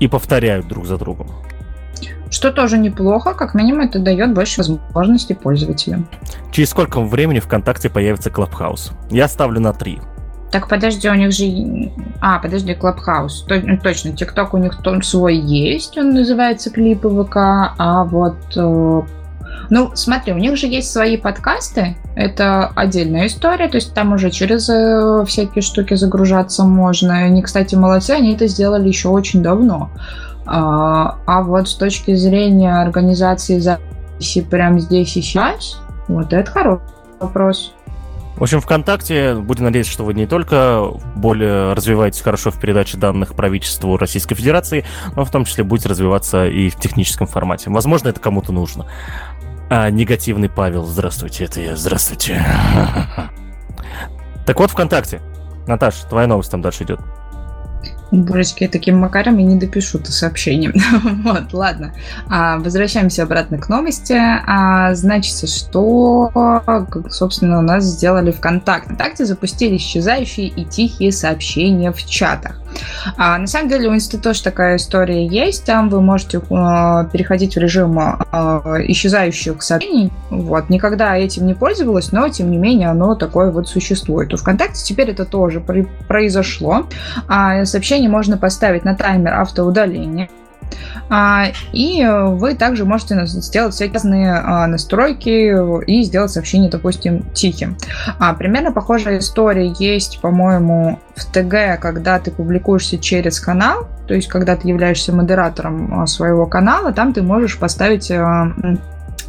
И 0.01 0.09
повторяют 0.09 0.69
друг 0.69 0.87
за 0.87 0.99
другом 0.99 1.29
что 2.31 2.53
тоже 2.53 2.79
неплохо, 2.79 3.35
как 3.35 3.55
минимум 3.55 3.83
это 3.83 3.99
дает 3.99 4.35
больше 4.35 4.59
возможностей 4.59 5.35
пользователям. 5.35 6.09
Через 6.51 6.71
сколько 6.71 7.01
времени 7.01 7.39
ВКонтакте 7.39 7.89
появится 7.89 8.31
Clubhouse? 8.31 8.93
Я 9.11 9.29
ставлю 9.29 9.61
на 9.61 9.73
3. 9.73 10.01
Так, 10.51 10.69
подожди, 10.69 11.09
у 11.09 11.15
них 11.15 11.33
же... 11.33 11.91
А, 12.21 12.39
подожди, 12.39 12.73
Clubhouse. 12.73 13.45
Ну, 13.49 13.79
точно, 13.79 14.13
ТикТок 14.13 14.55
у 14.55 14.59
них 14.59 14.77
там 14.83 15.03
свой 15.03 15.37
есть, 15.37 15.99
он 15.99 16.15
называется 16.15 16.71
Клипы 16.71 17.09
ВК, 17.09 17.37
а 17.79 18.05
вот... 18.05 18.37
Э, 18.57 19.03
ну, 19.71 19.91
смотри, 19.95 20.33
у 20.33 20.39
них 20.39 20.57
же 20.57 20.67
есть 20.67 20.93
свои 20.93 21.17
подкасты, 21.17 21.97
это 22.17 22.69
отдельная 22.75 23.27
история, 23.27 23.69
то 23.69 23.77
есть 23.77 23.93
там 23.93 24.15
уже 24.15 24.31
через 24.31 24.71
э, 24.71 25.25
всякие 25.27 25.61
штуки 25.61 25.95
загружаться 25.95 26.65
можно. 26.65 27.15
Они, 27.15 27.43
кстати, 27.43 27.75
молодцы, 27.75 28.13
они 28.13 28.35
это 28.35 28.47
сделали 28.49 28.89
еще 28.89 29.11
очень 29.11 29.43
давно. 29.43 29.91
А, 30.47 31.19
а 31.27 31.43
вот 31.43 31.69
с 31.69 31.75
точки 31.75 32.15
зрения 32.15 32.81
организации 32.81 33.59
записи 33.59 34.41
прямо 34.41 34.79
здесь 34.79 35.15
и 35.17 35.21
сейчас, 35.21 35.79
вот 36.09 36.33
это 36.33 36.51
хороший 36.51 36.83
вопрос. 37.21 37.75
В 38.37 38.43
общем, 38.43 38.61
ВКонтакте, 38.61 39.35
будем 39.35 39.65
надеяться, 39.65 39.93
что 39.93 40.05
вы 40.05 40.15
не 40.15 40.27
только 40.27 40.85
более 41.17 41.75
развиваетесь 41.75 42.21
хорошо 42.21 42.51
в 42.51 42.59
передаче 42.59 42.97
данных 42.97 43.35
правительству 43.35 43.97
Российской 43.97 44.35
Федерации, 44.35 44.85
но 45.17 45.25
в 45.25 45.31
том 45.31 45.45
числе 45.45 45.65
будете 45.65 45.89
развиваться 45.91 46.47
и 46.47 46.71
в 46.71 46.77
техническом 46.77 47.27
формате. 47.27 47.69
Возможно, 47.71 48.09
это 48.09 48.21
кому-то 48.21 48.53
нужно. 48.53 48.87
А, 49.69 49.91
негативный 49.91 50.49
Павел, 50.49 50.85
здравствуйте, 50.85 51.45
это 51.45 51.61
я, 51.61 51.77
здравствуйте. 51.77 52.45
Так 54.47 54.61
вот, 54.61 54.71
ВКонтакте. 54.71 55.21
Наташ, 55.67 55.97
твоя 56.09 56.29
новость 56.29 56.53
там 56.53 56.63
дальше 56.63 56.85
идет. 56.85 57.01
Божечки, 58.13 58.63
я 58.63 58.69
таким 58.69 58.99
макаром 58.99 59.39
и 59.41 59.43
не 59.43 59.57
допишу 59.57 59.99
это 59.99 60.13
сообщение. 60.13 60.73
вот, 61.25 61.53
ладно. 61.53 61.93
А, 62.29 62.59
возвращаемся 62.59 63.25
обратно 63.25 63.59
к 63.59 63.69
новости. 63.69 64.15
А, 64.17 64.95
значит, 64.95 65.49
что, 65.51 66.63
собственно, 67.11 67.59
у 67.59 67.63
нас 67.63 67.83
сделали 67.83 68.31
ВКонтакте. 68.31 68.87
ВКонтакте 68.87 69.25
запустили 69.25 69.77
исчезающие 69.77 70.47
и 70.47 70.65
тихие 70.65 71.11
сообщения 71.11 71.91
в 71.91 72.05
чатах. 72.07 72.61
А, 73.17 73.39
на 73.39 73.47
самом 73.47 73.69
деле 73.69 73.89
у 73.89 73.95
института 73.95 74.27
тоже 74.27 74.43
такая 74.43 74.77
история 74.77 75.27
есть. 75.27 75.65
Там 75.65 75.89
вы 75.89 76.01
можете 76.01 76.41
а, 76.51 77.05
переходить 77.05 77.55
в 77.55 77.59
режим 77.59 77.99
а, 77.99 78.63
исчезающих 78.89 79.63
сообщений. 79.63 80.11
Вот. 80.31 80.69
Никогда 80.69 81.17
этим 81.17 81.47
не 81.47 81.55
пользовалась, 81.55 82.13
но 82.13 82.29
тем 82.29 82.51
не 82.51 82.59
менее 82.59 82.91
оно 82.91 83.15
такое 83.15 83.51
вот 83.53 83.69
существует. 83.69 84.35
У 84.35 84.37
ВКонтакте 84.37 84.83
теперь 84.83 85.11
это 85.11 85.25
тоже 85.25 85.61
произошло. 86.09 86.87
А, 87.29 87.65
сообщение 87.65 88.09
можно 88.09 88.37
поставить 88.37 88.85
на 88.85 88.95
таймер 88.95 89.35
автоудаления. 89.35 90.29
А, 91.09 91.47
и 91.73 92.05
вы 92.05 92.55
также 92.55 92.85
можете 92.85 93.27
сделать 93.27 93.75
всякие 93.75 93.95
разные 93.95 94.33
а, 94.33 94.67
настройки 94.67 95.85
и 95.87 96.03
сделать 96.03 96.33
сообщение, 96.33 96.71
допустим, 96.71 97.25
тихим. 97.33 97.77
А, 98.19 98.35
примерно 98.35 98.73
похожая 98.73 99.19
история 99.19 99.73
есть, 99.79 100.21
по-моему, 100.21 100.99
в 101.15 101.25
ТГ, 101.27 101.81
когда 101.81 102.19
ты 102.19 102.31
публикуешься 102.31 102.99
через 102.99 103.41
канал, 103.41 103.89
то 104.07 104.15
есть 104.15 104.29
когда 104.29 104.57
ты 104.57 104.69
являешься 104.69 105.13
модератором 105.15 106.07
своего 106.07 106.47
канала, 106.47 106.93
там 106.93 107.13
ты 107.13 107.23
можешь 107.23 107.59
поставить 107.59 108.11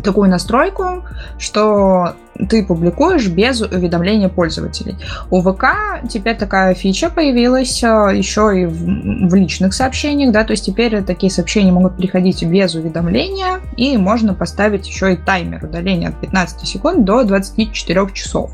такую 0.03 0.29
настройку, 0.29 1.03
что 1.39 2.15
ты 2.50 2.63
публикуешь 2.63 3.27
без 3.27 3.61
уведомления 3.61 4.29
пользователей. 4.29 4.95
У 5.29 5.41
ВК 5.41 5.65
теперь 6.09 6.37
такая 6.37 6.73
фича 6.73 7.09
появилась 7.09 7.83
э, 7.83 7.87
еще 8.15 8.61
и 8.61 8.65
в, 8.65 9.29
в 9.29 9.35
личных 9.35 9.73
сообщениях, 9.73 10.31
да, 10.31 10.43
то 10.43 10.51
есть 10.51 10.65
теперь 10.65 11.03
такие 11.03 11.31
сообщения 11.31 11.71
могут 11.71 11.97
приходить 11.97 12.43
без 12.43 12.75
уведомления, 12.75 13.59
и 13.75 13.97
можно 13.97 14.33
поставить 14.33 14.87
еще 14.87 15.13
и 15.13 15.15
таймер 15.15 15.65
удаления 15.65 16.09
от 16.09 16.19
15 16.19 16.67
секунд 16.67 17.05
до 17.05 17.23
24 17.23 18.11
часов. 18.13 18.51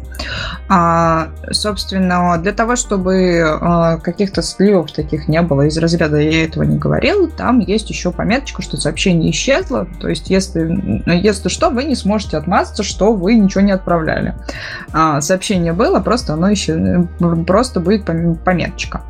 А, 0.69 1.29
собственно, 1.51 2.37
для 2.37 2.53
того, 2.53 2.75
чтобы 2.75 3.41
а, 3.43 3.97
каких-то 3.97 4.41
сливов 4.41 4.91
таких 4.91 5.27
не 5.27 5.41
было 5.41 5.63
из 5.63 5.77
разряда 5.77 6.17
«я 6.17 6.45
этого 6.45 6.63
не 6.63 6.77
говорил», 6.77 7.29
там 7.29 7.59
есть 7.59 7.89
еще 7.89 8.11
пометочка, 8.11 8.61
что 8.61 8.77
сообщение 8.77 9.31
исчезло, 9.31 9.87
то 9.99 10.07
есть 10.07 10.29
если, 10.29 11.03
если 11.05 11.49
что, 11.49 11.69
вы 11.69 11.83
не 11.83 11.95
сможете 11.95 12.37
отмазаться, 12.37 12.83
что 12.83 13.13
вы 13.13 13.35
ничего 13.35 13.61
не 13.61 13.72
отправляли. 13.73 14.35
А, 14.93 15.21
сообщение 15.21 15.73
было, 15.73 15.99
просто 15.99 16.33
оно 16.33 16.49
еще 16.49 17.07
просто 17.45 17.79
будет 17.79 18.05
пометочка. 18.05 19.01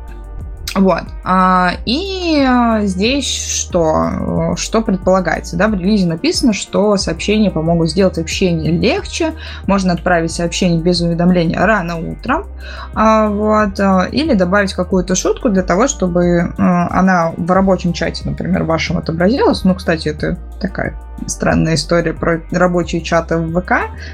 Вот. 0.74 1.02
А, 1.22 1.72
и 1.86 2.44
а, 2.46 2.84
здесь 2.84 3.26
что? 3.26 4.54
Что 4.56 4.82
предполагается? 4.82 5.56
Да, 5.56 5.68
в 5.68 5.74
релизе 5.74 6.06
написано, 6.06 6.52
что 6.52 6.96
сообщения 6.96 7.50
помогут 7.50 7.90
сделать 7.90 8.18
общение 8.18 8.72
легче. 8.72 9.34
Можно 9.66 9.92
отправить 9.92 10.32
сообщение 10.32 10.80
без 10.80 11.00
уведомления 11.00 11.64
рано 11.64 11.96
утром. 11.96 12.46
А, 12.94 13.28
вот. 13.28 13.78
Или 14.12 14.34
добавить 14.34 14.72
какую-то 14.74 15.14
шутку 15.14 15.48
для 15.48 15.62
того, 15.62 15.86
чтобы 15.86 16.54
она 16.58 17.32
в 17.36 17.50
рабочем 17.50 17.92
чате, 17.92 18.22
например, 18.24 18.64
вашем 18.64 18.98
отобразилась. 18.98 19.64
Ну, 19.64 19.74
кстати, 19.74 20.08
это 20.08 20.38
такая 20.60 20.98
странная 21.26 21.74
история 21.74 22.12
про 22.12 22.40
рабочие 22.50 23.00
чаты 23.00 23.36
в 23.36 23.60
ВК. 23.60 23.72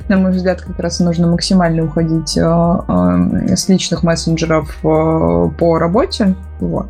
На 0.08 0.16
мой 0.16 0.32
взгляд, 0.32 0.60
как 0.62 0.78
раз 0.78 1.00
нужно 1.00 1.26
максимально 1.26 1.84
уходить 1.84 2.36
э, 2.36 2.42
э, 2.42 3.56
с 3.56 3.68
личных 3.68 4.02
мессенджеров 4.02 4.78
э, 4.78 5.50
по 5.58 5.78
работе. 5.78 6.34
Вот. 6.60 6.86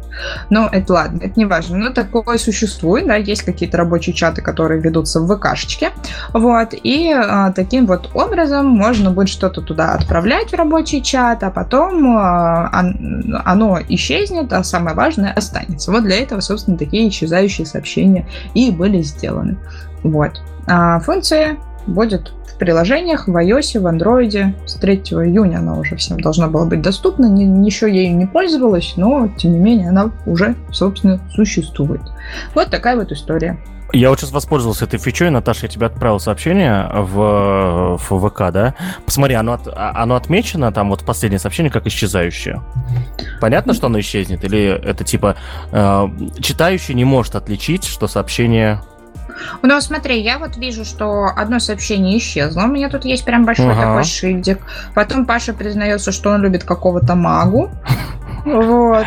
Но 0.50 0.68
это 0.70 0.92
ладно, 0.92 1.20
это 1.22 1.32
не 1.36 1.46
важно. 1.46 1.78
Но 1.78 1.90
такое 1.90 2.38
существует, 2.38 3.06
да, 3.06 3.16
есть 3.16 3.42
какие-то 3.42 3.78
рабочие 3.78 4.14
чаты, 4.14 4.42
которые 4.42 4.80
ведутся 4.80 5.20
в 5.20 5.36
ВКшечке. 5.36 5.90
Вот. 6.32 6.74
И 6.82 7.12
э, 7.12 7.52
таким 7.54 7.86
вот 7.86 8.10
образом 8.14 8.66
можно 8.66 9.10
будет 9.10 9.28
что-то 9.28 9.60
туда 9.62 9.92
отправлять 9.92 10.50
в 10.50 10.54
рабочий 10.54 11.02
чат, 11.02 11.42
а 11.42 11.50
потом 11.50 12.16
э, 12.16 12.68
оно 13.44 13.78
исчезнет, 13.88 14.52
а 14.52 14.64
самое 14.64 14.96
важное 14.96 15.32
останется. 15.32 15.90
Вот 15.90 16.04
для 16.04 16.20
этого, 16.20 16.40
собственно, 16.40 16.76
такие 16.76 17.08
исчезающие 17.08 17.66
сообщения 17.66 18.26
и 18.54 18.70
были 18.70 19.02
сделаны. 19.02 19.58
Вот. 20.02 20.42
А 20.66 21.00
функция 21.00 21.58
будет 21.90 22.32
в 22.46 22.58
приложениях, 22.58 23.28
в 23.28 23.36
iOS, 23.36 23.80
в 23.80 23.86
Android. 23.86 24.54
С 24.66 24.74
3 24.74 24.96
июня 24.96 25.58
она 25.58 25.78
уже 25.78 25.96
всем 25.96 26.20
должна 26.20 26.48
была 26.48 26.64
быть 26.64 26.82
доступна. 26.82 27.26
Ни, 27.26 27.64
еще 27.64 27.92
ею 27.92 28.16
не 28.16 28.26
пользовалась, 28.26 28.94
но, 28.96 29.28
тем 29.36 29.52
не 29.52 29.58
менее, 29.58 29.90
она 29.90 30.10
уже, 30.26 30.54
собственно, 30.72 31.20
существует. 31.34 32.02
Вот 32.54 32.70
такая 32.70 32.96
вот 32.96 33.12
история. 33.12 33.58
Я 33.92 34.10
вот 34.10 34.20
сейчас 34.20 34.30
воспользовался 34.30 34.84
этой 34.84 35.00
фичой, 35.00 35.30
Наташа, 35.30 35.66
я 35.66 35.68
тебе 35.68 35.86
отправил 35.86 36.20
сообщение 36.20 36.88
в, 36.92 37.98
в 37.98 38.28
ВК, 38.28 38.52
да? 38.52 38.74
Посмотри, 39.04 39.34
оно, 39.34 39.54
от, 39.54 39.66
а, 39.66 39.92
оно 39.96 40.14
отмечено, 40.14 40.70
там 40.70 40.90
вот 40.90 41.04
последнее 41.04 41.40
сообщение, 41.40 41.72
как 41.72 41.86
исчезающее. 41.86 42.62
Понятно, 43.40 43.74
что 43.74 43.86
оно 43.86 43.98
исчезнет? 43.98 44.44
Или 44.44 44.66
это 44.66 45.02
типа 45.02 45.36
э, 45.72 46.08
читающий 46.40 46.94
не 46.94 47.04
может 47.04 47.34
отличить, 47.34 47.84
что 47.84 48.06
сообщение 48.06 48.80
ну, 49.62 49.80
смотри, 49.80 50.20
я 50.20 50.38
вот 50.38 50.56
вижу, 50.56 50.84
что 50.84 51.26
одно 51.36 51.58
сообщение 51.58 52.18
исчезло. 52.18 52.62
У 52.62 52.68
меня 52.68 52.88
тут 52.88 53.04
есть 53.04 53.24
прям 53.24 53.44
большой 53.44 53.72
ага. 53.72 53.82
такой 53.82 54.04
шильдик. 54.04 54.60
Потом 54.94 55.26
Паша 55.26 55.52
признается, 55.52 56.12
что 56.12 56.30
он 56.30 56.42
любит 56.42 56.64
какого-то 56.64 57.14
магу. 57.14 57.70
Вот. 58.44 59.06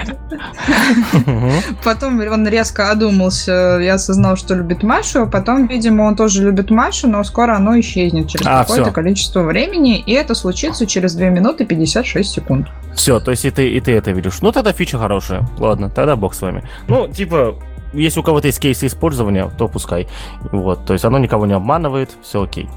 Потом 1.84 2.20
он 2.20 2.48
резко 2.48 2.92
одумался 2.92 3.80
и 3.80 3.88
осознал, 3.88 4.36
что 4.36 4.56
любит 4.56 4.84
Машу. 4.84 5.28
Потом, 5.28 5.68
видимо, 5.68 6.04
он 6.04 6.16
тоже 6.16 6.44
любит 6.44 6.70
Машу, 6.70 7.08
но 7.08 7.24
скоро 7.24 7.56
оно 7.56 7.80
исчезнет 7.80 8.30
через 8.30 8.46
а, 8.46 8.64
какое-то 8.64 8.92
количество 8.92 9.42
времени. 9.42 10.00
И 10.00 10.14
это 10.14 10.36
случится 10.36 10.86
через 10.86 11.16
2 11.16 11.30
минуты 11.30 11.66
56 11.66 12.30
секунд. 12.30 12.68
Все, 12.96 13.20
то 13.20 13.32
есть 13.32 13.46
и 13.46 13.52
ты, 13.52 13.70
и 13.70 13.80
ты 13.80 13.94
это 13.94 14.12
видишь. 14.12 14.42
Ну, 14.42 14.52
тогда 14.52 14.72
фича 14.72 14.98
хорошая. 14.98 15.48
Ладно, 15.58 15.90
тогда 15.90 16.16
бог 16.16 16.36
с 16.36 16.42
вами. 16.42 16.64
Ну, 16.88 17.08
типа, 17.08 17.56
если 17.94 18.20
у 18.20 18.24
кого-то 18.24 18.48
есть 18.48 18.60
кейсы 18.60 18.88
использования, 18.88 19.50
то 19.58 19.68
пускай. 19.68 20.08
Вот, 20.52 20.86
то 20.86 20.94
есть 20.94 21.06
оно 21.06 21.18
никого 21.18 21.46
не 21.46 21.54
обманывает, 21.54 22.12
все 22.22 22.44
окей. 22.44 22.70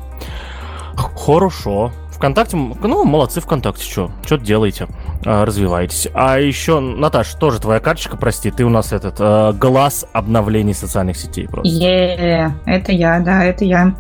Хорошо. 0.97 1.93
ВКонтакте, 2.17 2.57
ну, 2.57 3.05
молодцы 3.05 3.43
ВКонтакте, 3.43 3.85
что? 3.85 4.11
Что 4.25 4.39
делаете? 4.39 4.89
А, 5.25 5.45
развиваетесь. 5.45 6.09
А 6.15 6.39
еще, 6.39 6.81
Наташ, 6.81 7.35
тоже 7.35 7.61
твоя 7.61 7.79
карточка, 7.79 8.17
прости, 8.17 8.51
ты 8.51 8.65
у 8.65 8.71
нас 8.71 8.93
этот 8.93 9.17
э, 9.19 9.53
глаз 9.53 10.07
обновлений 10.15 10.73
социальных 10.73 11.19
сетей 11.19 11.47
просто. 11.47 11.69
Yeah, 11.69 12.53
это 12.65 12.93
я, 12.93 13.21
да, 13.21 13.45
это 13.45 13.67
я. 13.67 13.95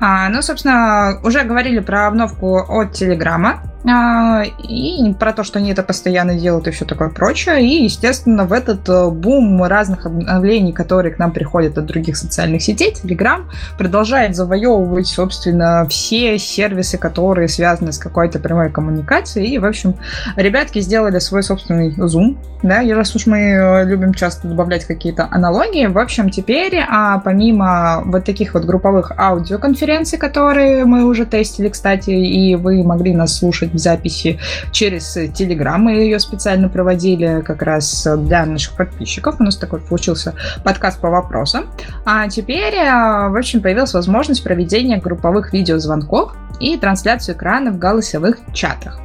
А, 0.00 0.28
ну, 0.28 0.42
собственно, 0.42 1.18
уже 1.24 1.44
говорили 1.44 1.80
про 1.80 2.08
обновку 2.08 2.58
от 2.58 2.92
Телеграма. 2.92 3.62
А, 3.84 4.44
и 4.44 5.12
про 5.14 5.32
то, 5.32 5.42
что 5.42 5.58
они 5.58 5.72
это 5.72 5.82
постоянно 5.82 6.34
делают 6.34 6.68
и 6.68 6.70
все 6.70 6.84
такое 6.84 7.08
прочее. 7.08 7.62
И, 7.64 7.84
естественно, 7.84 8.44
в 8.44 8.52
этот 8.52 8.88
э, 8.88 9.10
бум 9.10 9.62
разных 9.64 10.06
обновлений, 10.06 10.72
которые 10.72 11.12
к 11.12 11.18
нам 11.18 11.32
приходят 11.32 11.76
от 11.78 11.86
других 11.86 12.16
социальных 12.16 12.62
сетей, 12.62 12.94
Telegram 12.94 13.42
продолжает 13.76 14.36
завоевывать, 14.36 15.08
собственно, 15.08 15.86
все 15.88 16.38
сервисы, 16.38 16.96
которые 16.96 17.48
связаны 17.48 17.92
с 17.92 17.98
какой-то 17.98 18.38
прямой 18.38 18.70
коммуникацией. 18.70 19.54
И, 19.54 19.58
в 19.58 19.64
общем, 19.64 19.96
ребятки 20.36 20.80
сделали 20.80 21.18
свой 21.18 21.42
собственный 21.42 21.90
Zoom. 21.90 22.36
Да, 22.62 22.80
и 22.80 22.92
раз 22.92 23.16
уж 23.16 23.26
мы 23.26 23.38
э, 23.38 23.84
любим 23.84 24.14
часто 24.14 24.46
добавлять 24.46 24.84
какие-то 24.84 25.26
аналогии, 25.28 25.86
в 25.86 25.98
общем, 25.98 26.30
теперь, 26.30 26.78
а 26.88 27.18
помимо 27.18 28.02
вот 28.04 28.24
таких 28.24 28.54
вот 28.54 28.64
групповых 28.64 29.10
аудиоконференций, 29.18 30.16
которые 30.16 30.84
мы 30.84 31.04
уже 31.04 31.26
тестили, 31.26 31.68
кстати, 31.68 32.10
и 32.10 32.54
вы 32.54 32.84
могли 32.84 33.16
нас 33.16 33.36
слушать 33.36 33.71
записи 33.78 34.38
через 34.70 35.16
Telegram. 35.16 35.78
Мы 35.78 35.92
ее 35.92 36.18
специально 36.18 36.68
проводили 36.68 37.42
как 37.44 37.62
раз 37.62 38.06
для 38.18 38.44
наших 38.46 38.74
подписчиков. 38.76 39.36
У 39.40 39.44
нас 39.44 39.56
такой 39.56 39.80
получился 39.80 40.34
подкаст 40.64 41.00
по 41.00 41.10
вопросам. 41.10 41.66
А 42.04 42.28
теперь, 42.28 42.74
э, 42.74 43.28
в 43.28 43.36
общем, 43.36 43.60
появилась 43.60 43.94
возможность 43.94 44.42
проведения 44.42 44.98
групповых 44.98 45.52
видеозвонков 45.52 46.34
и 46.60 46.76
трансляцию 46.76 47.36
экрана 47.36 47.70
в 47.70 47.78
голосовых 47.78 48.38
чатах. 48.52 48.98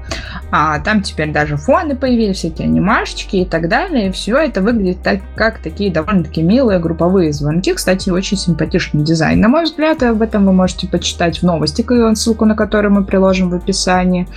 А 0.51 0.79
там 0.79 1.01
теперь 1.01 1.31
даже 1.31 1.57
фоны 1.57 1.95
появились, 1.95 2.37
всякие 2.37 2.67
анимашечки 2.67 3.37
и 3.37 3.45
так 3.45 3.67
далее. 3.67 4.07
И 4.07 4.11
все 4.11 4.37
это 4.37 4.61
выглядит 4.61 5.01
так, 5.03 5.19
как 5.35 5.59
такие 5.59 5.91
довольно-таки 5.91 6.41
милые 6.41 6.79
групповые 6.79 7.33
звонки. 7.33 7.73
Кстати, 7.73 8.09
очень 8.09 8.37
симпатичный 8.37 9.03
дизайн, 9.03 9.41
на 9.41 9.49
мой 9.49 9.65
взгляд. 9.65 10.03
Об 10.03 10.21
этом 10.21 10.45
вы 10.45 10.53
можете 10.53 10.87
почитать 10.87 11.39
в 11.39 11.43
новости, 11.43 11.85
ссылку 12.15 12.45
на 12.45 12.55
которую 12.55 12.93
мы 12.93 13.03
приложим 13.03 13.49
в 13.49 13.55
описании. 13.55 14.27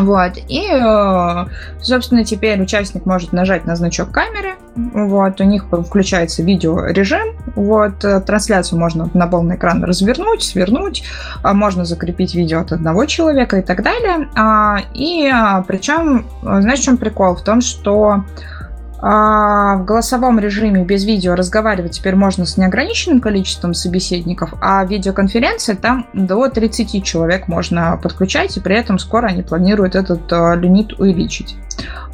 Вот. 0.00 0.32
И, 0.48 0.68
э, 0.70 1.46
собственно, 1.80 2.24
теперь 2.24 2.60
участник 2.60 3.06
может 3.06 3.32
нажать 3.32 3.64
на 3.66 3.76
значок 3.76 4.10
камеры. 4.10 4.54
Вот. 4.74 5.40
У 5.40 5.44
них 5.44 5.66
включается 5.66 6.42
видеорежим. 6.42 7.36
Вот. 7.54 8.04
Э, 8.04 8.20
трансляцию 8.20 8.78
можно 8.78 9.10
на 9.14 9.26
полный 9.26 9.56
экран 9.56 9.82
развернуть, 9.84 10.42
свернуть. 10.42 11.04
А 11.42 11.54
можно 11.54 11.84
закрепить 11.84 12.34
видео 12.34 12.60
от 12.60 12.72
одного 12.72 13.06
человека 13.06 13.58
и 13.58 13.62
так 13.62 13.82
далее. 13.82 14.28
А, 14.36 14.78
и 14.94 15.26
а, 15.26 15.62
причем, 15.62 16.26
знаешь, 16.42 16.80
в 16.80 16.84
чем 16.84 16.96
прикол? 16.96 17.36
В 17.36 17.42
том, 17.42 17.60
что 17.60 18.24
в 19.00 19.84
голосовом 19.84 20.38
режиме 20.38 20.84
без 20.84 21.04
видео 21.04 21.34
разговаривать 21.34 21.92
теперь 21.92 22.14
можно 22.14 22.46
с 22.46 22.56
неограниченным 22.56 23.20
количеством 23.20 23.74
собеседников, 23.74 24.54
а 24.60 24.84
видеоконференция 24.84 25.76
там 25.76 26.06
до 26.14 26.48
30 26.48 27.04
человек 27.04 27.48
можно 27.48 27.98
подключать, 28.02 28.56
и 28.56 28.60
при 28.60 28.76
этом 28.76 28.98
скоро 28.98 29.26
они 29.26 29.42
планируют 29.42 29.94
этот 29.94 30.32
э, 30.32 30.56
лимит 30.56 30.98
увеличить. 30.98 31.56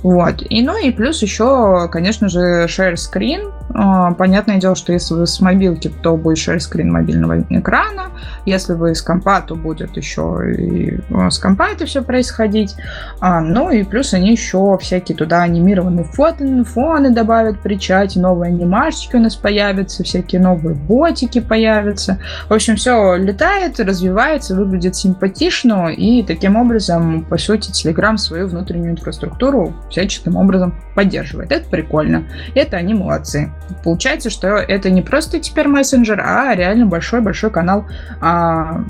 Вот. 0.03 0.43
И 0.49 0.63
ну 0.63 0.77
и 0.77 0.91
плюс 0.91 1.23
еще, 1.23 1.89
конечно 1.91 2.29
же, 2.29 2.67
share 2.67 2.95
screen. 2.95 3.53
А, 3.75 4.13
понятное 4.13 4.59
дело, 4.59 4.75
что 4.75 4.93
если 4.93 5.15
вы 5.15 5.27
с 5.27 5.41
мобилки, 5.41 5.93
то 6.03 6.17
будет 6.17 6.39
screen 6.39 6.87
мобильного 6.87 7.41
экрана. 7.49 8.11
Если 8.45 8.75
вы 8.75 8.95
с 8.95 9.03
компа, 9.03 9.41
то 9.41 9.55
будет 9.55 9.97
еще 9.97 10.41
и 10.57 11.01
а, 11.11 11.31
с 11.31 11.39
компа 11.39 11.69
это 11.73 11.87
все 11.87 12.03
происходить. 12.03 12.75
А, 13.21 13.41
ну 13.41 13.71
и 13.71 13.83
плюс 13.83 14.15
они 14.15 14.33
еще 14.33 14.79
всякие 14.81 15.17
туда 15.17 15.43
анимированные 15.43 16.05
фото, 16.05 16.65
фоны 16.65 17.11
добавят 17.11 17.61
при 17.61 17.79
чате, 17.79 18.21
новые 18.21 18.49
анимашечки 18.49 19.17
у 19.17 19.21
нас 19.21 19.37
появятся, 19.37 20.05
всякие 20.05 20.41
новые 20.41 20.75
ботики 20.75 21.41
появятся. 21.41 22.19
В 22.49 22.53
общем, 22.53 22.77
все 22.77 23.17
летает, 23.17 23.81
развивается, 23.81 24.55
выглядит 24.55 24.97
симпатично, 24.97 25.89
и 25.89 26.23
таким 26.23 26.57
образом, 26.57 27.25
по 27.25 27.39
сути, 27.39 27.71
Telegram 27.71 28.17
свою 28.17 28.49
внутреннюю 28.49 28.93
инфраструктуру 28.93 29.75
всяческим 29.91 30.37
образом 30.37 30.75
поддерживает. 30.95 31.53
Это 31.53 31.69
прикольно. 31.69 32.25
Это 32.55 32.77
они 32.77 32.95
молодцы. 32.95 33.51
Получается, 33.85 34.31
что 34.31 34.49
это 34.49 34.91
не 34.91 35.03
просто 35.03 35.41
теперь 35.41 35.69
мессенджер, 35.69 36.21
а 36.21 36.55
реально 36.55 36.87
большой-большой 36.87 37.51
канал 37.51 37.87
а, 38.21 38.85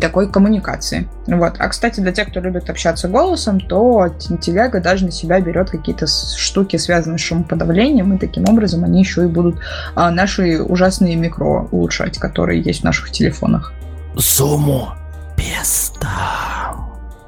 такой 0.00 0.30
коммуникации. 0.30 1.08
Вот. 1.26 1.56
А, 1.58 1.68
кстати, 1.68 2.00
для 2.00 2.12
тех, 2.12 2.28
кто 2.28 2.40
любит 2.40 2.70
общаться 2.70 3.08
голосом, 3.08 3.60
то 3.60 4.08
телега 4.40 4.80
даже 4.80 5.04
на 5.06 5.10
себя 5.10 5.40
берет 5.40 5.70
какие-то 5.70 6.06
штуки, 6.06 6.76
связанные 6.76 7.18
с 7.18 7.22
шумоподавлением, 7.22 8.14
и 8.14 8.18
таким 8.18 8.44
образом 8.48 8.84
они 8.84 9.00
еще 9.00 9.24
и 9.24 9.26
будут 9.26 9.60
а, 9.94 10.10
наши 10.10 10.62
ужасные 10.62 11.16
микро 11.16 11.68
улучшать, 11.70 12.18
которые 12.18 12.62
есть 12.62 12.80
в 12.80 12.84
наших 12.84 13.10
телефонах. 13.10 13.72
Зуму 14.16 14.88
песта. 15.36 16.08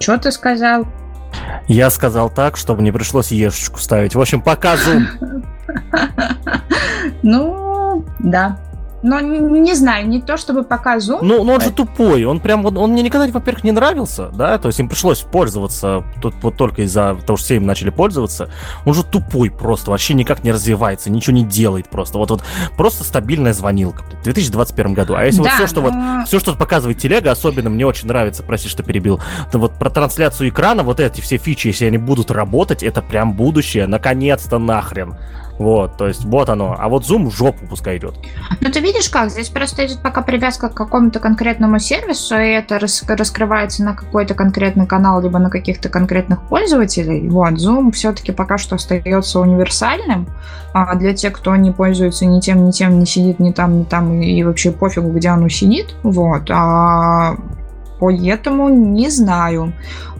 Что 0.01 0.19
ты 0.19 0.31
сказал? 0.31 0.87
Я 1.69 1.91
сказал 1.91 2.31
так, 2.31 2.57
чтобы 2.57 2.83
не 2.83 2.93
пришлось 2.93 3.33
ешечку 3.33 3.79
ставить. 3.81 4.15
В 4.15 4.21
общем, 4.21 4.41
показу. 4.41 5.03
Ну, 7.23 8.05
да. 8.19 8.59
Но 9.03 9.21
не 9.21 9.75
знаю, 9.75 10.09
не 10.09 10.21
то 10.21 10.37
чтобы 10.37 10.65
пока 10.65 10.97
Zoom. 10.97 11.19
Ну, 11.23 11.45
но 11.45 11.55
он 11.55 11.61
же 11.61 11.71
тупой. 11.71 12.25
Он 12.25 12.41
прям 12.41 12.65
он, 12.65 12.77
он 12.77 12.91
мне 12.91 13.03
никогда, 13.03 13.31
во-первых, 13.31 13.63
не 13.63 13.71
нравился, 13.71 14.31
да, 14.31 14.59
то 14.59 14.69
есть 14.69 14.81
им 14.81 14.89
пришлось 14.89 15.21
пользоваться 15.21 16.03
тут 16.21 16.35
вот 16.43 16.57
только 16.57 16.83
из-за 16.83 17.15
того, 17.25 17.37
что 17.37 17.45
все 17.45 17.57
им 17.57 17.67
начали 17.67 17.91
пользоваться. 17.91 18.51
Он 18.85 18.95
же 18.95 19.05
тупой 19.05 19.51
просто, 19.51 19.93
вообще 19.93 20.15
никак 20.15 20.43
не 20.43 20.51
развивается, 20.51 21.11
ничего 21.11 21.37
не 21.37 21.45
делает 21.45 21.89
просто. 21.89 22.19
Вот 22.19 22.31
вот 22.31 22.43
просто 22.77 23.05
стабильная 23.05 23.53
звонилка 23.53 24.03
в 24.21 24.25
2021 24.25 24.95
году. 24.95 25.15
А 25.15 25.25
если 25.25 25.43
да, 25.43 25.51
вот 25.51 25.53
все, 25.53 25.67
что 25.67 25.83
но... 25.83 25.91
вот 25.91 26.27
все, 26.27 26.41
что 26.41 26.55
показывает 26.55 26.99
телега, 26.99 27.31
особенно 27.31 27.71
мне 27.71 27.87
очень 27.87 28.09
нравится, 28.09 28.43
прости, 28.43 28.69
что 28.69 28.83
перебил, 28.83 29.21
то 29.53 29.59
вот 29.59 29.75
про 29.75 29.91
трансляцию 29.91 30.49
экрана, 30.49 30.83
вот 30.83 30.99
эти 30.99 31.21
все 31.21 31.37
фичи, 31.37 31.69
если 31.69 31.85
они 31.85 31.99
будут 31.99 32.33
работать, 32.33 32.83
это 32.83 33.03
прям 33.03 33.35
будущее, 33.35 33.87
наконец-то 33.87 34.59
нахрен. 34.59 35.17
Вот, 35.59 35.97
то 35.97 36.07
есть 36.07 36.25
вот 36.25 36.49
оно. 36.49 36.77
А 36.79 36.89
вот 36.89 37.05
Zoom 37.05 37.31
в 37.31 37.37
жопу 37.37 37.67
пускай 37.69 37.97
идет. 37.99 38.15
Ну 38.61 38.71
ты 38.71 38.81
видишь 38.81 39.09
как, 39.09 39.31
здесь 39.31 39.49
просто 39.49 39.87
идет 39.87 40.01
пока 40.03 40.23
привязка 40.23 40.69
к 40.69 40.75
какому-то 40.75 41.19
конкретному 41.19 41.79
сервису, 41.79 42.37
и 42.37 42.49
это 42.49 42.79
рас 42.79 43.05
раскрывается 43.07 43.83
на 43.85 43.95
какой-то 43.95 44.35
конкретный 44.35 44.87
канал, 44.87 45.23
либо 45.23 45.39
на 45.39 45.51
каких-то 45.51 45.89
конкретных 45.89 46.43
пользователей. 46.43 47.29
Вот, 47.29 47.53
Zoom 47.53 47.91
все-таки 47.93 48.33
пока 48.33 48.59
что 48.59 48.77
остается 48.77 49.41
универсальным. 49.41 50.27
А 50.73 50.95
для 50.95 51.15
тех, 51.15 51.33
кто 51.33 51.57
не 51.57 51.71
пользуется 51.71 52.27
ни 52.27 52.41
тем, 52.41 52.67
ни 52.67 52.71
тем, 52.71 52.99
не 52.99 53.07
сидит 53.07 53.39
ни 53.39 53.51
там, 53.51 53.79
ни 53.79 53.85
там, 53.85 54.21
и 54.21 54.43
вообще 54.43 54.73
пофигу, 54.73 55.11
где 55.11 55.29
оно 55.29 55.49
сидит. 55.49 55.95
Вот. 56.03 56.51
А 56.51 57.37
Поэтому 57.99 58.69
не 58.69 59.11
знаю. 59.11 59.73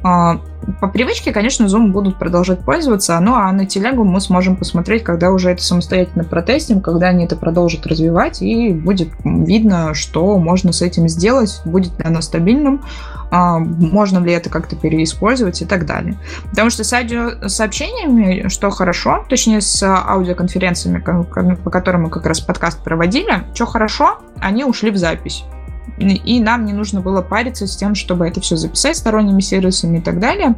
А, 0.03 0.41
по 0.81 0.89
привычке, 0.89 1.33
конечно, 1.33 1.65
Zoom 1.65 1.89
будут 1.89 2.19
продолжать 2.19 2.61
пользоваться, 2.61 3.19
ну 3.21 3.35
а 3.35 3.51
на 3.53 3.67
телегу 3.67 4.05
мы 4.05 4.21
сможем 4.21 4.57
посмотреть, 4.57 5.05
когда 5.05 5.31
уже 5.31 5.51
это 5.51 5.63
самостоятельно 5.63 6.25
протестим, 6.25 6.81
когда 6.81 7.09
они 7.09 7.25
это 7.25 7.37
продолжат 7.37 7.87
развивать, 7.87 8.43
и 8.43 8.73
будет 8.73 9.09
видно, 9.25 9.95
что 9.95 10.39
можно 10.39 10.73
с 10.73 10.83
этим 10.83 11.09
сделать, 11.09 11.61
будет 11.65 11.99
ли 11.99 12.05
оно 12.05 12.21
стабильным, 12.21 12.83
а, 13.31 13.59
можно 13.59 14.19
ли 14.19 14.33
это 14.33 14.51
как-то 14.51 14.77
переиспользовать 14.77 15.63
и 15.63 15.65
так 15.65 15.87
далее. 15.87 16.17
Потому 16.51 16.71
что 16.71 16.85
с 16.85 16.93
аудиосообщениями, 16.93 18.49
что 18.49 18.71
хорошо, 18.71 19.25
точнее 19.29 19.61
с 19.61 19.83
аудиоконференциями, 19.83 20.99
по 21.01 21.71
которым 21.71 22.05
мы 22.05 22.11
как 22.11 22.27
раз 22.27 22.41
подкаст 22.41 22.83
проводили, 22.83 23.45
что 23.55 23.67
хорошо, 23.67 24.19
они 24.41 24.65
ушли 24.65 24.91
в 24.91 24.97
запись 24.97 25.45
и 25.99 26.41
нам 26.41 26.65
не 26.65 26.73
нужно 26.73 27.01
было 27.01 27.23
париться 27.23 27.67
с 27.67 27.77
тем, 27.77 27.95
чтобы 27.95 28.29
это 28.29 28.41
все 28.41 28.57
записать 28.57 28.97
сторонними 28.97 29.41
сервисами 29.41 29.99
и 29.99 30.01
так 30.01 30.21
далее. 30.21 30.55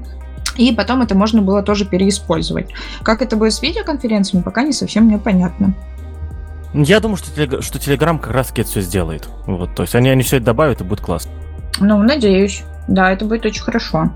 И 0.56 0.72
потом 0.72 1.02
это 1.02 1.14
можно 1.14 1.40
было 1.40 1.62
тоже 1.62 1.84
переиспользовать. 1.84 2.70
Как 3.02 3.22
это 3.22 3.36
будет 3.36 3.52
с 3.52 3.62
видеоконференциями, 3.62 4.42
пока 4.42 4.62
не 4.62 4.72
совсем 4.72 5.08
непонятно. 5.08 5.74
Я 6.74 7.00
думаю, 7.00 7.16
что, 7.16 7.30
телег... 7.30 7.62
что 7.62 7.78
Telegram 7.78 8.18
как 8.18 8.32
раз 8.32 8.50
это 8.50 8.64
все 8.64 8.80
сделает. 8.80 9.28
Вот, 9.46 9.74
то 9.74 9.82
есть 9.82 9.94
они, 9.94 10.08
они 10.08 10.22
все 10.22 10.36
это 10.36 10.46
добавят, 10.46 10.80
и 10.80 10.84
будет 10.84 11.00
классно. 11.00 11.30
Ну, 11.78 12.02
надеюсь. 12.02 12.64
Да, 12.88 13.12
это 13.12 13.24
будет 13.24 13.46
очень 13.46 13.62
хорошо. 13.62 14.10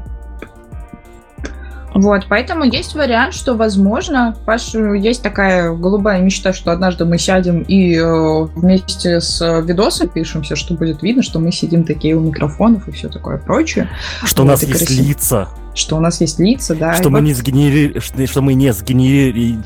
Вот, 1.94 2.26
поэтому 2.28 2.64
есть 2.64 2.94
вариант, 2.94 3.34
что, 3.34 3.54
возможно, 3.54 4.36
Паш, 4.46 4.74
есть 4.74 5.22
такая 5.22 5.72
голубая 5.72 6.20
мечта, 6.20 6.52
что 6.52 6.72
однажды 6.72 7.04
мы 7.04 7.18
сядем 7.18 7.62
и 7.62 7.96
э, 7.96 8.42
вместе 8.54 9.20
с 9.20 9.40
видосом 9.62 10.08
пишемся, 10.08 10.56
что 10.56 10.74
будет 10.74 11.02
видно, 11.02 11.22
что 11.22 11.38
мы 11.38 11.52
сидим 11.52 11.84
такие 11.84 12.14
у 12.16 12.20
микрофонов 12.20 12.88
и 12.88 12.92
все 12.92 13.08
такое 13.08 13.38
прочее. 13.38 13.88
Что 14.24 14.42
вот, 14.42 14.48
у 14.48 14.50
нас 14.52 14.62
есть 14.62 14.86
красиво. 14.86 15.06
лица. 15.06 15.48
Что 15.74 15.96
у 15.96 16.00
нас 16.00 16.20
есть 16.20 16.38
лица, 16.38 16.74
да. 16.74 16.94
Что 16.94 17.10
мы 17.10 17.18
вот... 17.18 17.26
не 17.26 17.34
сгенери... 17.34 17.98
что 18.26 18.42
мы 18.42 18.54
не 18.54 18.72
сгенери... 18.72 19.58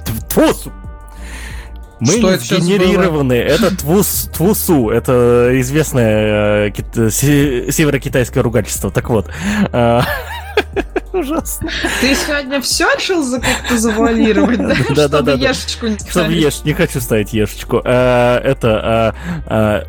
Мы 1.99 2.13
что 2.13 2.31
не 2.31 2.39
сгенерированы. 2.39 3.33
Это 3.33 3.75
твус, 3.75 4.29
твусу. 4.35 4.91
Это 4.91 5.51
известное 5.55 6.69
э, 6.69 7.11
северокитайское 7.11 8.43
ругательство. 8.43 8.91
Так 8.91 9.09
вот. 9.09 9.31
Э, 9.73 10.01
Ужасно. 11.19 11.71
Ты 12.01 12.15
сегодня 12.15 12.61
все 12.61 12.87
решил 12.95 13.23
за 13.23 13.41
как-то 13.41 13.79
завуалировать, 13.79 14.59
да? 14.59 15.09
Да. 15.09 15.33
ешечку 15.33 15.87
не 15.87 15.99
Чтобы 15.99 16.33
ешь, 16.33 16.63
не 16.65 16.75
хочу 16.75 17.01
ставить 17.01 17.33
ешечку. 17.33 17.81
Э, 17.85 18.39
это 18.39 19.15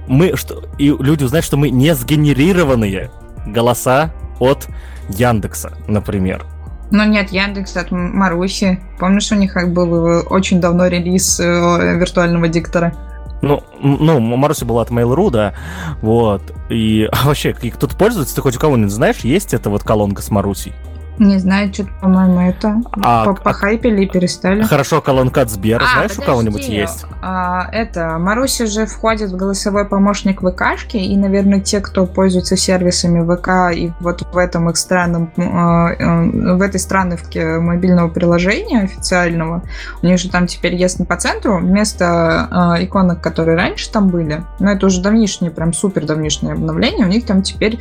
мы, 0.07 0.35
что 0.35 0.63
и 0.77 0.87
люди 0.87 1.23
узнают, 1.23 1.45
что 1.45 1.57
мы 1.57 1.69
не 1.69 1.93
сгенерированные 1.95 3.11
голоса 3.45 4.11
от 4.39 4.67
Яндекса, 5.09 5.73
например. 5.87 6.45
Ну 6.91 7.03
нет, 7.03 7.31
Яндекс 7.31 7.75
от 7.75 7.91
Маруси. 7.91 8.79
Помнишь, 8.99 9.31
у 9.31 9.35
них 9.35 9.55
был 9.73 10.23
очень 10.29 10.61
давно 10.61 10.87
релиз 10.87 11.39
э, 11.39 11.97
виртуального 11.97 12.47
диктора? 12.47 12.93
Ну, 13.41 13.63
ну, 13.81 14.19
Маруси 14.19 14.63
была 14.63 14.81
от 14.81 14.89
Mail.ru, 14.89 15.29
да, 15.29 15.53
вот, 16.01 16.41
и 16.69 17.07
а 17.11 17.25
вообще, 17.25 17.53
кто-то 17.53 17.95
пользуется, 17.95 18.35
ты 18.35 18.41
хоть 18.41 18.55
у 18.55 18.59
кого-нибудь 18.59 18.91
знаешь, 18.91 19.19
есть 19.19 19.53
эта 19.53 19.69
вот 19.69 19.83
колонка 19.83 20.21
с 20.21 20.31
Марусей? 20.31 20.73
Не 21.19 21.39
знаю, 21.39 21.73
что-то, 21.73 21.89
по-моему, 21.99 22.41
это 22.41 22.81
а, 23.01 23.33
похайпили 23.33 24.03
и 24.03 24.07
перестали. 24.07 24.61
Хорошо, 24.63 25.01
колонка 25.01 25.41
от 25.41 25.49
Сбера. 25.49 25.83
А, 25.83 25.93
Знаешь, 25.93 26.11
подожди. 26.11 26.21
у 26.21 26.25
кого-нибудь 26.25 26.67
есть? 26.67 27.05
А, 27.23 27.67
это, 27.71 28.17
Маруся 28.19 28.67
же 28.67 28.85
входит 28.85 29.31
в 29.31 29.35
голосовой 29.35 29.85
помощник 29.85 30.41
ВКшки, 30.41 30.97
и, 30.97 31.17
наверное, 31.17 31.59
те, 31.59 31.81
кто 31.81 32.05
пользуется 32.05 32.55
сервисами 32.55 33.25
ВК 33.25 33.75
и 33.75 33.91
вот 33.99 34.27
в 34.31 34.37
этом 34.37 34.69
их 34.69 34.77
странном, 34.77 35.31
а, 35.37 35.89
э, 35.89 36.53
в 36.55 36.61
этой 36.61 36.79
странновке 36.79 37.57
мобильного 37.57 38.09
приложения 38.09 38.81
официального, 38.81 39.63
у 40.03 40.05
них 40.05 40.19
же 40.19 40.29
там 40.29 40.45
теперь 40.45 40.75
есть 40.75 41.05
по 41.07 41.15
центру, 41.17 41.57
вместо 41.59 42.47
а, 42.51 42.83
иконок, 42.83 43.21
которые 43.21 43.57
раньше 43.57 43.91
там 43.91 44.09
были, 44.09 44.43
но 44.59 44.71
это 44.71 44.85
уже 44.85 45.01
давнишнее, 45.01 45.51
прям 45.51 45.73
супер 45.73 46.05
давнишнее 46.05 46.53
обновление, 46.53 47.05
у 47.05 47.09
них 47.09 47.25
там 47.25 47.41
теперь 47.41 47.79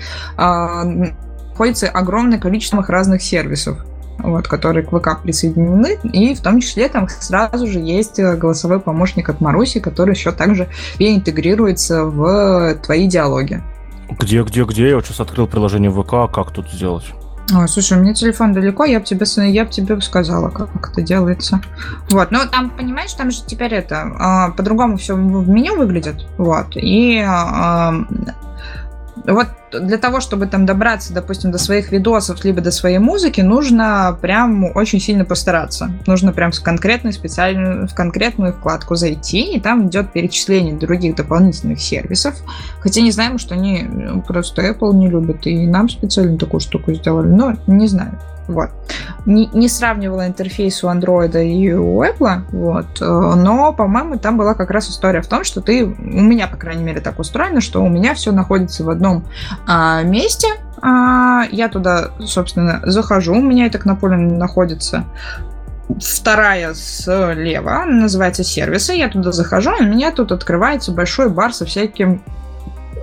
находится 1.57 1.89
огромное 1.89 2.39
количество 2.39 2.85
разных 2.87 3.23
сервисов 3.23 3.79
вот, 4.19 4.49
которые 4.49 4.85
к 4.85 4.91
ВК 4.91 5.23
присоединены, 5.23 5.99
и 6.03 6.35
в 6.35 6.41
том 6.41 6.61
числе 6.61 6.89
там 6.89 7.07
сразу 7.09 7.67
же 7.67 7.79
есть 7.79 8.19
э, 8.19 8.35
голосовой 8.35 8.81
помощник 8.81 9.29
от 9.29 9.43
Маруси, 9.43 9.79
который 9.79 10.15
еще 10.15 10.33
также 10.33 10.69
интегрируется 10.99 12.05
в 12.05 12.77
твои 12.83 13.07
диалоги. 13.09 13.63
Где, 14.19 14.43
где, 14.43 14.65
где? 14.65 14.89
Я 14.89 14.97
вот 14.97 15.05
сейчас 15.05 15.21
открыл 15.21 15.47
приложение 15.47 15.91
ВК, 15.91 16.33
как 16.35 16.51
тут 16.51 16.71
сделать? 16.71 17.05
Ой, 17.55 17.69
слушай, 17.69 17.99
у 17.99 18.01
меня 18.01 18.15
телефон 18.15 18.55
далеко, 18.55 18.85
я 18.87 19.01
бы 19.01 19.05
тебе, 19.05 19.27
я 19.51 19.65
бы 19.67 19.71
тебе 19.71 20.01
сказала, 20.01 20.49
как, 20.49 20.73
как 20.73 20.93
это 20.93 21.03
делается. 21.03 21.61
Вот, 22.09 22.31
но 22.31 22.47
там, 22.47 22.71
понимаешь, 22.71 23.13
там 23.13 23.31
же 23.31 23.45
теперь 23.47 23.75
это, 23.75 23.97
э, 24.51 24.57
по-другому 24.57 24.97
все 24.97 25.15
в 25.15 25.49
меню 25.49 25.77
выглядит, 25.77 26.27
вот, 26.39 26.69
и 26.75 27.19
э, 27.19 27.93
вот 29.35 29.49
для 29.73 29.99
того, 29.99 30.21
чтобы 30.21 30.47
там 30.47 30.67
добраться, 30.67 31.13
допустим, 31.13 31.51
до 31.51 31.59
своих 31.59 31.91
видосов, 31.91 32.45
либо 32.45 32.61
до 32.61 32.71
своей 32.71 32.99
музыки, 32.99 33.41
нужно 33.41 34.17
прям 34.21 34.65
очень 34.77 35.01
сильно 35.01 35.25
постараться. 35.25 35.91
Нужно 36.07 36.33
прям 36.33 36.53
в 36.53 36.63
конкретную 36.63 37.13
специальную, 37.13 37.89
в 37.89 37.95
конкретную 37.95 38.53
вкладку 38.53 38.95
зайти, 38.95 39.57
и 39.57 39.61
там 39.61 39.89
идет 39.89 40.13
перечисление 40.13 40.75
других 40.77 41.17
дополнительных 41.17 41.81
сервисов. 41.81 42.37
Хотя 42.81 43.01
не 43.01 43.11
знаем, 43.11 43.39
что 43.39 43.55
они 43.55 43.83
ну, 43.83 44.23
просто 44.23 44.63
Apple 44.63 44.95
не 44.95 45.09
любят, 45.09 45.47
и 45.47 45.67
нам 45.67 45.89
специально 45.89 46.39
такую 46.39 46.61
штуку 46.61 46.95
сделали, 46.95 47.29
но 47.29 47.57
не 47.67 47.89
знаю. 47.89 48.19
Вот. 48.49 48.71
Не, 49.25 49.47
не 49.47 49.69
сравнивала 49.69 50.27
интерфейс 50.27 50.85
у 50.85 50.89
Android 50.89 51.43
и 51.45 51.73
у 51.73 52.03
Apple, 52.03 52.43
вот, 52.53 53.01
э, 53.01 53.05
но, 53.05 53.73
по-моему, 53.73 54.19
там 54.19 54.37
была 54.37 54.55
как 54.55 54.71
раз 54.71 54.89
история 54.89 55.21
в 55.21 55.27
том, 55.27 55.43
что 55.43 55.61
ты, 55.61 55.85
у 55.85 55.89
меня, 55.89 56.47
по 56.47 56.57
крайней 56.57 56.85
мере, 56.85 57.01
так 57.01 57.19
устроено, 57.19 57.61
что 57.61 57.83
у 57.83 57.89
меня 57.89 58.15
все 58.15 58.31
находится 58.31 58.85
в 58.85 58.91
одном 58.91 59.25
а, 59.67 60.03
месте, 60.03 60.49
а, 60.81 61.45
я 61.51 61.69
туда, 61.69 62.11
собственно, 62.21 62.81
захожу, 62.85 63.35
у 63.35 63.43
меня 63.43 63.67
это 63.67 63.81
на 63.87 63.97
поле 63.97 64.17
находится 64.17 65.05
вторая 66.01 66.75
слева, 66.75 67.85
называется 67.87 68.45
сервисы, 68.45 68.93
я 68.93 69.09
туда 69.09 69.33
захожу, 69.33 69.73
и 69.77 69.85
у 69.85 69.89
меня 69.89 70.11
тут 70.13 70.33
открывается 70.33 70.93
большой 70.93 71.31
бар 71.31 71.53
со 71.53 71.65
всяким 71.65 72.23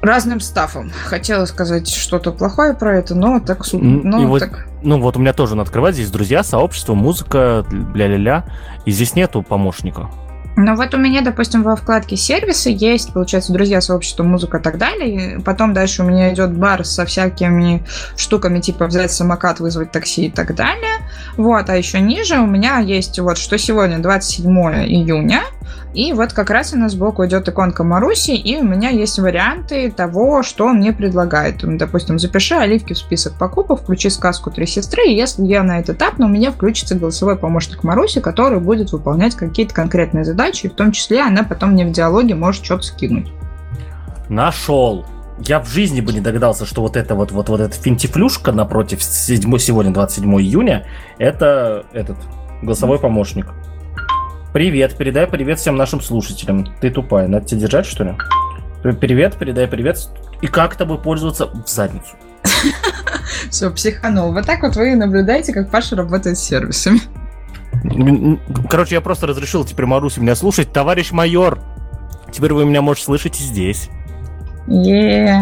разным 0.04 0.39
стафом. 0.42 0.92
Хотела 1.06 1.46
сказать 1.46 1.88
что-то 1.88 2.32
плохое 2.32 2.74
про 2.74 2.98
это, 2.98 3.16
но 3.16 3.39
так... 3.39 3.66
Но 3.72 4.28
вот, 4.28 4.39
так... 4.39 4.68
Ну 4.84 5.00
вот 5.00 5.16
у 5.16 5.20
меня 5.20 5.34
тоже 5.34 5.56
надо 5.56 5.68
открывать. 5.68 5.96
Здесь 5.96 6.12
друзья, 6.12 6.44
сообщество, 6.44 6.94
музыка, 6.94 7.66
ля-ля-ля. 7.72 8.46
И 8.86 8.92
здесь 8.92 9.16
нету 9.16 9.42
помощника. 9.42 10.10
Ну 10.56 10.76
вот 10.76 10.94
у 10.94 10.98
меня, 10.98 11.22
допустим, 11.22 11.63
во 11.63 11.76
вкладке 11.76 12.16
сервисы 12.16 12.70
есть, 12.70 13.12
получается, 13.13 13.52
друзья, 13.54 13.82
сообщество, 13.82 14.24
музыка 14.24 14.58
и 14.58 14.62
так 14.62 14.78
далее. 14.78 15.38
И 15.38 15.42
потом 15.42 15.74
дальше 15.74 16.04
у 16.04 16.06
меня 16.06 16.32
идет 16.32 16.54
бар 16.54 16.86
со 16.86 17.06
всякими 17.06 17.84
штуками, 18.16 18.60
типа 18.60 18.86
взять 18.86 19.12
самокат, 19.12 19.60
вызвать 19.60 19.92
такси 19.92 20.28
и 20.28 20.32
так 20.32 20.56
далее. 20.56 21.08
Вот, 21.38 21.70
а 21.70 21.76
еще 21.76 22.00
ниже 22.00 22.39
у 22.39 22.46
меня 22.46 22.80
есть 22.80 23.20
вот, 23.20 23.38
что 23.38 23.58
сегодня 23.58 24.00
27 24.00 24.48
июня, 24.86 25.42
и 25.94 26.12
вот 26.13 26.34
как 26.34 26.50
раз 26.50 26.74
у 26.74 26.78
нас 26.78 26.94
сбоку 26.94 27.26
идет 27.26 27.48
иконка 27.48 27.84
Маруси, 27.84 28.32
и 28.32 28.58
у 28.58 28.63
меня 28.63 28.89
есть 28.89 29.20
варианты 29.20 29.92
того, 29.92 30.42
что 30.42 30.66
он 30.66 30.78
мне 30.78 30.92
предлагает. 30.92 31.58
Допустим, 31.78 32.18
запиши 32.18 32.56
оливки 32.56 32.94
в 32.94 32.98
список 32.98 33.34
покупок, 33.34 33.82
включи 33.82 34.10
сказку 34.10 34.50
«Три 34.50 34.66
сестры», 34.66 35.06
и 35.06 35.16
если 35.16 35.44
я 35.44 35.62
на 35.62 35.80
этот 35.80 35.98
этап, 35.98 36.20
у 36.20 36.28
меня 36.28 36.52
включится 36.52 36.96
голосовой 36.96 37.38
помощник 37.38 37.84
Маруси, 37.84 38.22
который 38.22 38.60
будет 38.60 38.92
выполнять 38.92 39.36
какие-то 39.36 39.74
конкретные 39.74 40.26
задачи, 40.26 40.42
и 40.51 40.67
в 40.67 40.73
том 40.73 40.91
числе 40.91 41.21
она 41.21 41.43
потом 41.43 41.71
мне 41.71 41.86
в 41.86 41.91
диалоге 41.91 42.36
может 42.36 42.63
что-то 42.65 42.84
скинуть. 42.84 43.32
Нашел! 44.29 45.06
Я 45.39 45.60
в 45.60 45.67
жизни 45.67 46.01
бы 46.01 46.13
не 46.13 46.21
догадался, 46.21 46.65
что 46.65 46.82
вот 46.82 46.95
эта 46.95 47.15
вот, 47.15 47.32
вот, 47.32 47.49
вот 47.49 47.60
эта 47.60 47.73
финтифлюшка 47.73 48.51
напротив 48.51 49.01
7, 49.01 49.58
сегодня 49.58 49.91
27 49.91 50.32
июня, 50.41 50.86
это 51.17 51.86
этот 51.91 52.17
голосовой 52.62 52.99
помощник. 52.99 53.47
Привет, 54.53 54.95
передай 54.95 55.25
привет 55.25 55.60
всем 55.60 55.75
нашим 55.75 55.99
слушателям. 56.01 56.67
Ты 56.79 56.91
тупая, 56.91 57.27
надо 57.27 57.45
тебя 57.45 57.62
держать, 57.62 57.86
что 57.86 58.03
ли? 58.03 58.13
Привет, 58.84 59.38
передай 59.38 59.67
привет. 59.67 60.08
И 60.41 60.47
как 60.47 60.75
тобой 60.75 60.99
пользоваться 60.99 61.47
в 61.47 61.67
задницу? 61.67 62.15
Все, 63.49 63.71
психанул. 63.71 64.32
Вот 64.34 64.45
так 64.45 64.62
вот 64.62 64.75
вы 64.75 64.95
наблюдаете, 64.95 65.53
как 65.53 65.71
Паша 65.71 65.95
работает 65.95 66.38
с 66.38 66.41
сервисами. 66.41 66.99
Короче, 68.69 68.96
я 68.96 69.02
просто 69.02 69.28
разрешил 69.28 69.65
теперь 69.65 69.86
Марусе 69.86 70.22
меня 70.22 70.36
слушать. 70.36 70.72
Товарищ 70.72 71.12
майор, 71.12 71.60
теперь 72.32 72.54
вы 72.54 72.65
меня 72.65 72.82
можете 72.82 73.06
слышать 73.06 73.39
и 73.39 73.43
здесь. 73.43 73.89
Е. 74.67 75.41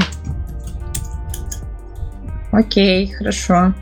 Окей, 2.51 3.07
хорошо. 3.07 3.73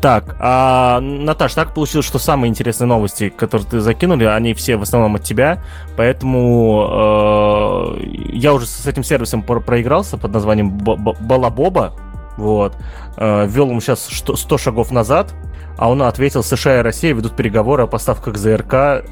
Так, 0.00 0.36
а, 0.38 1.00
Наташ, 1.00 1.54
так 1.54 1.74
получилось, 1.74 2.06
что 2.06 2.18
самые 2.18 2.50
интересные 2.50 2.86
новости, 2.86 3.28
которые 3.28 3.66
ты 3.66 3.80
закинули, 3.80 4.24
они 4.24 4.54
все 4.54 4.76
в 4.76 4.82
основном 4.82 5.16
от 5.16 5.24
тебя, 5.24 5.64
поэтому 5.96 7.96
э, 7.98 8.04
я 8.32 8.52
уже 8.52 8.66
с 8.66 8.86
этим 8.86 9.02
сервисом 9.02 9.42
проигрался 9.42 10.18
под 10.18 10.32
названием 10.32 10.78
Балабоба, 10.78 11.94
вот, 12.36 12.76
э, 13.16 13.46
ввел 13.48 13.70
ему 13.70 13.80
сейчас 13.80 14.06
100 14.06 14.58
шагов 14.58 14.92
назад, 14.92 15.34
а 15.76 15.90
он 15.90 16.02
ответил, 16.02 16.42
США 16.42 16.80
и 16.80 16.82
Россия 16.82 17.14
ведут 17.14 17.36
переговоры 17.36 17.84
о 17.84 17.86
поставках 17.86 18.36
ЗРК 18.36 19.04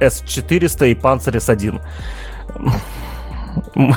С-400 0.00 0.90
и 0.90 0.94
Панцирь 0.94 1.40
С-1. 1.40 1.80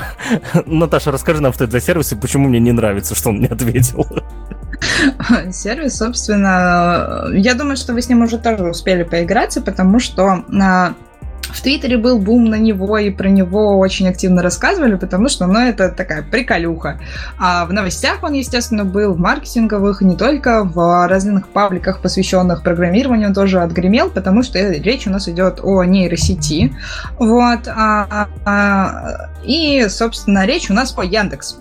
Наташа, 0.66 1.12
расскажи 1.12 1.40
нам, 1.40 1.52
что 1.52 1.64
это 1.64 1.72
за 1.72 1.80
сервис 1.80 2.12
и 2.12 2.16
почему 2.16 2.48
мне 2.48 2.60
не 2.60 2.72
нравится, 2.72 3.14
что 3.14 3.30
он 3.30 3.40
не 3.40 3.46
ответил. 3.46 4.06
Сервис, 5.52 5.96
собственно, 5.96 7.26
я 7.32 7.54
думаю, 7.54 7.76
что 7.76 7.92
вы 7.92 8.02
с 8.02 8.08
ним 8.08 8.22
уже 8.22 8.38
тоже 8.38 8.64
успели 8.64 9.02
поиграться, 9.02 9.60
потому 9.62 9.98
что 9.98 10.44
а, 10.60 10.94
в 11.42 11.62
Твиттере 11.62 11.96
был 11.96 12.18
бум 12.18 12.46
на 12.46 12.56
него, 12.56 12.98
и 12.98 13.10
про 13.10 13.28
него 13.28 13.78
очень 13.78 14.08
активно 14.08 14.42
рассказывали, 14.42 14.96
потому 14.96 15.28
что, 15.28 15.46
ну, 15.46 15.58
это 15.60 15.88
такая 15.90 16.22
приколюха. 16.22 17.00
А 17.38 17.64
в 17.66 17.72
новостях 17.72 18.22
он, 18.22 18.34
естественно, 18.34 18.84
был, 18.84 19.14
в 19.14 19.18
маркетинговых, 19.18 20.02
не 20.02 20.16
только 20.16 20.64
в 20.64 21.06
разных 21.08 21.48
пабликах, 21.48 22.00
посвященных 22.00 22.62
программированию, 22.62 23.28
он 23.28 23.34
тоже 23.34 23.60
отгремел, 23.60 24.10
потому 24.10 24.42
что 24.42 24.58
речь 24.58 25.06
у 25.06 25.10
нас 25.10 25.28
идет 25.28 25.60
о 25.62 25.82
нейросети. 25.84 26.76
Вот. 27.18 27.68
А, 27.68 28.28
а, 28.44 29.28
и, 29.44 29.86
собственно, 29.88 30.46
речь 30.46 30.70
у 30.70 30.74
нас 30.74 30.92
по 30.92 31.02
Яндекс. 31.02 31.58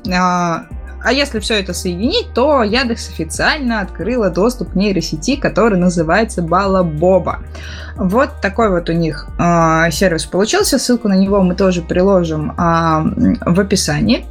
А, 1.06 1.12
если 1.12 1.40
все 1.40 1.60
это 1.60 1.74
соединить, 1.74 2.34
то 2.34 2.64
Яндекс 2.64 3.10
официально 3.10 3.82
открыла 3.82 4.32
доступ 4.32 4.72
к 4.72 4.76
нейросети, 4.76 5.36
который 5.36 5.78
называется 5.78 6.42
Балабоба. 6.42 7.42
Вот 7.96 8.42
такой 8.42 8.70
вот 8.70 8.90
у 8.90 8.94
них 8.94 9.28
э, 9.40 9.90
сервис 9.92 10.26
получился. 10.26 10.78
Ссылку 10.78 11.08
на 11.08 11.14
него 11.14 11.42
мы 11.42 11.56
тоже 11.56 11.82
приложим 11.82 12.52
э, 12.52 12.56
в 13.46 13.60
описании. 13.60 14.26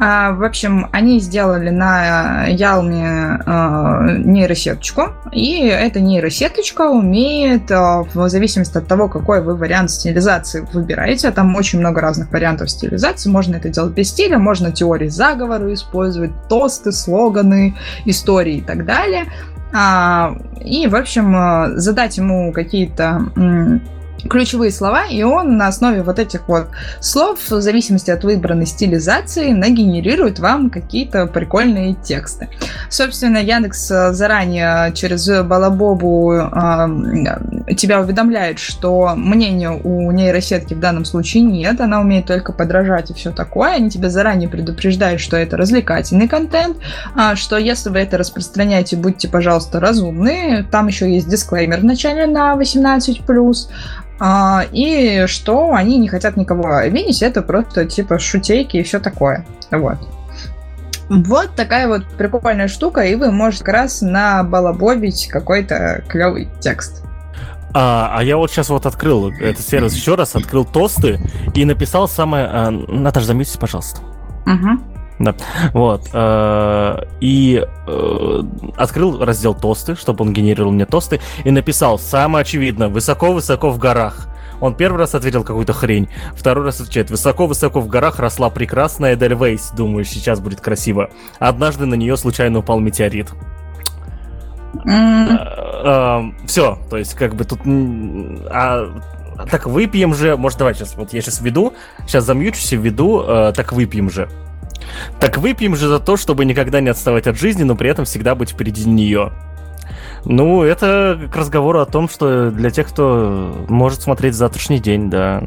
Э, 0.00 0.32
в 0.32 0.44
общем, 0.44 0.88
они 0.92 1.18
сделали 1.18 1.70
на 1.70 2.46
Ялме 2.46 3.40
э, 3.44 4.18
нейросеточку, 4.18 5.14
и 5.32 5.66
эта 5.66 5.98
нейросеточка 5.98 6.82
умеет, 6.82 7.70
э, 7.70 8.04
в 8.14 8.28
зависимости 8.28 8.78
от 8.78 8.86
того, 8.86 9.08
какой 9.08 9.42
вы 9.42 9.56
вариант 9.56 9.90
стилизации 9.90 10.64
выбираете, 10.72 11.28
а 11.28 11.32
там 11.32 11.56
очень 11.56 11.80
много 11.80 12.00
разных 12.00 12.30
вариантов 12.30 12.70
стилизации, 12.70 13.30
можно 13.30 13.56
это 13.56 13.68
делать 13.68 13.94
без 13.94 14.10
стиля, 14.10 14.38
можно 14.38 14.70
теории 14.70 15.08
заговора 15.08 15.74
использовать, 15.74 16.17
тосты, 16.48 16.92
слоганы, 16.92 17.76
истории 18.04 18.56
и 18.56 18.60
так 18.60 18.84
далее. 18.84 19.26
А, 19.72 20.36
и, 20.60 20.86
в 20.86 20.96
общем, 20.96 21.36
э, 21.36 21.78
задать 21.78 22.16
ему 22.16 22.52
какие-то 22.52 23.20
ключевые 24.28 24.70
слова, 24.70 25.04
и 25.06 25.22
он 25.22 25.56
на 25.56 25.68
основе 25.68 26.02
вот 26.02 26.18
этих 26.18 26.48
вот 26.48 26.68
слов, 27.00 27.38
в 27.48 27.60
зависимости 27.60 28.10
от 28.10 28.24
выбранной 28.24 28.66
стилизации, 28.66 29.52
нагенерирует 29.52 30.38
вам 30.38 30.70
какие-то 30.70 31.26
прикольные 31.26 31.94
тексты. 31.94 32.48
Собственно, 32.90 33.38
Яндекс 33.38 33.90
э, 33.90 34.12
заранее 34.12 34.92
через 34.94 35.28
Балабобу 35.28 36.32
э, 36.32 37.74
тебя 37.76 38.00
уведомляет, 38.00 38.58
что 38.58 39.14
мнения 39.16 39.70
у 39.70 40.10
нейросетки 40.10 40.74
в 40.74 40.80
данном 40.80 41.04
случае 41.04 41.42
нет, 41.42 41.80
она 41.80 42.00
умеет 42.00 42.26
только 42.26 42.52
подражать 42.52 43.10
и 43.10 43.14
все 43.14 43.30
такое. 43.30 43.74
Они 43.74 43.90
тебя 43.90 44.10
заранее 44.10 44.48
предупреждают, 44.48 45.20
что 45.20 45.36
это 45.36 45.56
развлекательный 45.56 46.28
контент, 46.28 46.76
а, 47.14 47.36
что 47.36 47.56
если 47.56 47.90
вы 47.90 47.98
это 47.98 48.18
распространяете, 48.18 48.96
будьте, 48.96 49.28
пожалуйста, 49.28 49.80
разумны. 49.80 50.66
Там 50.70 50.88
еще 50.88 51.12
есть 51.12 51.28
дисклеймер 51.28 51.80
в 51.80 51.84
начале 51.84 52.26
на 52.26 52.54
18+. 52.54 53.68
А, 54.20 54.64
и 54.72 55.26
что 55.26 55.74
они 55.74 55.98
не 55.98 56.08
хотят 56.08 56.36
никого 56.36 56.76
обидеть, 56.76 57.22
это 57.22 57.42
просто 57.42 57.84
типа 57.84 58.18
шутейки 58.18 58.76
и 58.76 58.82
все 58.82 58.98
такое. 58.98 59.46
Вот. 59.70 59.98
Вот 61.08 61.54
такая 61.54 61.88
вот 61.88 62.04
прикольная 62.18 62.68
штука, 62.68 63.02
и 63.02 63.14
вы 63.14 63.30
можете 63.30 63.64
как 63.64 63.74
раз 63.74 64.02
набалабобить 64.02 65.28
какой-то 65.28 66.04
клевый 66.08 66.48
текст. 66.60 67.02
А, 67.74 68.12
а 68.14 68.24
я 68.24 68.36
вот 68.36 68.50
сейчас 68.50 68.70
вот 68.70 68.86
открыл 68.86 69.30
этот 69.30 69.60
сервис 69.60 69.94
еще 69.94 70.16
раз, 70.16 70.34
открыл 70.34 70.64
тосты 70.64 71.20
и 71.54 71.64
написал 71.64 72.08
самое... 72.08 72.46
А, 72.46 72.70
Наташа, 72.70 73.26
замьютесь, 73.26 73.56
пожалуйста. 73.56 74.00
Угу. 74.46 74.97
Да. 75.18 75.34
Вот. 75.72 76.08
Э, 76.12 77.02
и 77.20 77.64
э, 77.86 78.42
открыл 78.76 79.24
раздел 79.24 79.54
тосты, 79.54 79.96
чтобы 79.96 80.24
он 80.24 80.32
генерировал 80.32 80.72
мне 80.72 80.86
тосты, 80.86 81.20
и 81.44 81.50
написал, 81.50 81.98
самое 81.98 82.42
очевидное, 82.42 82.88
высоко-высоко 82.88 83.70
в 83.70 83.78
горах. 83.78 84.28
Он 84.60 84.74
первый 84.74 84.98
раз 84.98 85.14
ответил 85.14 85.44
какую-то 85.44 85.72
хрень, 85.72 86.08
второй 86.34 86.64
раз 86.64 86.80
отвечает, 86.80 87.10
высоко-высоко 87.10 87.80
в 87.80 87.88
горах 87.88 88.18
росла 88.18 88.50
прекрасная 88.50 89.14
Эдельвейс, 89.14 89.70
думаю, 89.70 90.04
сейчас 90.04 90.40
будет 90.40 90.60
красиво. 90.60 91.10
Однажды 91.38 91.86
на 91.86 91.94
нее 91.94 92.16
случайно 92.16 92.58
упал 92.58 92.80
метеорит. 92.80 93.28
Mm. 94.84 96.34
Все, 96.46 96.78
то 96.90 96.96
есть 96.96 97.14
как 97.14 97.36
бы 97.36 97.44
тут... 97.44 97.60
А, 98.50 98.88
так 99.50 99.66
выпьем 99.66 100.14
же, 100.14 100.36
может 100.36 100.58
давай 100.58 100.74
сейчас, 100.74 100.96
вот 100.96 101.12
я 101.12 101.20
сейчас 101.20 101.40
веду, 101.40 101.72
сейчас 102.06 102.24
замьючусь 102.24 102.72
и 102.72 102.76
веду, 102.76 103.22
э, 103.22 103.52
так 103.54 103.72
выпьем 103.72 104.10
же. 104.10 104.28
Так 105.20 105.38
выпьем 105.38 105.76
же 105.76 105.88
за 105.88 106.00
то, 106.00 106.16
чтобы 106.16 106.44
никогда 106.44 106.80
не 106.80 106.88
отставать 106.88 107.26
от 107.26 107.38
жизни, 107.38 107.62
но 107.62 107.76
при 107.76 107.90
этом 107.90 108.04
всегда 108.04 108.34
быть 108.34 108.50
впереди 108.50 108.88
нее. 108.88 109.32
Ну, 110.24 110.62
это 110.62 111.28
к 111.32 111.36
разговору 111.36 111.80
о 111.80 111.86
том, 111.86 112.08
что 112.08 112.50
для 112.50 112.70
тех, 112.70 112.88
кто 112.88 113.64
может 113.68 114.02
смотреть 114.02 114.34
завтрашний 114.34 114.78
день, 114.78 115.10
да. 115.10 115.42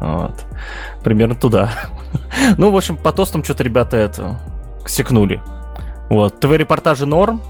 Вот. 0.00 0.44
Примерно 1.02 1.34
туда. 1.34 1.72
Ну, 2.58 2.72
в 2.72 2.76
общем, 2.76 2.96
по 2.96 3.12
тостам 3.12 3.44
что-то 3.44 3.62
ребята 3.62 3.96
это 3.96 4.40
секнули. 4.84 5.40
Вот. 6.08 6.40
ТВ-репортажи 6.40 7.06
норм, 7.06 7.40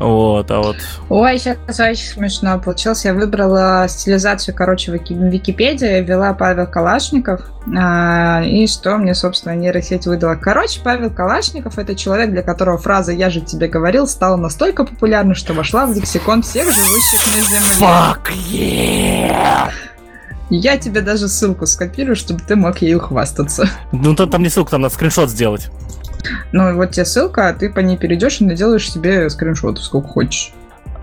вот, 0.00 0.50
а 0.50 0.60
вот... 0.60 0.76
Ой, 1.10 1.38
сейчас 1.38 1.58
очень 1.78 2.06
смешно 2.06 2.58
получилось. 2.58 3.04
Я 3.04 3.12
выбрала 3.12 3.86
стилизацию, 3.86 4.54
короче, 4.54 4.90
в 4.90 4.94
Википедии, 4.94 6.00
ввела 6.00 6.32
Павел 6.32 6.66
Калашников, 6.66 7.42
а, 7.76 8.42
и 8.42 8.66
что 8.66 8.96
мне, 8.96 9.14
собственно, 9.14 9.54
нейросеть 9.54 10.06
выдала. 10.06 10.36
Короче, 10.36 10.80
Павел 10.82 11.10
Калашников— 11.10 11.78
это 11.78 11.94
человек, 11.94 12.30
для 12.30 12.42
которого 12.42 12.78
фраза 12.78 13.12
«я 13.12 13.28
же 13.28 13.42
тебе 13.42 13.68
говорил» 13.68 14.06
стала 14.06 14.36
настолько 14.36 14.86
популярной, 14.86 15.34
что 15.34 15.52
вошла 15.52 15.84
в 15.84 15.94
лексикон 15.94 16.40
всех 16.40 16.64
живущих 16.64 17.20
на 17.36 17.42
Земле. 17.42 17.74
Fuck 17.78 18.32
yeah! 18.50 19.70
Я 20.48 20.78
тебе 20.78 21.00
даже 21.00 21.28
ссылку 21.28 21.66
скопирую, 21.66 22.16
чтобы 22.16 22.40
ты 22.40 22.56
мог 22.56 22.78
ею 22.78 22.98
хвастаться. 23.00 23.68
Ну, 23.92 24.16
там, 24.16 24.30
там 24.30 24.42
не 24.42 24.48
ссылка, 24.48 24.72
там 24.72 24.80
надо 24.80 24.94
скриншот 24.94 25.28
сделать. 25.28 25.70
Ну, 26.52 26.76
вот 26.76 26.92
тебе 26.92 27.04
ссылка, 27.04 27.48
а 27.48 27.52
ты 27.52 27.70
по 27.70 27.80
ней 27.80 27.96
перейдешь 27.96 28.40
и 28.40 28.44
наделаешь 28.44 28.90
себе 28.90 29.28
скриншотов 29.30 29.84
сколько 29.84 30.08
хочешь. 30.08 30.52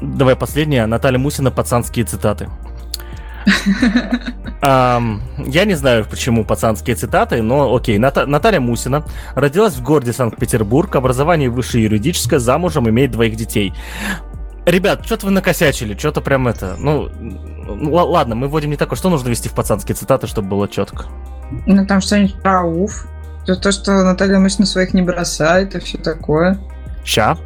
Давай 0.01 0.35
последняя. 0.35 0.85
Наталья 0.85 1.17
Мусина, 1.17 1.51
пацанские 1.51 2.05
цитаты. 2.05 2.49
Я 4.61 4.99
не 5.65 5.75
знаю, 5.75 6.05
почему 6.09 6.43
пацанские 6.43 6.95
цитаты, 6.95 7.41
но 7.41 7.73
окей. 7.73 7.97
Наталья 7.97 8.59
Мусина 8.59 9.05
родилась 9.35 9.75
в 9.75 9.83
городе 9.83 10.13
Санкт-Петербург, 10.13 10.95
образование 10.95 11.49
высшее 11.49 11.85
юридическое, 11.85 12.39
замужем, 12.39 12.89
имеет 12.89 13.11
двоих 13.11 13.35
детей. 13.35 13.73
Ребят, 14.65 15.05
что-то 15.05 15.27
вы 15.27 15.31
накосячили, 15.31 15.97
что-то 15.97 16.19
прям 16.19 16.47
это... 16.47 16.75
Ну, 16.77 17.09
ладно, 17.89 18.35
мы 18.35 18.49
вводим 18.49 18.71
не 18.71 18.75
такое. 18.75 18.97
Что 18.97 19.09
нужно 19.09 19.29
вести 19.29 19.47
в 19.47 19.53
пацанские 19.53 19.95
цитаты, 19.95 20.27
чтобы 20.27 20.49
было 20.49 20.67
четко? 20.67 21.05
Ну, 21.65 21.85
там 21.87 22.01
что-нибудь 22.01 22.41
про 22.41 22.63
уф. 22.63 23.07
То, 23.55 23.71
что 23.71 24.03
Наталья 24.03 24.39
Мышина 24.39 24.65
своих 24.65 24.93
не 24.93 25.01
бросает 25.01 25.75
и 25.75 25.79
все 25.79 25.97
такое. 25.97 26.57
Ща. 27.05 27.37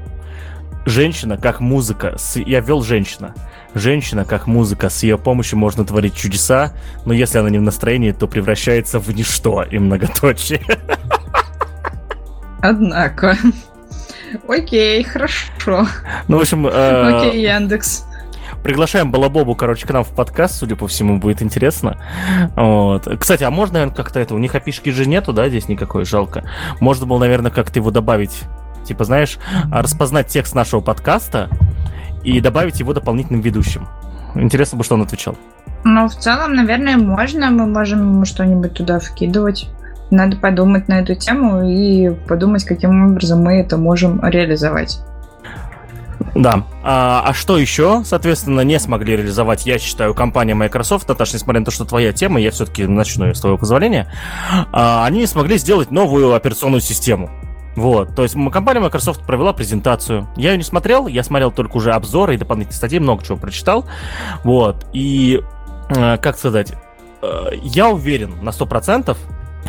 Женщина 0.85 1.37
как 1.37 1.59
музыка. 1.59 2.15
С... 2.17 2.37
Я 2.37 2.59
вел 2.59 2.81
женщина. 2.81 3.35
Женщина 3.75 4.25
как 4.25 4.47
музыка. 4.47 4.89
С 4.89 5.03
ее 5.03 5.17
помощью 5.17 5.59
можно 5.59 5.85
творить 5.85 6.15
чудеса, 6.15 6.73
но 7.05 7.13
если 7.13 7.37
она 7.37 7.49
не 7.49 7.59
в 7.59 7.61
настроении, 7.61 8.11
то 8.11 8.27
превращается 8.27 8.99
в 8.99 9.09
ничто 9.13 9.63
и 9.63 9.77
многоточие. 9.77 10.61
Однако. 12.61 13.37
Окей, 14.47 15.03
хорошо. 15.03 15.87
Ну, 16.27 16.37
в 16.37 16.41
общем... 16.41 16.67
Э... 16.67 17.27
Окей, 17.27 17.43
Яндекс. 17.43 18.05
Приглашаем 18.63 19.11
Балабобу, 19.11 19.55
короче, 19.55 19.87
к 19.87 19.91
нам 19.91 20.03
в 20.03 20.09
подкаст, 20.09 20.55
судя 20.55 20.75
по 20.75 20.87
всему, 20.87 21.17
будет 21.17 21.41
интересно. 21.41 21.97
Вот. 22.55 23.07
Кстати, 23.19 23.43
а 23.43 23.51
можно, 23.51 23.75
наверное, 23.75 23.95
как-то 23.95 24.19
это... 24.19 24.35
У 24.35 24.37
них 24.37 24.53
опишки 24.53 24.89
же 24.91 25.07
нету, 25.07 25.33
да, 25.33 25.49
здесь 25.49 25.67
никакой, 25.67 26.05
жалко. 26.05 26.43
Можно 26.79 27.07
было, 27.07 27.19
наверное, 27.19 27.51
как-то 27.51 27.79
его 27.79 27.89
добавить. 27.91 28.43
Типа, 28.85 29.03
знаешь, 29.03 29.39
распознать 29.71 30.27
текст 30.27 30.53
нашего 30.53 30.81
подкаста 30.81 31.49
и 32.23 32.39
добавить 32.39 32.79
его 32.79 32.93
дополнительным 32.93 33.41
ведущим. 33.41 33.87
Интересно 34.35 34.77
бы, 34.77 34.83
что 34.83 34.95
он 34.95 35.01
отвечал. 35.01 35.35
Ну, 35.83 36.07
в 36.07 36.15
целом, 36.15 36.53
наверное, 36.53 36.97
можно. 36.97 37.49
Мы 37.49 37.65
можем 37.65 38.25
что-нибудь 38.25 38.73
туда 38.73 38.99
вкидывать. 38.99 39.69
Надо 40.11 40.37
подумать 40.37 40.87
на 40.87 40.99
эту 40.99 41.15
тему 41.15 41.63
и 41.63 42.09
подумать, 42.27 42.65
каким 42.65 43.11
образом 43.11 43.41
мы 43.41 43.59
это 43.59 43.77
можем 43.77 44.21
реализовать. 44.23 44.99
Да. 46.35 46.65
А, 46.83 47.23
а 47.25 47.33
что 47.33 47.57
еще, 47.57 48.03
соответственно, 48.05 48.61
не 48.61 48.79
смогли 48.79 49.15
реализовать, 49.15 49.65
я 49.65 49.79
считаю, 49.79 50.13
компания 50.13 50.53
Microsoft, 50.53 51.07
Наташа, 51.07 51.35
несмотря 51.35 51.59
на 51.59 51.65
то, 51.65 51.71
что 51.71 51.85
твоя 51.85 52.13
тема, 52.13 52.39
я 52.39 52.51
все-таки 52.51 52.85
начну 52.85 53.33
с 53.33 53.39
твоего 53.39 53.57
позволения, 53.57 54.11
а, 54.71 55.05
они 55.05 55.19
не 55.19 55.27
смогли 55.27 55.57
сделать 55.57 55.91
новую 55.91 56.33
операционную 56.33 56.81
систему. 56.81 57.29
Вот, 57.75 58.15
то 58.15 58.23
есть 58.23 58.35
компания 58.51 58.81
Microsoft 58.81 59.25
провела 59.25 59.53
презентацию. 59.53 60.27
Я 60.35 60.51
ее 60.51 60.57
не 60.57 60.63
смотрел, 60.63 61.07
я 61.07 61.23
смотрел 61.23 61.51
только 61.51 61.77
уже 61.77 61.93
обзоры 61.93 62.35
и 62.35 62.37
дополнительные 62.37 62.75
статьи, 62.75 62.99
много 62.99 63.23
чего 63.23 63.37
прочитал. 63.37 63.85
Вот, 64.43 64.85
и, 64.91 65.41
э, 65.89 66.17
как 66.17 66.37
сказать, 66.37 66.73
э, 67.21 67.51
я 67.63 67.89
уверен 67.89 68.43
на 68.43 68.51
100%, 68.51 69.17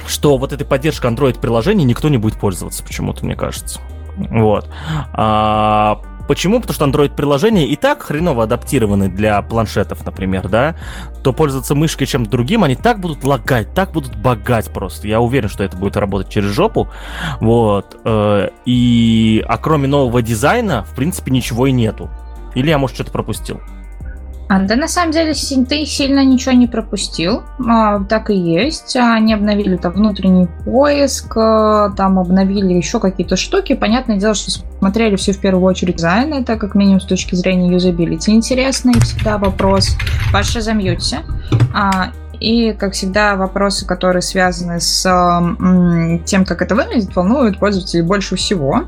что 0.08 0.36
вот 0.36 0.52
этой 0.52 0.66
поддержкой 0.66 1.12
Android-приложений 1.12 1.84
никто 1.84 2.08
не 2.08 2.18
будет 2.18 2.40
пользоваться 2.40 2.82
почему-то, 2.82 3.24
мне 3.24 3.36
кажется. 3.36 3.80
Вот. 4.16 4.68
А, 5.12 6.00
Почему? 6.32 6.62
Потому 6.62 6.74
что 6.74 6.86
Android-приложения 6.86 7.66
и 7.66 7.76
так 7.76 8.04
хреново 8.04 8.44
адаптированы 8.44 9.10
для 9.10 9.42
планшетов, 9.42 10.06
например, 10.06 10.48
да, 10.48 10.74
то 11.22 11.34
пользоваться 11.34 11.74
мышкой 11.74 12.06
чем-то 12.06 12.30
другим, 12.30 12.64
они 12.64 12.74
так 12.74 13.00
будут 13.00 13.22
лагать, 13.22 13.74
так 13.74 13.92
будут 13.92 14.16
багать 14.16 14.72
просто. 14.72 15.08
Я 15.08 15.20
уверен, 15.20 15.50
что 15.50 15.62
это 15.62 15.76
будет 15.76 15.98
работать 15.98 16.30
через 16.30 16.48
жопу. 16.48 16.88
Вот. 17.42 18.00
Э, 18.06 18.48
и, 18.64 19.44
а 19.46 19.58
кроме 19.58 19.88
нового 19.88 20.22
дизайна, 20.22 20.84
в 20.84 20.94
принципе, 20.94 21.30
ничего 21.30 21.66
и 21.66 21.72
нету. 21.72 22.08
Или 22.54 22.70
я, 22.70 22.78
может, 22.78 22.94
что-то 22.94 23.12
пропустил? 23.12 23.60
А, 24.52 24.58
да, 24.58 24.76
на 24.76 24.86
самом 24.86 25.12
деле, 25.12 25.32
ты 25.32 25.86
сильно 25.86 26.22
ничего 26.22 26.52
не 26.52 26.66
пропустил. 26.66 27.42
А, 27.66 28.04
так 28.04 28.28
и 28.28 28.34
есть. 28.34 28.94
Они 28.96 29.32
обновили 29.32 29.76
там 29.76 29.92
внутренний 29.92 30.46
поиск, 30.66 31.34
а, 31.38 31.88
там 31.96 32.18
обновили 32.18 32.74
еще 32.74 33.00
какие-то 33.00 33.36
штуки. 33.36 33.74
Понятное 33.74 34.18
дело, 34.18 34.34
что 34.34 34.50
смотрели 34.50 35.16
все 35.16 35.32
в 35.32 35.38
первую 35.38 35.64
очередь 35.64 35.96
дизайн, 35.96 36.34
это 36.34 36.56
как 36.56 36.74
минимум 36.74 37.00
с 37.00 37.06
точки 37.06 37.34
зрения 37.34 37.72
юзабилити 37.72 38.30
интересно. 38.32 38.90
И 38.90 39.00
всегда 39.00 39.38
вопрос. 39.38 39.96
Паша, 40.34 40.60
замьються. 40.60 41.20
А, 41.74 42.12
и, 42.42 42.72
как 42.72 42.92
всегда, 42.92 43.36
вопросы, 43.36 43.86
которые 43.86 44.22
связаны 44.22 44.80
с 44.80 45.02
тем, 46.26 46.44
как 46.44 46.62
это 46.62 46.74
выглядит, 46.74 47.14
волнуют 47.14 47.58
пользователей 47.58 48.02
больше 48.02 48.36
всего. 48.36 48.84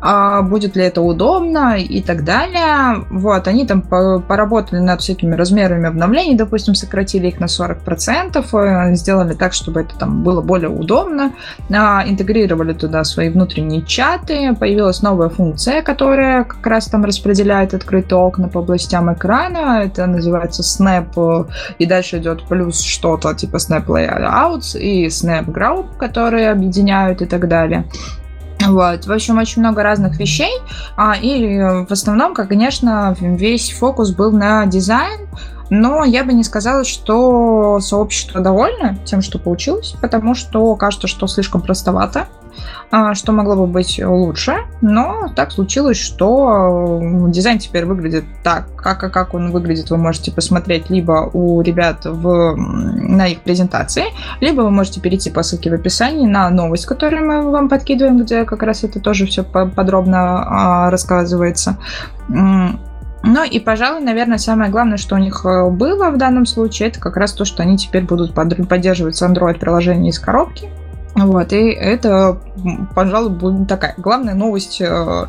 А, 0.00 0.42
будет 0.42 0.76
ли 0.76 0.84
это 0.84 1.00
удобно 1.00 1.76
и 1.78 2.02
так 2.02 2.24
далее. 2.24 3.04
Вот, 3.10 3.48
они 3.48 3.66
там 3.66 3.82
поработали 3.82 4.80
над 4.80 5.00
всякими 5.00 5.34
размерами 5.34 5.88
обновлений, 5.88 6.36
допустим, 6.36 6.74
сократили 6.74 7.28
их 7.28 7.40
на 7.40 7.46
40%, 7.46 8.54
э, 8.54 8.94
сделали 8.94 9.34
так, 9.34 9.52
чтобы 9.52 9.80
это 9.80 9.96
там 9.98 10.22
было 10.22 10.40
более 10.40 10.68
удобно, 10.68 11.32
а, 11.70 12.04
интегрировали 12.06 12.72
туда 12.72 13.04
свои 13.04 13.28
внутренние 13.28 13.82
чаты, 13.82 14.54
появилась 14.54 15.02
новая 15.02 15.28
функция, 15.28 15.82
которая 15.82 16.44
как 16.44 16.66
раз 16.66 16.86
там 16.86 17.04
распределяет 17.04 17.74
открытые 17.74 18.18
окна 18.18 18.48
по 18.48 18.60
областям 18.60 19.12
экрана, 19.12 19.82
это 19.84 20.06
называется 20.06 20.62
Snap, 20.62 21.48
и 21.78 21.86
дальше 21.86 22.18
идет 22.18 22.44
плюс 22.48 22.80
что-то 22.98 23.32
типа 23.34 23.56
Snap 23.56 23.86
Layouts 23.86 24.78
и 24.78 25.06
Snap 25.06 25.46
Group, 25.46 25.96
которые 25.98 26.50
объединяют 26.50 27.22
и 27.22 27.26
так 27.26 27.46
далее. 27.48 27.84
Вот. 28.66 29.06
В 29.06 29.12
общем, 29.12 29.38
очень 29.38 29.62
много 29.62 29.84
разных 29.84 30.18
вещей. 30.18 30.50
А, 30.96 31.14
и 31.16 31.58
в 31.86 31.92
основном, 31.92 32.34
как, 32.34 32.48
конечно, 32.48 33.14
весь 33.20 33.70
фокус 33.70 34.10
был 34.10 34.32
на 34.32 34.66
дизайн, 34.66 35.28
но 35.70 36.04
я 36.04 36.24
бы 36.24 36.32
не 36.32 36.44
сказала, 36.44 36.84
что 36.84 37.80
сообщество 37.80 38.40
довольно 38.40 38.96
тем, 39.04 39.22
что 39.22 39.38
получилось, 39.38 39.94
потому 40.00 40.34
что 40.34 40.74
кажется, 40.76 41.08
что 41.08 41.26
слишком 41.26 41.60
простовато. 41.60 42.28
А, 42.90 43.14
что 43.14 43.32
могло 43.32 43.54
бы 43.54 43.66
быть 43.66 44.00
лучше, 44.02 44.56
но 44.80 45.28
так 45.36 45.52
случилось, 45.52 45.98
что 45.98 47.00
э, 47.02 47.30
дизайн 47.30 47.58
теперь 47.58 47.84
выглядит 47.84 48.24
так, 48.42 48.74
как, 48.76 49.12
как 49.12 49.34
он 49.34 49.50
выглядит, 49.50 49.90
вы 49.90 49.98
можете 49.98 50.32
посмотреть 50.32 50.88
либо 50.88 51.30
у 51.32 51.60
ребят 51.60 52.04
в, 52.04 52.56
на 52.56 53.26
их 53.26 53.40
презентации, 53.40 54.04
либо 54.40 54.62
вы 54.62 54.70
можете 54.70 55.00
перейти 55.00 55.30
по 55.30 55.42
ссылке 55.42 55.70
в 55.70 55.74
описании 55.74 56.26
на 56.26 56.48
новость, 56.48 56.86
которую 56.86 57.26
мы 57.26 57.50
вам 57.50 57.68
подкидываем, 57.68 58.22
где 58.22 58.44
как 58.44 58.62
раз 58.62 58.84
это 58.84 59.00
тоже 59.00 59.26
все 59.26 59.44
подробно 59.44 60.42
а, 60.46 60.90
рассказывается. 60.90 61.76
Ну 63.22 63.44
и, 63.44 63.58
пожалуй, 63.58 64.00
наверное, 64.00 64.38
самое 64.38 64.70
главное, 64.70 64.96
что 64.96 65.16
у 65.16 65.18
них 65.18 65.44
э, 65.44 65.68
было 65.70 66.10
в 66.10 66.18
данном 66.18 66.46
случае, 66.46 66.88
это 66.88 67.00
как 67.00 67.16
раз 67.16 67.32
то, 67.32 67.44
что 67.44 67.62
они 67.62 67.76
теперь 67.76 68.04
будут 68.04 68.32
поддерживать 68.34 69.20
Android-приложение 69.20 70.10
из 70.10 70.18
коробки. 70.18 70.68
Вот, 71.14 71.52
и 71.52 71.70
это, 71.70 72.38
пожалуй, 72.94 73.30
будет 73.30 73.66
такая 73.66 73.94
главная 73.96 74.34
новость, 74.34 74.80
э, 74.80 75.26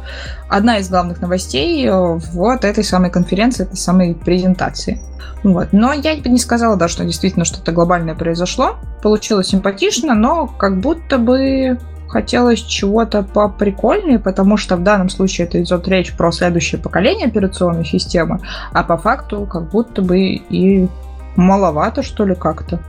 одна 0.47 0.77
из 0.77 0.89
главных 0.89 1.19
новостей 1.19 1.83
э, 1.87 2.19
вот 2.31 2.63
этой 2.63 2.83
самой 2.83 3.09
конференции, 3.09 3.63
этой 3.63 3.77
самой 3.77 4.13
презентации. 4.13 5.01
Вот. 5.43 5.69
Но 5.71 5.93
я 5.93 6.15
бы 6.15 6.29
не 6.29 6.37
сказала, 6.37 6.75
да, 6.75 6.87
что 6.89 7.05
действительно 7.05 7.45
что-то 7.45 7.71
глобальное 7.71 8.13
произошло. 8.13 8.75
Получилось 9.01 9.47
симпатично, 9.47 10.13
но 10.13 10.47
как 10.47 10.79
будто 10.79 11.17
бы 11.17 11.79
хотелось 12.09 12.59
чего-то 12.61 13.23
поприкольнее, 13.23 14.19
потому 14.19 14.57
что 14.57 14.75
в 14.75 14.83
данном 14.83 15.09
случае 15.09 15.47
это 15.47 15.61
идет 15.61 15.87
речь 15.87 16.13
про 16.13 16.31
следующее 16.31 16.81
поколение 16.81 17.27
операционной 17.27 17.85
системы, 17.85 18.39
а 18.73 18.83
по 18.83 18.97
факту 18.97 19.45
как 19.45 19.69
будто 19.69 20.01
бы 20.01 20.19
и 20.19 20.87
маловато, 21.35 22.03
что 22.03 22.25
ли, 22.25 22.35
как-то. 22.35 22.79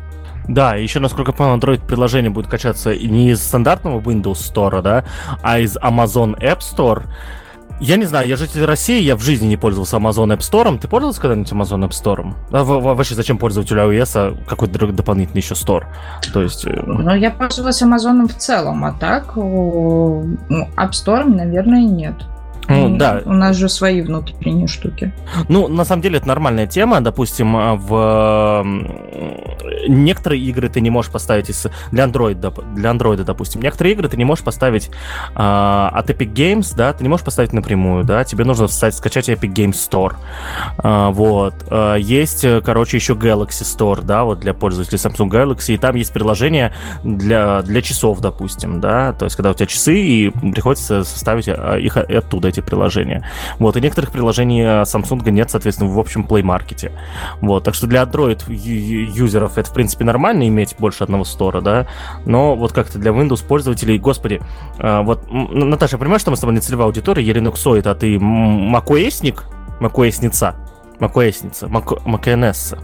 Да, 0.48 0.74
еще, 0.74 0.98
насколько 0.98 1.30
я 1.30 1.36
понял, 1.36 1.56
Android-приложение 1.58 2.30
будет 2.30 2.48
качаться 2.48 2.94
не 2.94 3.30
из 3.30 3.42
стандартного 3.42 4.00
Windows 4.00 4.52
Store, 4.52 4.82
да, 4.82 5.04
а 5.42 5.60
из 5.60 5.76
Amazon 5.76 6.36
App 6.40 6.58
Store. 6.58 7.04
Я 7.80 7.96
не 7.96 8.04
знаю, 8.04 8.28
я 8.28 8.36
житель 8.36 8.64
России, 8.66 9.00
я 9.00 9.16
в 9.16 9.22
жизни 9.22 9.46
не 9.46 9.56
пользовался 9.56 9.96
Amazon 9.96 10.36
App 10.36 10.40
Store. 10.40 10.78
Ты 10.78 10.86
пользовался 10.86 11.22
когда-нибудь 11.22 11.50
Amazon 11.50 11.88
App 11.88 11.90
Store? 11.90 12.34
А 12.52 12.62
вообще, 12.62 13.14
зачем 13.14 13.38
пользователю 13.38 13.90
iOS 13.90 14.10
а 14.16 14.36
какой-то 14.46 14.86
дополнительный 14.88 15.40
еще 15.40 15.54
Store? 15.54 15.84
То 16.32 16.42
есть... 16.42 16.66
Э, 16.66 16.82
ну, 16.84 17.14
я 17.14 17.30
пользовалась 17.30 17.82
Amazon 17.82 18.28
в 18.28 18.36
целом, 18.36 18.84
а 18.84 18.92
так 18.92 19.34
ну, 19.34 20.36
App 20.76 20.90
Store, 20.90 21.24
наверное, 21.24 21.82
нет. 21.84 22.14
Ну, 22.70 22.96
да. 22.96 23.22
У 23.24 23.32
нас 23.32 23.56
же 23.56 23.68
свои 23.68 24.00
внутренние 24.00 24.66
штуки. 24.66 25.12
Ну, 25.48 25.68
на 25.68 25.84
самом 25.84 26.02
деле, 26.02 26.18
это 26.18 26.28
нормальная 26.28 26.66
тема. 26.66 27.00
Допустим, 27.00 27.56
а, 27.56 27.74
в 27.74 28.64
некоторые 29.88 30.42
игры 30.42 30.68
ты 30.68 30.80
не 30.80 30.90
можешь 30.90 31.10
поставить 31.10 31.50
из... 31.50 31.66
для 31.90 32.04
Android, 32.04 32.34
для 32.74 32.90
Android, 32.90 33.22
допустим. 33.24 33.62
Некоторые 33.62 33.94
игры 33.94 34.08
ты 34.08 34.16
не 34.16 34.24
можешь 34.24 34.44
поставить 34.44 34.90
а, 35.34 35.90
от 35.92 36.10
Epic 36.10 36.32
Games, 36.32 36.74
да, 36.76 36.92
ты 36.92 37.02
не 37.02 37.08
можешь 37.08 37.24
поставить 37.24 37.52
напрямую, 37.52 38.04
да, 38.04 38.24
тебе 38.24 38.44
нужно 38.44 38.68
скачать 38.68 39.28
Epic 39.28 39.52
Games 39.52 39.72
Store. 39.72 40.14
А, 40.78 41.10
вот. 41.10 41.54
А, 41.70 41.96
есть, 41.96 42.44
короче, 42.64 42.96
еще 42.96 43.14
Galaxy 43.14 43.62
Store, 43.62 44.02
да, 44.02 44.24
вот 44.24 44.40
для 44.40 44.54
пользователей 44.54 44.98
Samsung 44.98 45.28
Galaxy, 45.28 45.74
и 45.74 45.78
там 45.78 45.96
есть 45.96 46.12
приложение 46.12 46.72
для, 47.02 47.62
для 47.62 47.82
часов, 47.82 48.20
допустим, 48.20 48.80
да, 48.80 49.12
то 49.12 49.24
есть 49.24 49.36
когда 49.36 49.50
у 49.50 49.54
тебя 49.54 49.66
часы, 49.66 49.98
и 49.98 50.30
приходится 50.30 51.04
составить 51.04 51.48
а, 51.48 51.76
их 51.76 51.96
оттуда, 51.96 52.48
эти 52.48 52.59
приложения. 52.62 53.26
Вот, 53.58 53.76
и 53.76 53.80
некоторых 53.80 54.10
приложений 54.12 54.62
Samsung 54.84 55.28
нет, 55.30 55.50
соответственно, 55.50 55.90
в 55.90 55.98
общем 55.98 56.24
Play 56.28 56.42
Market. 56.42 56.92
Вот, 57.40 57.64
так 57.64 57.74
что 57.74 57.86
для 57.86 58.02
Android 58.02 58.42
юзеров 58.50 59.58
это, 59.58 59.70
в 59.70 59.74
принципе, 59.74 60.04
нормально 60.04 60.48
иметь 60.48 60.76
больше 60.78 61.04
одного 61.04 61.24
стора, 61.24 61.60
да, 61.60 61.86
но 62.24 62.56
вот 62.56 62.72
как-то 62.72 62.98
для 62.98 63.12
Windows 63.12 63.44
пользователей, 63.46 63.98
господи, 63.98 64.40
э, 64.78 65.02
вот, 65.02 65.30
Наташа, 65.30 65.98
понимаешь, 65.98 66.22
что 66.22 66.30
мы 66.30 66.36
с 66.36 66.40
тобой 66.40 66.54
не 66.54 66.60
целевая 66.60 66.86
аудитория, 66.86 67.22
я 67.22 67.32
линуксоид, 67.32 67.86
а 67.86 67.94
ты 67.94 68.18
макоэсник, 68.18 69.44
макоэсница, 69.80 70.56
макоэсница, 70.98 71.68
макоэнесса. 71.68 72.78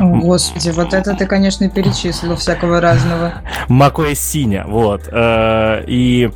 Господи, 0.00 0.70
вот 0.70 0.94
это 0.94 1.14
ты, 1.14 1.26
конечно, 1.26 1.68
перечислил 1.68 2.36
всякого 2.36 2.80
разного. 2.80 3.34
macOS 3.68 4.14
синя, 4.14 4.64
вот. 4.66 5.08
Э, 5.12 5.84
и 5.86 6.30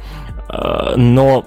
э, 0.49 0.95
но 0.97 1.45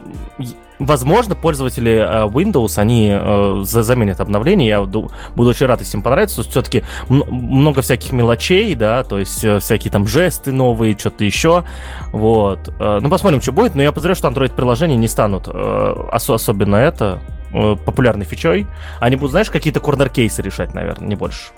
Возможно, 0.80 1.36
пользователи 1.36 1.92
э, 1.92 2.28
Windows, 2.28 2.80
они 2.80 3.10
э, 3.12 3.62
заменят 3.64 4.22
обновление. 4.22 4.70
Я 4.70 4.82
буду 4.82 5.12
очень 5.36 5.66
рад, 5.66 5.82
если 5.82 5.98
им 5.98 6.02
понравится. 6.02 6.42
Все-таки 6.42 6.84
много 7.10 7.82
всяких 7.82 8.14
мелочей, 8.14 8.74
да, 8.76 9.04
то 9.04 9.20
есть 9.20 9.44
э, 9.44 9.60
всякие 9.60 9.92
там 9.92 10.08
жесты 10.08 10.54
новые, 10.54 10.98
что-то 10.98 11.26
еще. 11.26 11.66
Вот. 12.14 12.74
Ну, 12.80 13.10
посмотрим, 13.10 13.42
что 13.42 13.52
будет. 13.52 13.76
Но 13.76 13.82
я 13.82 13.92
подозреваю, 13.92 14.16
что 14.16 14.30
Android-приложения 14.30 14.96
не 14.96 15.08
станут 15.08 15.50
особенно 15.50 16.78
это 16.78 17.20
популярной 17.52 18.26
фичой. 18.26 18.68
Они 19.00 19.16
будут, 19.16 19.32
знаешь, 19.32 19.50
какие-то 19.50 19.80
корнер-кейсы 19.80 20.42
решать, 20.42 20.74
наверное, 20.74 21.08
не 21.08 21.16
больше. 21.16 21.52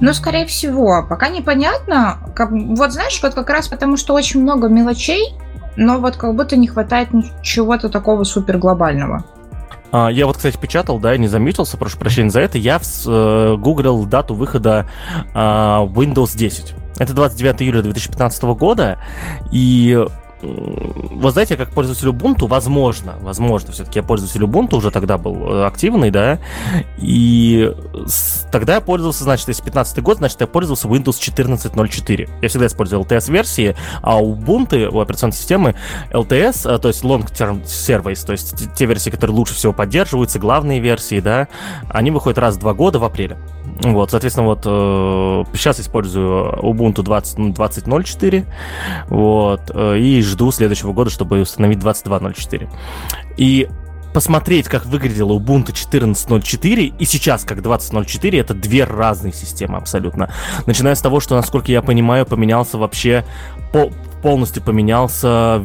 Ну, 0.00 0.12
скорее 0.12 0.46
всего, 0.46 1.06
пока 1.08 1.28
непонятно. 1.28 2.18
Как, 2.34 2.50
вот 2.50 2.92
знаешь, 2.92 3.18
вот 3.22 3.34
как 3.34 3.48
раз 3.48 3.68
потому, 3.68 3.96
что 3.96 4.14
очень 4.14 4.42
много 4.42 4.68
мелочей, 4.68 5.34
но 5.76 5.98
вот 5.98 6.16
как 6.16 6.34
будто 6.34 6.56
не 6.56 6.66
хватает 6.66 7.08
чего-то 7.42 7.88
такого 7.88 8.24
супер 8.24 8.58
глобального. 8.58 9.24
А, 9.92 10.08
я 10.08 10.26
вот, 10.26 10.36
кстати, 10.38 10.56
печатал, 10.56 10.98
да, 10.98 11.16
не 11.16 11.28
заметился, 11.28 11.76
прошу 11.76 11.98
прощения 11.98 12.30
за 12.30 12.40
это. 12.40 12.56
Я 12.58 12.80
э, 12.80 13.56
гуглил 13.58 14.04
дату 14.06 14.34
выхода 14.34 14.86
а, 15.34 15.84
Windows 15.84 16.36
10. 16.36 16.74
Это 16.98 17.14
29 17.14 17.62
июля 17.62 17.82
2015 17.82 18.42
года, 18.44 18.98
и 19.50 20.04
вы 20.42 21.30
знаете, 21.30 21.56
как 21.56 21.70
пользователь 21.70 22.08
Ubuntu, 22.08 22.46
возможно, 22.46 23.14
возможно, 23.20 23.72
все-таки 23.72 24.00
я 24.00 24.02
пользователь 24.02 24.42
Ubuntu 24.42 24.76
уже 24.76 24.90
тогда 24.90 25.18
был 25.18 25.36
э, 25.36 25.66
активный, 25.66 26.10
да, 26.10 26.38
и 26.98 27.72
тогда 28.50 28.74
я 28.76 28.80
пользовался, 28.80 29.24
значит, 29.24 29.48
если 29.48 29.62
15 29.62 30.02
год, 30.02 30.18
значит, 30.18 30.40
я 30.40 30.46
пользовался 30.46 30.88
Windows 30.88 31.18
14.04. 31.20 32.28
Я 32.42 32.48
всегда 32.48 32.66
использовал 32.66 33.04
LTS-версии, 33.04 33.76
а 34.02 34.18
у 34.18 34.34
Ubuntu, 34.34 34.88
у 34.88 35.00
операционной 35.00 35.34
системы, 35.34 35.74
LTS, 36.10 36.74
э, 36.74 36.78
то 36.78 36.88
есть 36.88 37.04
Long 37.04 37.24
Term 37.30 37.64
Service, 37.64 38.26
то 38.26 38.32
есть 38.32 38.74
те 38.74 38.86
версии, 38.86 39.10
которые 39.10 39.36
лучше 39.36 39.54
всего 39.54 39.72
поддерживаются, 39.72 40.38
главные 40.38 40.80
версии, 40.80 41.20
да, 41.20 41.48
они 41.88 42.10
выходят 42.10 42.38
раз 42.38 42.56
в 42.56 42.60
два 42.60 42.74
года 42.74 42.98
в 42.98 43.04
апреле. 43.04 43.38
Вот, 43.80 44.10
соответственно, 44.10 44.46
вот 44.46 44.62
э, 44.64 45.44
сейчас 45.54 45.80
использую 45.80 46.52
Ubuntu 46.62 47.02
20.04, 47.02 47.52
20 47.52 48.46
вот, 49.08 49.60
э, 49.74 49.98
и 49.98 50.22
жду 50.22 50.52
следующего 50.52 50.92
года, 50.92 51.10
чтобы 51.10 51.40
установить 51.40 51.78
22.04. 51.78 52.68
И 53.38 53.68
посмотреть, 54.12 54.68
как 54.68 54.86
выглядела 54.86 55.32
Ubuntu 55.32 55.72
14.04 55.72 56.94
и 56.98 57.04
сейчас 57.04 57.44
как 57.44 57.58
20.04, 57.58 58.40
это 58.40 58.54
две 58.54 58.84
разные 58.84 59.32
системы 59.32 59.78
абсолютно. 59.78 60.32
Начиная 60.66 60.94
с 60.94 61.00
того, 61.00 61.20
что, 61.20 61.34
насколько 61.34 61.72
я 61.72 61.82
понимаю, 61.82 62.26
поменялся 62.26 62.78
вообще, 62.78 63.24
по, 63.72 63.90
полностью 64.22 64.62
поменялся 64.62 65.62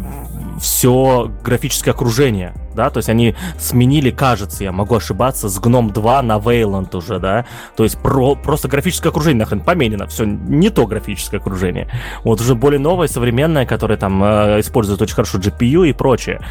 все 0.59 1.31
графическое 1.43 1.91
окружение, 1.91 2.53
да, 2.75 2.89
то 2.89 2.97
есть 2.97 3.09
они 3.09 3.35
сменили, 3.59 4.09
кажется, 4.09 4.63
я 4.63 4.71
могу 4.71 4.95
ошибаться, 4.95 5.49
с 5.49 5.59
Гном 5.59 5.91
2 5.91 6.21
на 6.23 6.39
Вейланд 6.39 6.95
уже, 6.95 7.19
да, 7.19 7.45
то 7.75 7.83
есть 7.83 7.97
про, 7.99 8.35
просто 8.35 8.67
графическое 8.67 9.11
окружение 9.11 9.39
нахрен 9.39 9.61
поменено, 9.61 10.07
все 10.07 10.25
не 10.25 10.69
то 10.69 10.87
графическое 10.87 11.39
окружение, 11.39 11.89
вот 12.23 12.41
уже 12.41 12.55
более 12.55 12.79
новое, 12.79 13.07
современное, 13.07 13.65
которое 13.65 13.97
там 13.97 14.23
э, 14.23 14.59
использует 14.59 15.01
очень 15.01 15.15
хорошо 15.15 15.37
GPU 15.37 15.87
и 15.87 15.93
прочее. 15.93 16.41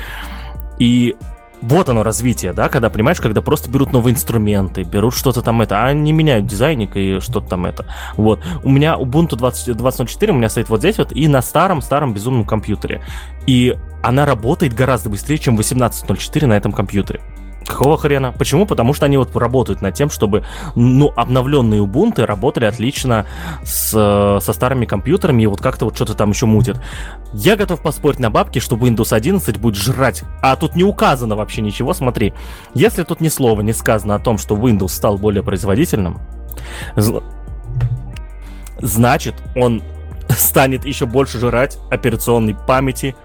И 0.78 1.16
вот 1.62 1.88
оно 1.88 2.02
развитие, 2.02 2.52
да, 2.52 2.68
когда, 2.68 2.90
понимаешь, 2.90 3.20
когда 3.20 3.40
просто 3.40 3.70
берут 3.70 3.92
новые 3.92 4.14
инструменты, 4.14 4.82
берут 4.82 5.14
что-то 5.14 5.42
там 5.42 5.62
это, 5.62 5.84
а 5.84 5.92
не 5.92 6.12
меняют 6.12 6.46
дизайник 6.46 6.96
и 6.96 7.20
что-то 7.20 7.48
там 7.48 7.66
это. 7.66 7.86
Вот. 8.16 8.40
У 8.62 8.70
меня 8.70 8.94
Ubuntu 8.94 9.36
20, 9.36 9.68
20.04 9.68 10.30
у 10.30 10.34
меня 10.34 10.48
стоит 10.48 10.68
вот 10.68 10.80
здесь 10.80 10.98
вот 10.98 11.12
и 11.12 11.28
на 11.28 11.42
старом-старом 11.42 12.12
безумном 12.14 12.44
компьютере. 12.44 13.02
И 13.46 13.76
она 14.02 14.26
работает 14.26 14.74
гораздо 14.74 15.08
быстрее, 15.10 15.38
чем 15.38 15.58
18.04 15.58 16.46
на 16.46 16.54
этом 16.54 16.72
компьютере. 16.72 17.20
Какого 17.66 17.98
хрена? 17.98 18.32
Почему? 18.32 18.64
Потому 18.64 18.94
что 18.94 19.06
они 19.06 19.16
вот 19.16 19.34
работают 19.34 19.82
над 19.82 19.94
тем, 19.94 20.08
чтобы 20.08 20.44
ну, 20.76 21.12
обновленные 21.16 21.82
Ubuntu 21.82 22.24
работали 22.24 22.64
отлично 22.64 23.26
с, 23.64 23.90
со 24.40 24.52
старыми 24.52 24.86
компьютерами 24.86 25.42
и 25.42 25.46
вот 25.46 25.60
как-то 25.60 25.86
вот 25.86 25.96
что-то 25.96 26.14
там 26.14 26.30
еще 26.30 26.46
мутит. 26.46 26.80
Я 27.32 27.56
готов 27.56 27.82
поспорить 27.82 28.20
на 28.20 28.30
бабки, 28.30 28.60
что 28.60 28.76
Windows 28.76 29.12
11 29.12 29.58
будет 29.58 29.76
жрать. 29.76 30.22
А 30.42 30.54
тут 30.56 30.76
не 30.76 30.84
указано 30.84 31.34
вообще 31.34 31.60
ничего. 31.60 31.92
Смотри, 31.92 32.34
если 32.74 33.02
тут 33.02 33.20
ни 33.20 33.28
слова 33.28 33.60
не 33.62 33.72
сказано 33.72 34.14
о 34.14 34.18
том, 34.20 34.38
что 34.38 34.54
Windows 34.54 34.88
стал 34.88 35.18
более 35.18 35.42
производительным, 35.42 36.20
значит, 38.78 39.34
он 39.56 39.82
станет 40.28 40.84
еще 40.84 41.06
больше 41.06 41.38
жрать 41.38 41.78
операционной 41.90 42.54
памяти, 42.54 43.16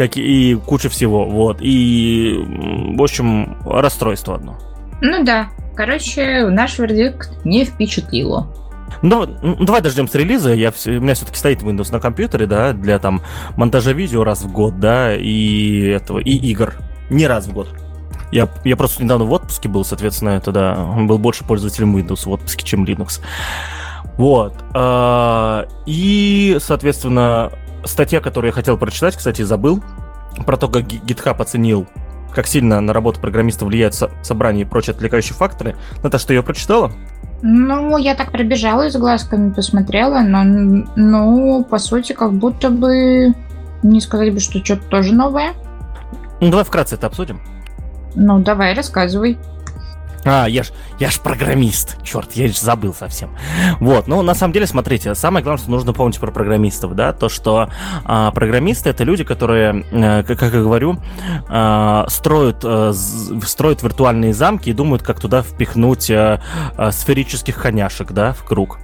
как 0.00 0.16
и 0.16 0.54
куча 0.54 0.88
всего, 0.88 1.26
вот. 1.26 1.58
И, 1.60 2.34
в 2.96 3.02
общем, 3.02 3.58
расстройство 3.66 4.36
одно. 4.36 4.56
Ну 5.02 5.22
да. 5.24 5.50
Короче, 5.76 6.46
наш 6.46 6.78
вердикт 6.78 7.30
не 7.44 7.66
впечатлило. 7.66 8.50
Ну, 9.02 9.26
давай 9.60 9.82
дождемся 9.82 10.16
релиза. 10.16 10.54
Я, 10.54 10.72
у 10.86 10.90
меня 10.90 11.12
все-таки 11.12 11.36
стоит 11.36 11.60
Windows 11.60 11.92
на 11.92 12.00
компьютере, 12.00 12.46
да, 12.46 12.72
для 12.72 12.98
там 12.98 13.20
монтажа 13.58 13.92
видео 13.92 14.24
раз 14.24 14.40
в 14.40 14.50
год, 14.50 14.80
да, 14.80 15.14
и 15.14 15.88
этого, 15.88 16.18
и 16.18 16.34
игр. 16.34 16.76
Не 17.10 17.26
раз 17.26 17.46
в 17.46 17.52
год. 17.52 17.68
Я, 18.32 18.48
я 18.64 18.76
просто 18.78 19.04
недавно 19.04 19.26
в 19.26 19.32
отпуске 19.32 19.68
был, 19.68 19.84
соответственно, 19.84 20.30
это 20.30 20.50
да, 20.50 20.76
был 20.76 21.18
больше 21.18 21.44
пользователем 21.44 21.94
Windows 21.94 22.24
в 22.24 22.30
отпуске, 22.30 22.64
чем 22.64 22.86
Linux. 22.86 23.20
Вот. 24.16 24.54
А, 24.74 25.66
и, 25.84 26.56
соответственно, 26.60 27.52
статья, 27.84 28.20
которую 28.20 28.48
я 28.50 28.52
хотел 28.54 28.76
прочитать, 28.76 29.16
кстати, 29.16 29.42
забыл, 29.42 29.82
про 30.46 30.56
то, 30.56 30.68
как 30.68 30.84
GitHub 30.84 31.40
оценил, 31.40 31.86
как 32.34 32.46
сильно 32.46 32.80
на 32.80 32.92
работу 32.92 33.20
программиста 33.20 33.64
влияют 33.64 33.94
со- 33.94 34.10
собрание 34.22 34.64
и 34.64 34.68
прочие 34.68 34.94
отвлекающие 34.94 35.34
факторы. 35.34 35.76
Наташа, 36.02 36.28
ты 36.28 36.34
ее 36.34 36.42
прочитала? 36.42 36.92
Ну, 37.42 37.96
я 37.96 38.14
так 38.14 38.32
пробежала 38.32 38.90
с 38.90 38.96
глазками, 38.96 39.50
посмотрела, 39.52 40.20
но, 40.20 40.44
ну, 40.96 41.64
по 41.64 41.78
сути, 41.78 42.12
как 42.12 42.32
будто 42.34 42.70
бы 42.70 43.34
не 43.82 44.00
сказать 44.00 44.32
бы, 44.34 44.40
что 44.40 44.62
что-то 44.64 44.84
тоже 44.88 45.14
новое. 45.14 45.54
Ну, 46.40 46.50
давай 46.50 46.64
вкратце 46.64 46.96
это 46.96 47.06
обсудим. 47.06 47.40
Ну, 48.14 48.40
давай, 48.40 48.74
рассказывай. 48.74 49.38
А, 50.24 50.46
я 50.46 50.62
ж, 50.62 50.70
я 50.98 51.10
ж 51.10 51.20
программист. 51.20 51.96
Черт, 52.02 52.32
я 52.32 52.48
ж 52.48 52.58
забыл 52.58 52.94
совсем. 52.94 53.30
Вот, 53.80 54.06
ну, 54.06 54.22
на 54.22 54.34
самом 54.34 54.52
деле, 54.52 54.66
смотрите, 54.66 55.14
самое 55.14 55.42
главное, 55.42 55.62
что 55.62 55.70
нужно 55.70 55.92
помнить 55.92 56.18
про 56.18 56.30
программистов, 56.30 56.94
да, 56.94 57.12
то, 57.12 57.28
что 57.28 57.70
а, 58.04 58.30
программисты— 58.32 58.90
это 58.90 59.04
люди, 59.04 59.24
которые, 59.24 59.84
а, 59.92 60.22
как, 60.22 60.42
я 60.42 60.50
говорю, 60.50 60.98
а, 61.48 62.06
строят, 62.08 62.60
а, 62.64 62.92
строят 62.92 63.82
виртуальные 63.82 64.34
замки 64.34 64.70
и 64.70 64.72
думают, 64.72 65.02
как 65.02 65.20
туда 65.20 65.42
впихнуть 65.42 66.10
а, 66.10 66.42
а, 66.76 66.92
сферических 66.92 67.60
коняшек, 67.60 68.12
да, 68.12 68.32
в 68.32 68.44
круг. 68.44 68.78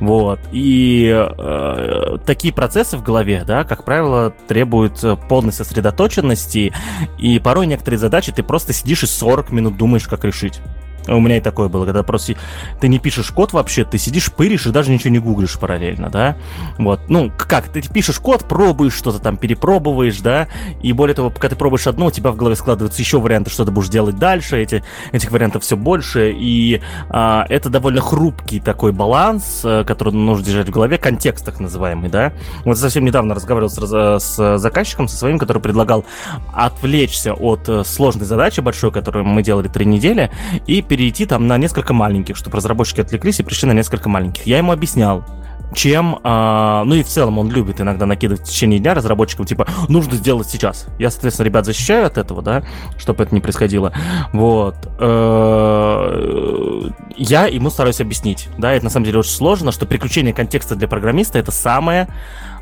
Вот, 0.00 0.40
и 0.52 1.10
а, 1.14 2.18
такие 2.26 2.52
процессы 2.52 2.96
в 2.96 3.02
голове, 3.02 3.44
да, 3.46 3.64
как 3.64 3.84
правило, 3.84 4.34
требуют 4.46 5.02
полной 5.28 5.52
сосредоточенности, 5.52 6.72
и 7.18 7.38
порой 7.38 7.66
некоторые 7.66 7.98
задачи 7.98 8.32
ты 8.32 8.42
просто 8.42 8.72
сидишь 8.72 9.04
и 9.04 9.06
40 9.06 9.50
минут 9.50 9.76
думаешь, 9.76 10.06
как 10.06 10.24
решить. 10.24 10.60
У 11.08 11.20
меня 11.20 11.38
и 11.38 11.40
такое 11.40 11.68
было, 11.68 11.84
когда 11.84 12.02
просто 12.02 12.34
ты 12.80 12.88
не 12.88 12.98
пишешь 12.98 13.30
код 13.30 13.52
вообще, 13.52 13.84
ты 13.84 13.98
сидишь, 13.98 14.32
пыришь 14.32 14.66
и 14.66 14.70
даже 14.70 14.90
ничего 14.90 15.10
не 15.10 15.18
гуглишь 15.18 15.58
параллельно, 15.58 16.10
да? 16.10 16.36
Вот, 16.78 17.00
ну, 17.08 17.30
как, 17.36 17.68
ты 17.68 17.82
пишешь 17.82 18.18
код, 18.18 18.44
пробуешь 18.46 18.94
что-то 18.94 19.18
там, 19.18 19.36
перепробоваешь, 19.36 20.20
да? 20.20 20.48
И 20.82 20.92
более 20.92 21.14
того, 21.14 21.30
пока 21.30 21.48
ты 21.48 21.56
пробуешь 21.56 21.86
одно, 21.86 22.06
у 22.06 22.10
тебя 22.10 22.30
в 22.30 22.36
голове 22.36 22.56
складываются 22.56 23.00
еще 23.00 23.20
варианты, 23.20 23.50
что 23.50 23.64
ты 23.64 23.70
будешь 23.70 23.88
делать 23.88 24.18
дальше, 24.18 24.60
эти, 24.60 24.82
этих 25.12 25.30
вариантов 25.30 25.62
все 25.62 25.76
больше, 25.76 26.32
и 26.32 26.80
а, 27.08 27.46
это 27.48 27.70
довольно 27.70 28.00
хрупкий 28.00 28.60
такой 28.60 28.92
баланс, 28.92 29.60
э, 29.64 29.84
который 29.84 30.12
нужно 30.12 30.44
держать 30.44 30.68
в 30.68 30.72
голове, 30.72 30.98
контекст 30.98 31.44
так 31.44 31.60
называемый, 31.60 32.10
да? 32.10 32.32
Вот 32.64 32.78
совсем 32.78 33.04
недавно 33.04 33.34
разговаривал 33.34 33.70
с, 33.70 34.18
с 34.20 34.58
заказчиком, 34.58 35.08
со 35.08 35.16
своим, 35.16 35.38
который 35.38 35.62
предлагал 35.62 36.04
отвлечься 36.52 37.32
от 37.34 37.68
э, 37.68 37.84
сложной 37.84 38.26
задачи 38.26 38.60
большой, 38.60 38.90
которую 38.90 39.24
мы 39.24 39.42
делали 39.42 39.68
три 39.68 39.86
недели, 39.86 40.30
и 40.66 40.82
перейти 40.96 41.26
там 41.26 41.46
на 41.46 41.58
несколько 41.58 41.92
маленьких, 41.92 42.36
чтобы 42.36 42.56
разработчики 42.56 43.02
отвлеклись 43.02 43.38
и 43.38 43.42
пришли 43.42 43.68
на 43.68 43.72
несколько 43.72 44.08
маленьких. 44.08 44.46
Я 44.46 44.56
ему 44.56 44.72
объяснял, 44.72 45.26
чем, 45.74 46.20
а, 46.22 46.84
ну 46.84 46.94
и 46.94 47.02
в 47.02 47.06
целом 47.06 47.38
он 47.38 47.50
любит 47.50 47.82
иногда 47.82 48.06
накидывать 48.06 48.40
в 48.40 48.44
течение 48.50 48.78
дня 48.78 48.94
разработчикам, 48.94 49.44
типа, 49.44 49.66
нужно 49.88 50.14
сделать 50.14 50.48
сейчас. 50.48 50.86
Я, 50.98 51.10
соответственно, 51.10 51.44
ребят 51.44 51.66
защищаю 51.66 52.06
от 52.06 52.16
этого, 52.16 52.40
да, 52.40 52.64
чтобы 52.96 53.24
это 53.24 53.34
не 53.34 53.42
происходило. 53.42 53.92
Вот. 54.32 54.76
Э, 54.98 56.88
я 57.18 57.44
ему 57.44 57.68
стараюсь 57.68 58.00
объяснить, 58.00 58.48
да, 58.56 58.72
это 58.72 58.84
на 58.84 58.90
самом 58.90 59.04
деле 59.04 59.18
очень 59.18 59.32
сложно, 59.32 59.72
что 59.72 59.84
переключение 59.84 60.32
контекста 60.32 60.76
для 60.76 60.88
программиста 60.88 61.38
это 61.38 61.52
самое 61.52 62.08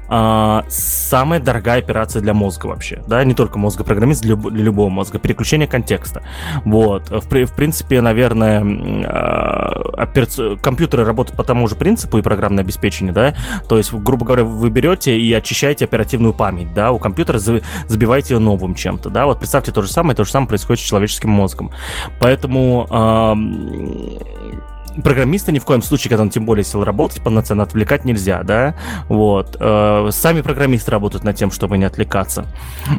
а, 0.08 0.64
самая 0.68 1.40
дорогая 1.40 1.78
операция 1.78 2.22
для 2.22 2.34
мозга 2.34 2.66
вообще, 2.66 3.02
да, 3.06 3.24
не 3.24 3.34
только 3.34 3.58
мозга 3.58 3.84
программист, 3.84 4.22
для, 4.22 4.36
для 4.36 4.64
любого 4.64 4.88
мозга, 4.88 5.18
переключение 5.18 5.66
контекста. 5.66 6.22
Вот, 6.64 7.10
в, 7.10 7.26
в 7.26 7.52
принципе, 7.54 8.00
наверное, 8.00 8.62
а, 9.06 9.82
операци... 9.96 10.56
компьютеры 10.56 11.04
работают 11.04 11.36
по 11.36 11.44
тому 11.44 11.68
же 11.68 11.74
принципу 11.74 12.18
и 12.18 12.22
программное 12.22 12.64
обеспечение, 12.64 13.12
да, 13.12 13.34
то 13.68 13.78
есть, 13.78 13.92
грубо 13.92 14.26
говоря, 14.26 14.44
вы 14.44 14.70
берете 14.70 15.18
и 15.18 15.32
очищаете 15.32 15.84
оперативную 15.84 16.34
память, 16.34 16.72
да, 16.74 16.92
у 16.92 16.98
компьютера 16.98 17.38
забиваете 17.38 18.34
ее 18.34 18.40
новым 18.40 18.74
чем-то, 18.74 19.10
да, 19.10 19.26
вот 19.26 19.38
представьте 19.38 19.72
то 19.72 19.82
же 19.82 19.90
самое, 19.90 20.16
то 20.16 20.24
же 20.24 20.30
самое 20.30 20.48
происходит 20.48 20.80
с 20.80 20.86
человеческим 20.86 21.30
мозгом. 21.30 21.70
Поэтому 22.20 22.86
программиста 25.02 25.52
ни 25.52 25.58
в 25.58 25.64
коем 25.64 25.82
случае, 25.82 26.10
когда 26.10 26.22
он 26.22 26.30
тем 26.30 26.44
более 26.44 26.64
сел 26.64 26.84
работать, 26.84 27.22
полноценно 27.22 27.62
отвлекать 27.62 28.04
нельзя, 28.04 28.42
да, 28.42 28.74
вот. 29.08 29.56
Э, 29.58 30.08
сами 30.10 30.42
программисты 30.42 30.90
работают 30.90 31.24
над 31.24 31.36
тем, 31.36 31.50
чтобы 31.50 31.78
не 31.78 31.84
отвлекаться 31.84 32.46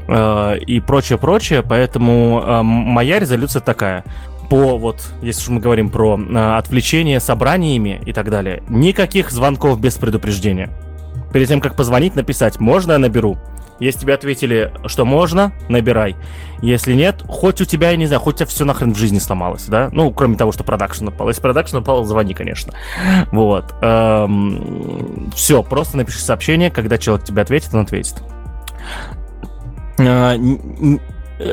э, 0.08 0.58
и 0.60 0.80
прочее, 0.80 1.18
прочее, 1.18 1.64
поэтому 1.64 2.42
э, 2.46 2.62
моя 2.64 3.20
резолюция 3.20 3.62
такая 3.62 4.04
по 4.50 4.78
вот, 4.78 5.02
если 5.22 5.42
уж 5.42 5.50
мы 5.50 5.60
говорим 5.60 5.90
про 5.90 6.20
э, 6.20 6.58
отвлечение 6.58 7.20
собраниями 7.20 8.02
и 8.06 8.14
так 8.14 8.30
далее, 8.30 8.64
никаких 8.70 9.32
звонков 9.32 9.80
без 9.80 9.96
предупреждения. 9.96 10.70
Перед 11.34 11.48
тем, 11.48 11.60
как 11.60 11.76
позвонить, 11.76 12.16
написать, 12.16 12.60
можно 12.60 12.94
я 12.94 12.98
наберу? 12.98 13.38
Если 13.80 14.02
тебе 14.02 14.14
ответили, 14.14 14.72
что 14.86 15.06
можно, 15.06 15.52
набирай. 15.68 16.16
Если 16.62 16.94
нет, 16.94 17.24
хоть 17.28 17.60
у 17.62 17.66
тебя, 17.66 17.92
я 17.92 17.98
не 17.98 18.06
знаю, 18.06 18.22
хоть 18.22 18.36
у 18.36 18.38
тебя 18.38 18.46
все 18.48 18.66
нахрен 18.66 18.94
в 18.94 18.98
жизни 18.98 19.20
сломалось, 19.20 19.66
да? 19.66 19.90
Ну, 19.92 20.12
кроме 20.12 20.38
того, 20.38 20.52
что 20.52 20.64
продакшн 20.64 21.10
упал. 21.10 21.28
Если 21.28 21.42
продакшн 21.42 21.78
упал, 21.78 22.06
звони, 22.06 22.34
конечно. 22.34 22.74
Вот. 23.32 23.74
Эм, 23.82 25.32
все, 25.36 25.62
просто 25.62 25.98
напиши 25.98 26.20
сообщение, 26.20 26.72
когда 26.72 26.98
человек 26.98 27.26
тебе 27.26 27.42
ответит, 27.42 27.74
он 27.74 27.82
ответит. 27.82 28.16
Э, 29.98 30.38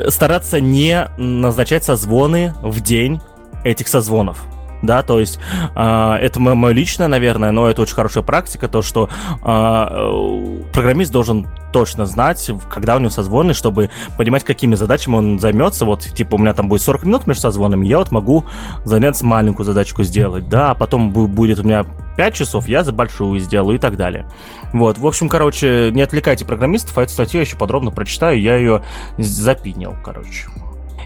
стараться 0.09 0.61
не 0.61 1.09
назначать 1.17 1.83
созвоны 1.83 2.53
в 2.61 2.79
день 2.79 3.19
этих 3.65 3.87
созвонов 3.87 4.45
да, 4.83 5.01
то 5.01 5.19
есть 5.19 5.39
э, 5.75 6.17
это 6.21 6.39
мое 6.39 6.73
личное, 6.73 7.07
наверное, 7.07 7.51
но 7.51 7.69
это 7.69 7.81
очень 7.81 7.95
хорошая 7.95 8.23
практика, 8.23 8.67
то, 8.67 8.81
что 8.81 9.09
э, 9.41 10.61
программист 10.73 11.11
должен 11.11 11.47
точно 11.71 12.05
знать, 12.05 12.51
когда 12.69 12.95
у 12.95 12.99
него 12.99 13.09
созвоны, 13.09 13.53
чтобы 13.53 13.89
понимать, 14.17 14.43
какими 14.43 14.75
задачами 14.75 15.15
он 15.15 15.39
займется. 15.39 15.85
Вот, 15.85 16.01
типа, 16.01 16.35
у 16.35 16.37
меня 16.37 16.53
там 16.53 16.69
будет 16.69 16.83
40 16.83 17.05
минут 17.05 17.27
между 17.27 17.41
созвонами, 17.41 17.87
я 17.87 17.97
вот 17.97 18.11
могу 18.11 18.45
заняться 18.85 19.25
маленькую 19.25 19.65
задачку 19.65 20.03
сделать, 20.03 20.47
да, 20.47 20.71
а 20.71 20.75
потом 20.75 21.11
будет 21.11 21.59
у 21.59 21.63
меня 21.63 21.85
5 22.17 22.33
часов, 22.33 22.67
я 22.67 22.83
за 22.83 22.91
большую 22.91 23.39
сделаю 23.39 23.77
и 23.77 23.79
так 23.79 23.97
далее. 23.97 24.27
Вот, 24.71 24.97
в 24.97 25.07
общем, 25.07 25.29
короче, 25.29 25.91
не 25.91 26.01
отвлекайте 26.01 26.45
программистов, 26.45 26.97
а 26.97 27.03
эту 27.03 27.11
статью 27.11 27.39
я 27.39 27.45
еще 27.45 27.57
подробно 27.57 27.91
прочитаю, 27.91 28.39
я 28.39 28.55
ее 28.55 28.83
запинил, 29.17 29.95
короче. 30.03 30.47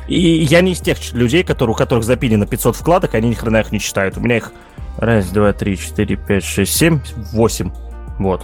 И 0.07 0.43
я 0.43 0.61
не 0.61 0.71
из 0.71 0.79
тех 0.79 0.97
людей, 1.13 1.43
которые, 1.43 1.73
у 1.73 1.77
которых 1.77 2.03
запилено 2.03 2.45
500 2.45 2.75
вкладок, 2.75 3.13
они 3.15 3.29
ни 3.29 3.33
хрена 3.33 3.57
их 3.57 3.71
не 3.71 3.79
читают. 3.79 4.17
У 4.17 4.21
меня 4.21 4.37
их 4.37 4.51
раз, 4.97 5.27
два, 5.27 5.53
три, 5.53 5.77
четыре, 5.77 6.15
пять, 6.15 6.43
шесть, 6.43 6.73
семь, 6.73 6.99
восемь. 7.33 7.71
Вот. 8.19 8.43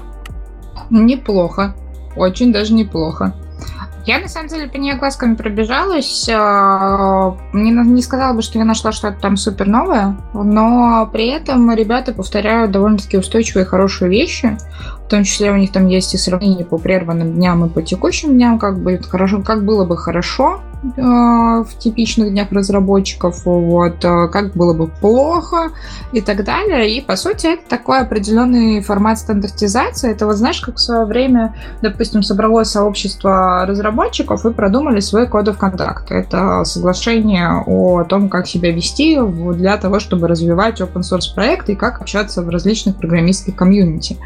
Неплохо. 0.90 1.76
Очень 2.16 2.52
даже 2.52 2.74
неплохо. 2.74 3.34
Я, 4.06 4.20
на 4.20 4.28
самом 4.28 4.50
деле, 4.50 4.68
по 4.68 4.76
ней 4.76 4.94
глазками 4.96 5.36
пробежалась. 5.36 6.28
А, 6.30 7.38
не, 7.54 7.72
не 7.72 8.02
сказала 8.02 8.34
бы, 8.34 8.42
что 8.42 8.60
я 8.60 8.66
нашла 8.66 8.92
что-то 8.92 9.18
там 9.22 9.38
супер 9.38 9.68
новое, 9.68 10.18
но 10.34 11.10
при 11.12 11.30
этом 11.30 11.74
ребята 11.74 12.14
повторяют 12.14 12.72
довольно-таки 12.72 13.18
устойчивые 13.18 13.66
хорошие 13.66 14.12
вещи. 14.12 14.58
В 15.06 15.08
том 15.08 15.24
числе 15.24 15.52
у 15.52 15.56
них 15.56 15.72
там 15.72 15.88
есть 15.88 16.14
и 16.14 16.18
сравнение 16.18 16.66
по 16.66 16.78
прерванным 16.78 17.34
дням 17.34 17.66
и 17.66 17.70
по 17.70 17.82
текущим 17.82 18.32
дням, 18.34 18.60
как, 18.60 18.84
будет 18.84 19.06
хорошо, 19.06 19.42
как 19.42 19.64
было 19.64 19.86
бы 19.86 19.96
хорошо 19.96 20.60
в 20.84 21.68
типичных 21.80 22.30
днях 22.30 22.52
разработчиков, 22.52 23.46
вот, 23.46 24.04
э, 24.04 24.28
как 24.28 24.54
было 24.54 24.74
бы 24.74 24.88
плохо 24.88 25.72
и 26.12 26.20
так 26.20 26.44
далее. 26.44 26.98
И, 26.98 27.02
по 27.02 27.16
сути, 27.16 27.54
это 27.54 27.70
такой 27.70 28.02
определенный 28.02 28.82
формат 28.82 29.18
стандартизации. 29.18 30.12
Это 30.12 30.26
вот 30.26 30.36
знаешь, 30.36 30.60
как 30.60 30.76
в 30.76 30.80
свое 30.80 31.06
время, 31.06 31.56
допустим, 31.82 32.22
собралось 32.22 32.70
сообщество 32.70 33.66
разработчиков 33.66 34.46
и 34.46 34.52
продумали 34.52 35.00
свой 35.00 35.28
кодов 35.28 35.58
контакт. 35.58 36.12
Это 36.12 36.66
соглашение 36.66 37.64
о 37.66 38.04
том, 38.04 38.28
как 38.28 38.48
себя 38.48 38.72
вести 38.72 39.18
для 39.54 39.78
того, 39.78 40.00
чтобы 40.00 40.28
развивать 40.28 40.82
open 40.82 41.02
source 41.02 41.34
проекты 41.34 41.74
и 41.74 41.76
как 41.76 42.02
общаться 42.02 42.42
в 42.42 42.50
различных 42.50 42.98
программистских 42.98 43.56
комьюнити. 43.56 44.18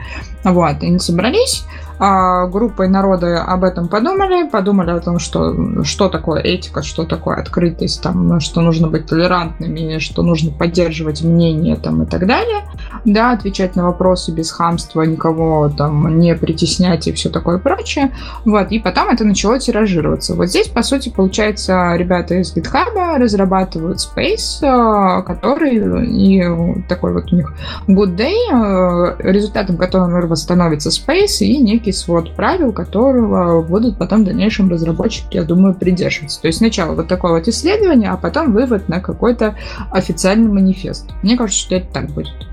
Вот. 0.44 0.82
Они 0.82 0.98
собрались, 0.98 1.66
а, 1.68 1.87
группой 2.00 2.88
народа 2.88 3.44
об 3.44 3.64
этом 3.64 3.88
подумали, 3.88 4.50
подумали 4.50 4.92
о 4.92 5.00
том, 5.00 5.20
что, 5.20 5.84
что 5.84 6.10
такое 6.10 6.42
этика, 6.42 6.84
что 6.84 7.06
такое 7.06 7.38
открытость, 7.38 8.02
там, 8.02 8.40
что 8.40 8.62
нужно 8.62 8.88
быть 8.88 9.08
толерантными, 9.08 9.98
что 10.00 10.22
нужно 10.22 10.52
поддерживать 10.52 11.24
мнение 11.24 11.76
там, 11.76 12.04
и 12.04 12.06
так 12.06 12.26
далее. 12.26 12.62
Да, 13.06 13.32
отвечать 13.32 13.76
на 13.76 13.86
вопросы 13.86 14.32
без 14.32 14.52
хамства, 14.52 15.04
никого 15.04 15.70
там 15.70 16.20
не 16.20 16.36
притеснять 16.36 17.08
и 17.08 17.14
все 17.14 17.30
такое 17.30 17.58
прочее. 17.58 18.12
Вот, 18.46 18.72
и 18.72 18.80
потом 18.80 19.10
это 19.10 19.24
начало 19.24 19.60
тиражироваться. 19.60 20.36
Вот 20.36 20.48
здесь, 20.48 20.68
по 20.68 20.84
сути, 20.84 21.10
получается, 21.10 21.94
ребята 21.96 22.36
из 22.36 22.56
GitHub 22.56 23.18
разрабатывают 23.18 24.00
Space, 24.00 24.60
а, 24.64 25.22
который 25.22 25.78
и 26.08 26.84
такой 26.88 27.14
вот 27.14 27.32
у 27.32 27.36
них 27.36 27.54
Good 27.88 28.16
Day, 28.16 28.36
а, 28.52 29.16
результатом 29.20 29.78
которого 29.78 30.36
становится 30.36 30.90
Space 30.90 31.40
и 31.40 31.58
некий 31.58 31.87
свод 31.92 32.36
правил, 32.36 32.72
которого 32.72 33.62
будут 33.62 33.98
потом 33.98 34.22
в 34.22 34.26
дальнейшем 34.26 34.70
разработчики, 34.70 35.36
я 35.36 35.44
думаю, 35.44 35.74
придерживаться. 35.74 36.42
То 36.42 36.48
есть 36.48 36.60
сначала 36.60 36.94
вот 36.94 37.08
такое 37.08 37.34
вот 37.34 37.48
исследование, 37.48 38.10
а 38.10 38.18
потом 38.18 38.54
вывод 38.54 38.90
на 38.90 39.00
какой-то 39.00 39.56
официальный 39.92 40.52
манифест. 40.52 41.10
Мне 41.24 41.38
кажется, 41.38 41.62
что 41.62 41.76
это 41.76 41.88
так 41.92 42.10
будет. 42.12 42.48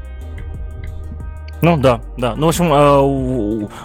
Ну 1.64 1.78
да, 1.78 2.03
да. 2.18 2.35
Ну, 2.37 2.45
в 2.45 2.49
общем, 2.51 2.70
э, 2.70 2.99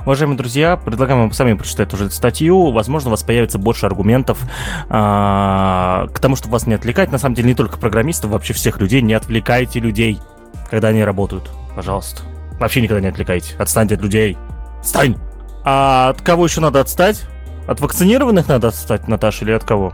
уважаемые 0.04 0.38
друзья, 0.38 0.76
предлагаем 0.76 1.22
вам 1.22 1.32
сами 1.32 1.54
прочитать 1.54 1.93
уже 1.93 2.08
эту 2.08 2.14
статью. 2.14 2.72
Возможно, 2.72 3.08
у 3.08 3.12
вас 3.12 3.24
появится 3.24 3.58
больше 3.58 3.86
аргументов 3.86 4.41
э, 4.43 4.89
к 4.89 6.20
тому, 6.20 6.36
чтобы 6.36 6.52
вас 6.52 6.68
не 6.68 6.74
отвлекать. 6.74 7.10
На 7.14 7.18
самом 7.18 7.36
деле, 7.36 7.47
не 7.47 7.56
только 7.56 7.78
программистов, 7.78 8.32
вообще 8.32 8.54
всех 8.54 8.82
людей. 8.82 9.02
Не 9.02 9.14
отвлекайте 9.14 9.80
людей, 9.80 10.20
когда 10.70 10.89
они 10.89 11.06
работают. 11.06 11.50
Пожалуйста. 11.74 12.24
Вообще 12.60 12.82
никогда 12.82 13.00
не 13.00 13.08
отвлекайте. 13.08 13.56
Отстаньте 13.58 13.95
от 13.95 14.02
людей. 14.02 14.38
Стань! 14.84 15.16
А 15.64 16.10
от 16.10 16.22
кого 16.22 16.45
еще 16.45 16.62
надо 16.62 16.80
отстать? 16.80 17.24
От 17.68 17.82
вакцинированных 17.82 18.47
надо 18.47 18.70
отстать, 18.70 19.07
Наташа, 19.07 19.45
или 19.45 19.51
от 19.51 19.64
кого? 19.64 19.93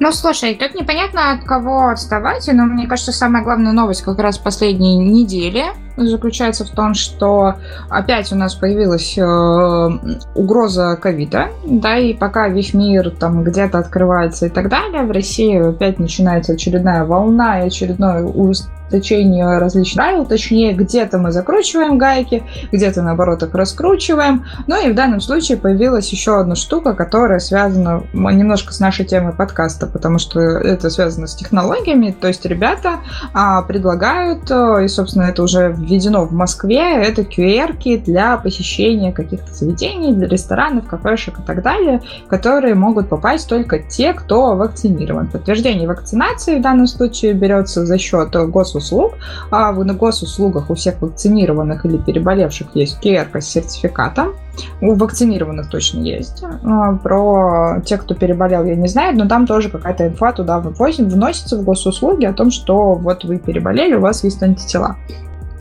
Ну, 0.00 0.10
слушай, 0.12 0.54
тут 0.56 0.74
непонятно 0.74 1.32
от 1.32 1.44
кого 1.44 1.88
отставать, 1.88 2.48
но 2.52 2.64
мне 2.64 2.86
кажется, 2.86 3.12
самая 3.12 3.44
главная 3.44 3.72
новость 3.72 4.02
как 4.02 4.18
раз 4.18 4.38
последней 4.38 4.96
недели 4.96 5.66
заключается 5.96 6.64
в 6.64 6.70
том, 6.70 6.94
что 6.94 7.54
опять 7.88 8.32
у 8.32 8.36
нас 8.36 8.54
появилась 8.54 9.16
э, 9.16 10.18
угроза 10.34 10.96
ковида, 11.00 11.48
да, 11.64 11.98
и 11.98 12.14
пока 12.14 12.48
весь 12.48 12.74
мир 12.74 13.10
там 13.10 13.44
где-то 13.44 13.78
открывается 13.78 14.46
и 14.46 14.48
так 14.48 14.68
далее, 14.68 15.02
в 15.02 15.10
России 15.10 15.70
опять 15.70 15.98
начинается 15.98 16.52
очередная 16.52 17.04
волна 17.04 17.62
и 17.62 17.66
очередной 17.66 18.22
ужесточение 18.24 19.58
различных 19.58 19.94
правил, 19.94 20.26
точнее, 20.26 20.72
где-то 20.74 21.18
мы 21.18 21.32
закручиваем 21.32 21.98
гайки, 21.98 22.42
где-то, 22.72 23.02
наоборот, 23.02 23.42
их 23.42 23.54
раскручиваем. 23.54 24.44
Ну 24.66 24.86
и 24.86 24.90
в 24.90 24.94
данном 24.94 25.20
случае 25.20 25.58
появилась 25.58 26.10
еще 26.10 26.38
одна 26.38 26.54
штука, 26.54 26.94
которая 26.94 27.38
связана 27.38 28.02
немножко 28.12 28.72
с 28.72 28.80
нашей 28.80 29.04
темой 29.04 29.32
подкаста, 29.32 29.86
потому 29.86 30.18
что 30.18 30.40
это 30.40 30.90
связано 30.90 31.26
с 31.26 31.34
технологиями, 31.34 32.14
то 32.18 32.28
есть 32.28 32.44
ребята 32.44 33.00
а, 33.32 33.62
предлагают, 33.62 34.50
э, 34.50 34.84
и, 34.84 34.88
собственно, 34.88 35.24
это 35.24 35.42
уже 35.42 35.70
введено 35.84 36.24
в 36.26 36.32
Москве, 36.32 37.02
это 37.02 37.22
QR-ки 37.22 37.98
для 37.98 38.36
посещения 38.38 39.12
каких-то 39.12 39.52
заведений, 39.52 40.12
для 40.12 40.28
ресторанов, 40.28 40.86
кафешек 40.86 41.38
и 41.38 41.42
так 41.42 41.62
далее, 41.62 42.02
которые 42.28 42.74
могут 42.74 43.08
попасть 43.08 43.48
только 43.48 43.78
те, 43.78 44.12
кто 44.12 44.56
вакцинирован. 44.56 45.28
Подтверждение 45.28 45.86
вакцинации 45.86 46.58
в 46.58 46.62
данном 46.62 46.86
случае 46.86 47.34
берется 47.34 47.86
за 47.86 47.98
счет 47.98 48.34
госуслуг 48.50 49.14
а 49.50 49.72
в 49.72 49.84
госуслугах 49.96 50.70
у 50.70 50.74
всех 50.74 51.00
вакцинированных 51.00 51.84
или 51.84 51.96
переболевших 51.96 52.68
есть 52.74 52.98
QR 53.04 53.40
с 53.40 53.46
сертификатом. 53.46 54.34
У 54.80 54.94
вакцинированных 54.94 55.68
точно 55.68 56.00
есть. 56.00 56.42
А, 56.42 56.94
про 56.96 57.80
тех, 57.84 58.02
кто 58.02 58.14
переболел, 58.14 58.64
я 58.64 58.76
не 58.76 58.88
знаю, 58.88 59.16
но 59.16 59.26
там 59.26 59.46
тоже 59.46 59.68
какая-то 59.68 60.06
инфа 60.06 60.32
туда 60.32 60.60
вносится 60.60 61.58
в 61.58 61.64
госуслуги 61.64 62.24
о 62.24 62.32
том, 62.32 62.50
что 62.50 62.94
вот 62.94 63.24
вы 63.24 63.38
переболели, 63.38 63.94
у 63.94 64.00
вас 64.00 64.22
есть 64.24 64.42
антитела. 64.42 64.96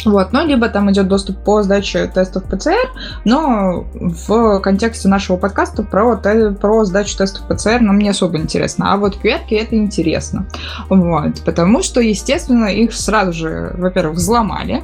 Вот, 0.05 0.33
ну, 0.33 0.45
либо 0.45 0.69
там 0.69 0.91
идет 0.91 1.07
доступ 1.07 1.37
по 1.43 1.63
сдаче 1.63 2.07
тестов 2.07 2.43
ПЦР, 2.43 2.91
но 3.25 3.85
в 3.93 4.59
контексте 4.59 5.07
нашего 5.07 5.37
подкаста 5.37 5.83
про, 5.83 6.17
про 6.17 6.85
сдачу 6.85 7.17
тестов 7.17 7.47
ПЦР 7.47 7.81
нам 7.81 7.97
не 7.99 8.09
особо 8.09 8.37
интересно, 8.37 8.93
а 8.93 8.97
вот 8.97 9.17
qr 9.23 9.41
это 9.49 9.75
интересно, 9.75 10.47
вот, 10.89 11.41
потому 11.45 11.83
что, 11.83 12.01
естественно, 12.01 12.65
их 12.65 12.93
сразу 12.93 13.33
же, 13.33 13.71
во-первых, 13.77 14.17
взломали, 14.17 14.83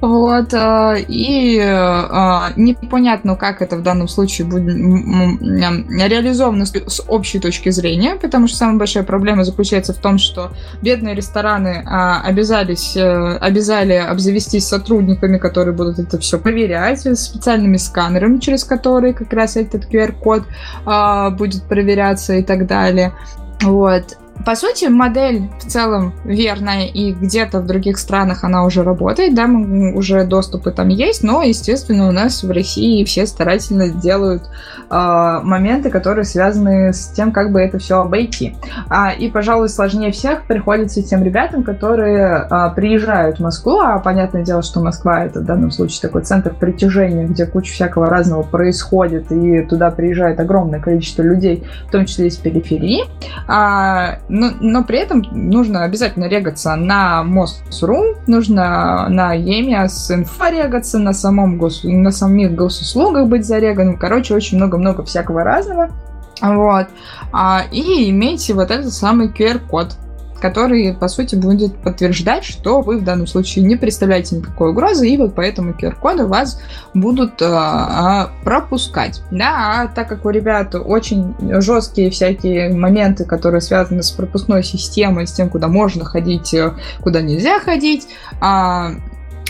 вот, 0.00 0.52
э, 0.52 1.04
и 1.08 1.58
э, 1.58 2.52
непонятно, 2.56 3.34
как 3.36 3.62
это 3.62 3.76
в 3.76 3.82
данном 3.82 4.08
случае 4.08 4.46
будет 4.46 4.76
реализовано 4.76 6.66
с 6.66 7.02
общей 7.08 7.38
точки 7.38 7.70
зрения, 7.70 8.16
потому 8.16 8.46
что 8.46 8.58
самая 8.58 8.76
большая 8.76 9.04
проблема 9.04 9.44
заключается 9.44 9.94
в 9.94 9.98
том, 9.98 10.18
что 10.18 10.52
бедные 10.82 11.14
рестораны 11.14 11.82
а, 11.86 12.20
обязались, 12.22 12.96
э, 12.96 13.36
обязали 13.36 13.94
обзавестись 13.94 14.66
сотрудниками, 14.66 15.38
которые 15.38 15.74
будут 15.74 15.98
это 15.98 16.18
все 16.18 16.38
проверять, 16.38 17.00
специальными 17.18 17.78
сканерами, 17.78 18.38
через 18.38 18.64
которые 18.64 19.14
как 19.14 19.32
раз 19.32 19.56
этот 19.56 19.90
QR-код 19.90 20.44
а, 20.84 21.30
будет 21.30 21.62
проверяться 21.64 22.34
и 22.34 22.42
так 22.42 22.66
далее. 22.66 23.12
Вот. 23.62 24.18
По 24.44 24.54
сути, 24.54 24.86
модель 24.86 25.48
в 25.58 25.64
целом 25.64 26.12
верная, 26.24 26.86
и 26.86 27.12
где-то 27.12 27.60
в 27.60 27.66
других 27.66 27.98
странах 27.98 28.44
она 28.44 28.64
уже 28.64 28.82
работает, 28.82 29.34
да, 29.34 29.46
уже 29.46 30.24
доступы 30.24 30.70
там 30.70 30.88
есть, 30.88 31.22
но, 31.22 31.42
естественно, 31.42 32.08
у 32.08 32.12
нас 32.12 32.42
в 32.42 32.50
России 32.50 33.04
все 33.04 33.26
старательно 33.26 33.88
делают 33.88 34.42
э, 34.90 35.40
моменты, 35.42 35.90
которые 35.90 36.24
связаны 36.24 36.92
с 36.92 37.08
тем, 37.08 37.32
как 37.32 37.52
бы 37.52 37.60
это 37.60 37.78
все 37.78 38.00
обойти. 38.00 38.56
А, 38.88 39.12
и, 39.12 39.30
пожалуй, 39.30 39.68
сложнее 39.68 40.12
всех 40.12 40.46
приходится 40.46 41.02
тем 41.02 41.24
ребятам, 41.24 41.62
которые 41.62 42.46
э, 42.48 42.74
приезжают 42.74 43.38
в 43.38 43.42
Москву, 43.42 43.80
а 43.80 43.98
понятное 43.98 44.44
дело, 44.44 44.62
что 44.62 44.80
Москва 44.80 45.24
это 45.24 45.40
в 45.40 45.44
данном 45.44 45.70
случае 45.70 46.02
такой 46.02 46.22
центр 46.22 46.54
притяжения, 46.54 47.26
где 47.26 47.46
куча 47.46 47.72
всякого 47.72 48.06
разного 48.06 48.42
происходит, 48.42 49.32
и 49.32 49.62
туда 49.62 49.90
приезжает 49.90 50.40
огромное 50.40 50.80
количество 50.80 51.22
людей, 51.22 51.64
в 51.88 51.90
том 51.90 52.04
числе 52.06 52.28
из 52.28 52.36
периферии. 52.36 53.04
А, 53.48 54.18
но, 54.28 54.50
но 54.60 54.82
при 54.84 54.98
этом 54.98 55.22
нужно 55.30 55.84
обязательно 55.84 56.24
регаться 56.24 56.74
на 56.74 57.22
Мосру, 57.22 58.16
нужно 58.26 59.08
на 59.08 59.34
ЕМИАС 59.34 60.10
инфо 60.10 60.48
регаться, 60.48 60.98
на, 60.98 61.12
самом 61.12 61.58
гос, 61.58 61.82
на 61.84 62.10
самих 62.10 62.54
госуслугах 62.54 63.28
быть 63.28 63.46
зареганым. 63.46 63.96
Короче, 63.96 64.34
очень 64.34 64.56
много-много 64.58 65.04
всякого 65.04 65.44
разного. 65.44 65.90
Вот. 66.40 66.88
А, 67.32 67.62
и 67.70 68.10
имейте 68.10 68.54
вот 68.54 68.70
этот 68.70 68.92
самый 68.92 69.28
QR-код 69.28 69.96
который, 70.40 70.94
по 70.94 71.08
сути, 71.08 71.34
будет 71.34 71.76
подтверждать, 71.76 72.44
что 72.44 72.80
вы 72.80 72.98
в 72.98 73.04
данном 73.04 73.26
случае 73.26 73.64
не 73.64 73.76
представляете 73.76 74.36
никакой 74.36 74.70
угрозы, 74.70 75.08
и 75.08 75.16
вот 75.16 75.34
по 75.34 75.40
этому 75.40 75.72
QR-коду 75.72 76.26
вас 76.26 76.60
будут 76.94 77.40
а, 77.42 78.30
пропускать. 78.44 79.22
Да, 79.30 79.82
а 79.82 79.86
так 79.88 80.08
как 80.08 80.24
у 80.24 80.30
ребят 80.30 80.74
очень 80.74 81.34
жесткие 81.60 82.10
всякие 82.10 82.72
моменты, 82.74 83.24
которые 83.24 83.60
связаны 83.60 84.02
с 84.02 84.10
пропускной 84.10 84.62
системой, 84.62 85.26
с 85.26 85.32
тем, 85.32 85.48
куда 85.48 85.68
можно 85.68 86.04
ходить, 86.04 86.52
э, 86.54 86.72
куда 87.00 87.22
нельзя 87.22 87.58
ходить, 87.60 88.08
а, 88.40 88.92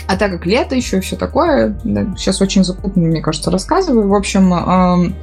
а 0.07 0.15
так 0.17 0.31
как 0.31 0.45
лето 0.45 0.75
еще 0.75 1.01
все 1.01 1.17
такое, 1.17 1.77
да, 1.83 2.05
сейчас 2.17 2.41
очень 2.41 2.63
запутанно, 2.63 3.07
мне 3.07 3.21
кажется, 3.21 3.51
рассказываю. 3.51 4.07
В 4.07 4.15
общем, 4.15 5.13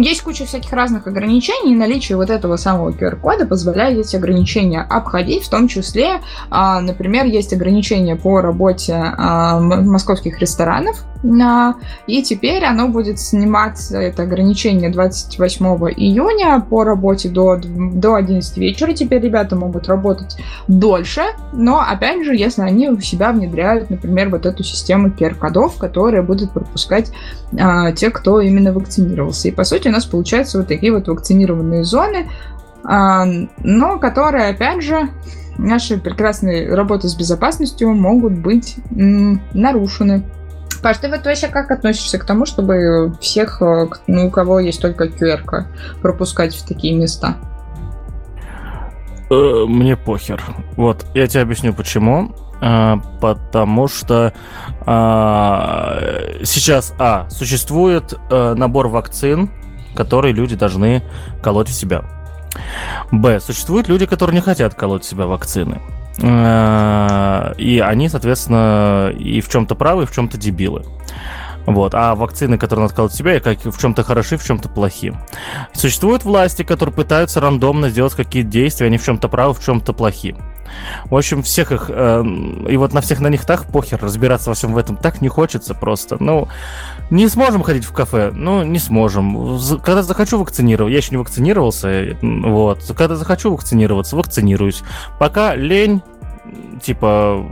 есть 0.00 0.22
куча 0.22 0.44
всяких 0.44 0.72
разных 0.72 1.06
ограничений, 1.06 1.72
и 1.72 1.76
наличие 1.76 2.16
вот 2.16 2.30
этого 2.30 2.56
самого 2.56 2.90
QR-кода 2.90 3.46
позволяет 3.46 3.98
эти 3.98 4.16
ограничения 4.16 4.82
обходить, 4.82 5.44
в 5.44 5.50
том 5.50 5.68
числе, 5.68 6.20
а, 6.50 6.80
например, 6.80 7.24
есть 7.24 7.52
ограничения 7.52 8.16
по 8.16 8.40
работе 8.40 8.94
а, 8.94 9.60
московских 9.60 10.38
ресторанов, 10.40 11.04
и 12.06 12.22
теперь 12.22 12.64
оно 12.64 12.88
будет 12.88 13.20
сниматься, 13.20 13.98
это 13.98 14.24
ограничение 14.24 14.90
28 14.90 15.66
июня 15.96 16.60
по 16.60 16.84
работе 16.84 17.28
до, 17.28 17.56
до 17.56 18.14
11 18.14 18.56
вечера. 18.58 18.92
Теперь 18.92 19.22
ребята 19.22 19.54
могут 19.54 19.88
работать 19.88 20.36
дольше, 20.66 21.22
но, 21.52 21.80
опять 21.80 22.24
же, 22.24 22.34
если 22.34 22.62
они 22.62 22.88
у 22.88 23.00
себя 23.00 23.32
внедряют, 23.32 23.90
например, 23.90 24.30
вот 24.30 24.46
эту 24.46 24.64
систему 24.64 25.08
QR-кодов, 25.08 25.76
которая 25.76 26.22
будет 26.22 26.50
пропускать 26.52 27.12
а, 27.58 27.92
те, 27.92 28.10
кто 28.10 28.40
именно 28.40 28.72
вакцинировался. 28.72 29.48
И, 29.48 29.52
по 29.52 29.64
сути, 29.64 29.88
у 29.88 29.92
нас 29.92 30.04
получаются 30.04 30.58
вот 30.58 30.68
такие 30.68 30.92
вот 30.92 31.06
вакцинированные 31.06 31.84
зоны, 31.84 32.28
а, 32.84 33.24
но 33.58 33.98
которые, 33.98 34.48
опять 34.48 34.82
же, 34.82 35.08
наши 35.58 35.98
прекрасные 35.98 36.74
работы 36.74 37.08
с 37.08 37.14
безопасностью 37.14 37.92
могут 37.94 38.32
быть 38.32 38.76
м, 38.96 39.40
нарушены. 39.52 40.24
Паш, 40.82 40.98
ты 40.98 41.08
вот 41.08 41.24
вообще 41.24 41.48
как 41.48 41.70
относишься 41.70 42.18
к 42.18 42.24
тому, 42.24 42.44
чтобы 42.44 43.14
всех, 43.20 43.62
э, 43.62 43.88
ну, 44.08 44.26
у 44.26 44.30
кого 44.30 44.58
есть 44.58 44.82
только 44.82 45.04
qr 45.04 45.64
пропускать 46.00 46.54
в 46.54 46.66
такие 46.66 46.96
места? 46.96 47.36
Э, 49.30 49.64
мне 49.66 49.96
похер. 49.96 50.42
Вот, 50.76 51.06
я 51.14 51.26
тебе 51.26 51.42
объясню 51.42 51.72
почему. 51.72 52.34
А, 52.64 52.98
потому 53.20 53.88
что 53.88 54.32
а, 54.86 55.98
сейчас, 56.44 56.94
а, 56.96 57.28
существует 57.28 58.14
а, 58.30 58.54
набор 58.54 58.86
вакцин, 58.86 59.50
которые 59.96 60.32
люди 60.32 60.54
должны 60.54 61.02
колоть 61.42 61.68
в 61.68 61.72
себя. 61.72 62.04
Б, 63.10 63.40
существуют 63.40 63.88
люди, 63.88 64.06
которые 64.06 64.36
не 64.36 64.42
хотят 64.42 64.74
колоть 64.74 65.02
в 65.02 65.08
себя 65.08 65.26
вакцины. 65.26 65.82
Э, 66.20 67.54
и 67.56 67.78
они, 67.80 68.08
соответственно, 68.08 69.10
и 69.18 69.40
в 69.40 69.48
чем-то 69.48 69.74
правы, 69.74 70.02
и 70.02 70.06
в 70.06 70.12
чем-то 70.12 70.36
дебилы. 70.36 70.84
Вот. 71.66 71.94
А 71.94 72.14
вакцины, 72.14 72.58
которые 72.58 72.84
надо 72.84 72.94
колоть 72.94 73.14
себя, 73.14 73.38
как 73.40 73.64
в 73.64 73.80
чем-то 73.80 74.02
хороши, 74.02 74.36
в 74.36 74.44
чем-то 74.44 74.68
плохи. 74.68 75.14
Существуют 75.72 76.24
власти, 76.24 76.62
которые 76.64 76.94
пытаются 76.94 77.40
рандомно 77.40 77.88
сделать 77.88 78.14
какие-то 78.14 78.50
действия, 78.50 78.86
они 78.88 78.98
в 78.98 79.04
чем-то 79.04 79.28
правы, 79.28 79.54
в 79.54 79.64
чем-то 79.64 79.92
плохи. 79.92 80.36
В 81.04 81.16
общем, 81.16 81.42
всех 81.42 81.70
их... 81.72 81.90
Э, 81.92 82.24
и 82.68 82.76
вот 82.76 82.92
на 82.92 83.00
всех 83.00 83.20
на 83.20 83.28
них 83.28 83.44
так 83.44 83.66
похер, 83.66 83.98
разбираться 84.02 84.50
во 84.50 84.54
всем 84.54 84.72
в 84.72 84.78
этом 84.78 84.96
так 84.96 85.20
не 85.20 85.28
хочется 85.28 85.74
просто. 85.74 86.16
Ну, 86.20 86.48
не 87.12 87.28
сможем 87.28 87.62
ходить 87.62 87.84
в 87.84 87.92
кафе? 87.92 88.30
Ну, 88.34 88.62
не 88.64 88.78
сможем. 88.78 89.58
Когда 89.82 90.02
захочу 90.02 90.38
вакцинировать, 90.38 90.92
я 90.92 90.96
еще 90.96 91.10
не 91.10 91.18
вакцинировался, 91.18 92.16
вот. 92.22 92.82
Когда 92.96 93.16
захочу 93.16 93.52
вакцинироваться, 93.52 94.16
вакцинируюсь. 94.16 94.82
Пока 95.18 95.54
лень, 95.54 96.02
типа, 96.82 97.46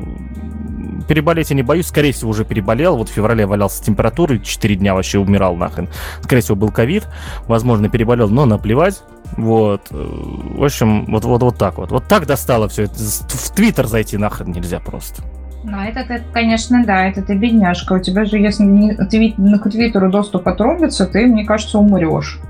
переболеть 1.08 1.50
я 1.50 1.56
не 1.56 1.62
боюсь, 1.62 1.88
скорее 1.88 2.12
всего, 2.12 2.30
уже 2.30 2.44
переболел. 2.46 2.96
Вот 2.96 3.10
в 3.10 3.12
феврале 3.12 3.44
валялся 3.44 3.76
с 3.76 3.80
температурой, 3.80 4.40
4 4.40 4.76
дня 4.76 4.94
вообще 4.94 5.18
умирал 5.18 5.56
нахрен. 5.56 5.90
Скорее 6.22 6.40
всего, 6.40 6.56
был 6.56 6.70
ковид, 6.70 7.06
возможно, 7.46 7.90
переболел, 7.90 8.30
но 8.30 8.46
наплевать. 8.46 9.02
Вот. 9.36 9.82
В 9.90 10.64
общем, 10.64 11.04
вот, 11.06 11.24
вот, 11.24 11.42
вот 11.42 11.58
так 11.58 11.76
вот. 11.76 11.90
Вот 11.90 12.04
так 12.08 12.26
достало 12.26 12.68
все. 12.68 12.86
В 12.86 13.50
Твиттер 13.54 13.86
зайти 13.86 14.16
нахрен 14.16 14.52
нельзя 14.52 14.80
просто. 14.80 15.22
Ну, 15.62 15.78
это, 15.78 16.00
это, 16.00 16.24
конечно, 16.32 16.84
да, 16.84 17.06
это 17.06 17.22
ты 17.22 17.34
бедняжка. 17.34 17.94
У 17.94 17.98
тебя 17.98 18.24
же, 18.24 18.38
если 18.38 18.62
не, 18.62 18.94
твит, 18.94 19.36
к 19.36 19.70
Твиттеру 19.70 20.10
доступ 20.10 20.48
отрубится, 20.48 21.06
ты, 21.06 21.26
мне 21.26 21.44
кажется, 21.44 21.78
умрешь. 21.78 22.40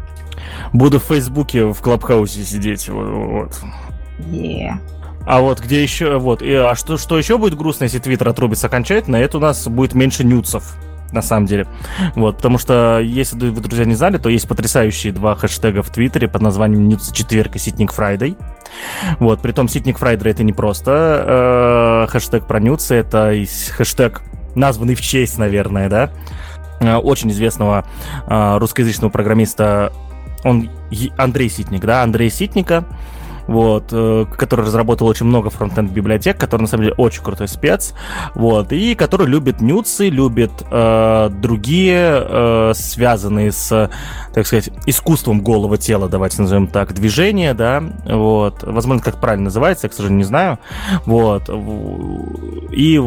Буду 0.72 1.00
в 1.00 1.04
Фейсбуке 1.04 1.64
в 1.66 1.80
Клабхаусе 1.80 2.44
сидеть. 2.44 2.88
Вот. 2.88 3.60
Yeah. 4.18 4.74
А 5.26 5.40
вот 5.40 5.60
где 5.60 5.82
еще, 5.82 6.18
вот, 6.18 6.42
и, 6.42 6.52
а 6.54 6.74
что, 6.74 6.96
что 6.96 7.18
еще 7.18 7.36
будет 7.36 7.56
грустно, 7.56 7.84
если 7.84 7.98
Твиттер 7.98 8.28
отрубится 8.28 8.68
окончательно, 8.68 9.16
это 9.16 9.38
у 9.38 9.40
нас 9.40 9.66
будет 9.66 9.94
меньше 9.94 10.24
нюдсов 10.24 10.76
на 11.12 11.22
самом 11.22 11.46
деле. 11.46 11.66
Вот, 12.14 12.36
потому 12.36 12.58
что, 12.58 13.00
если 13.00 13.50
вы, 13.50 13.60
друзья, 13.60 13.84
не 13.84 13.94
знали, 13.94 14.18
то 14.18 14.28
есть 14.28 14.48
потрясающие 14.48 15.12
два 15.12 15.34
хэштега 15.34 15.82
в 15.82 15.90
Твиттере 15.90 16.28
под 16.28 16.42
названием 16.42 16.88
Nudes 16.88 17.10
четверг 17.12 17.56
и 17.56 17.58
Ситник 17.58 17.92
Friday. 17.92 18.36
Вот, 19.18 19.40
при 19.42 19.52
том 19.52 19.68
Ситник 19.68 19.98
Friday 19.98 20.32
это 20.32 20.42
не 20.42 20.52
просто 20.52 22.04
э, 22.06 22.10
хэштег 22.10 22.46
про 22.46 22.60
нюдсы, 22.60 22.96
это 22.96 23.34
хэштег, 23.76 24.22
названный 24.54 24.94
в 24.94 25.00
честь, 25.00 25.38
наверное, 25.38 25.88
да, 25.88 26.10
э, 26.80 26.96
очень 26.96 27.30
известного 27.30 27.84
э, 28.26 28.58
русскоязычного 28.58 29.10
программиста, 29.10 29.92
он 30.44 30.70
Андрей 31.16 31.48
Ситник, 31.48 31.82
да, 31.82 32.02
Андрей 32.02 32.30
Ситника, 32.30 32.84
вот, 33.50 33.88
э, 33.90 34.26
который 34.38 34.64
разработал 34.64 35.08
очень 35.08 35.26
много 35.26 35.50
фронтенд 35.50 35.90
библиотек, 35.90 36.38
который 36.38 36.62
на 36.62 36.66
самом 36.68 36.84
деле 36.84 36.94
очень 36.96 37.24
крутой 37.24 37.48
спец, 37.48 37.94
вот, 38.36 38.72
и 38.72 38.94
который 38.94 39.26
любит 39.26 39.60
нюцы, 39.60 40.08
любит 40.08 40.52
э, 40.70 41.30
другие 41.32 42.26
э, 42.28 42.72
связанные 42.76 43.50
с, 43.50 43.90
так 44.32 44.46
сказать, 44.46 44.70
искусством 44.86 45.40
голого 45.40 45.78
тела, 45.78 46.08
давайте 46.08 46.40
назовем 46.42 46.68
так, 46.68 46.94
движения, 46.94 47.52
да, 47.52 47.82
вот, 48.04 48.62
возможно, 48.62 49.02
как 49.02 49.20
правильно 49.20 49.46
называется, 49.46 49.86
я, 49.86 49.90
к 49.90 49.94
сожалению, 49.94 50.18
не 50.18 50.24
знаю, 50.24 50.58
вот, 51.04 51.50
и 52.70 53.02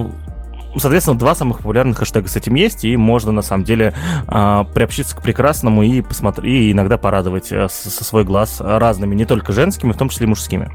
соответственно, 0.79 1.17
два 1.17 1.35
самых 1.35 1.57
популярных 1.57 1.97
хэштега 1.97 2.27
с 2.27 2.35
этим 2.35 2.55
есть, 2.55 2.85
и 2.85 2.95
можно, 2.97 3.31
на 3.31 3.41
самом 3.41 3.63
деле, 3.63 3.93
э, 4.27 4.65
приобщиться 4.73 5.15
к 5.15 5.21
прекрасному 5.21 5.83
и 5.83 6.01
посмотреть, 6.01 6.53
и 6.53 6.71
иногда 6.71 6.97
порадовать 6.97 7.51
э, 7.51 7.67
со 7.69 8.03
свой 8.03 8.23
глаз 8.23 8.59
разными, 8.59 9.15
не 9.15 9.25
только 9.25 9.53
женскими, 9.53 9.91
в 9.91 9.97
том 9.97 10.09
числе 10.09 10.25
и 10.25 10.29
мужскими. 10.29 10.71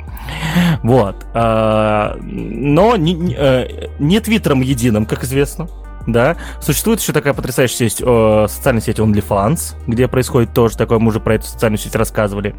Вот. 0.82 1.26
Э, 1.34 2.14
но 2.20 2.96
не, 2.96 3.34
э, 3.36 3.88
не 3.98 4.20
твиттером 4.20 4.60
единым, 4.60 5.06
как 5.06 5.24
известно 5.24 5.68
да. 6.06 6.36
Существует 6.60 7.00
еще 7.00 7.12
такая 7.12 7.34
потрясающая 7.34 7.88
сеть, 7.88 8.02
э, 8.04 8.46
социальная 8.48 8.82
сеть 8.82 8.98
OnlyFans, 8.98 9.74
где 9.86 10.08
происходит 10.08 10.52
тоже 10.52 10.76
такое, 10.76 10.98
мы 10.98 11.08
уже 11.08 11.20
про 11.20 11.34
эту 11.34 11.46
социальную 11.46 11.78
сеть 11.78 11.94
рассказывали. 11.94 12.54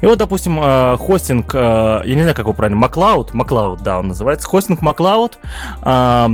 И 0.00 0.06
вот, 0.06 0.18
допустим, 0.18 0.58
э, 0.62 0.96
хостинг, 0.98 1.54
э, 1.54 2.02
я 2.04 2.14
не 2.14 2.22
знаю, 2.22 2.34
как 2.34 2.44
его 2.44 2.52
правильно, 2.52 2.78
Маклауд, 2.80 3.34
Маклауд, 3.34 3.82
да, 3.82 3.98
он 3.98 4.08
называется, 4.08 4.48
хостинг 4.48 4.82
Маклауд 4.82 5.38
э, 5.82 6.26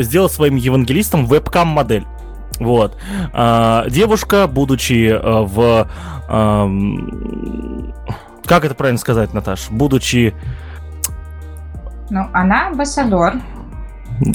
сделал 0.00 0.28
своим 0.28 0.56
евангелистом 0.56 1.26
вебкам-модель. 1.26 2.06
Вот. 2.60 2.96
А, 3.32 3.88
девушка, 3.88 4.46
будучи 4.46 5.08
э, 5.08 5.18
в... 5.18 5.88
Э, 6.28 6.68
как 8.44 8.64
это 8.64 8.74
правильно 8.74 8.98
сказать, 8.98 9.32
Наташ? 9.32 9.70
Будучи... 9.70 10.34
Ну, 12.10 12.28
она 12.32 12.68
амбассадор 12.68 13.34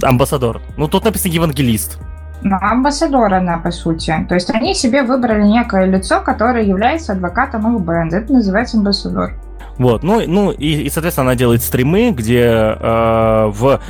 Амбассадор. 0.01 0.61
Ну, 0.77 0.87
тут 0.87 1.05
написано 1.05 1.31
евангелист. 1.31 1.99
Ну, 2.41 2.57
амбассадор 2.61 3.33
она, 3.33 3.57
по 3.57 3.71
сути. 3.71 4.13
То 4.27 4.35
есть 4.35 4.49
они 4.51 4.75
себе 4.75 5.03
выбрали 5.03 5.43
некое 5.43 5.85
лицо, 5.85 6.21
которое 6.21 6.63
является 6.63 7.13
адвокатом 7.13 7.75
их 7.75 7.81
бренда. 7.81 8.17
Это 8.17 8.33
называется 8.33 8.77
амбассадор. 8.77 9.33
Вот, 9.77 10.03
ну, 10.03 10.21
ну 10.25 10.51
и, 10.51 10.83
и, 10.83 10.89
соответственно, 10.89 11.31
она 11.31 11.35
делает 11.35 11.61
стримы, 11.61 12.11
где 12.11 12.43
э, 12.43 13.51
в 13.53 13.81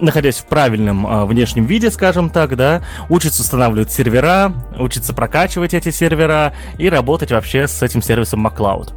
находясь 0.00 0.38
в 0.38 0.46
правильном 0.46 1.06
э, 1.06 1.24
внешнем 1.26 1.66
виде, 1.66 1.90
скажем 1.90 2.30
так, 2.30 2.56
да, 2.56 2.82
учится 3.08 3.42
устанавливать 3.42 3.92
сервера, 3.92 4.52
учится 4.78 5.12
прокачивать 5.12 5.74
эти 5.74 5.90
сервера 5.90 6.54
и 6.78 6.88
работать 6.88 7.32
вообще 7.32 7.68
с 7.68 7.82
этим 7.82 8.02
сервисом 8.02 8.46
MacLeod. 8.46 8.92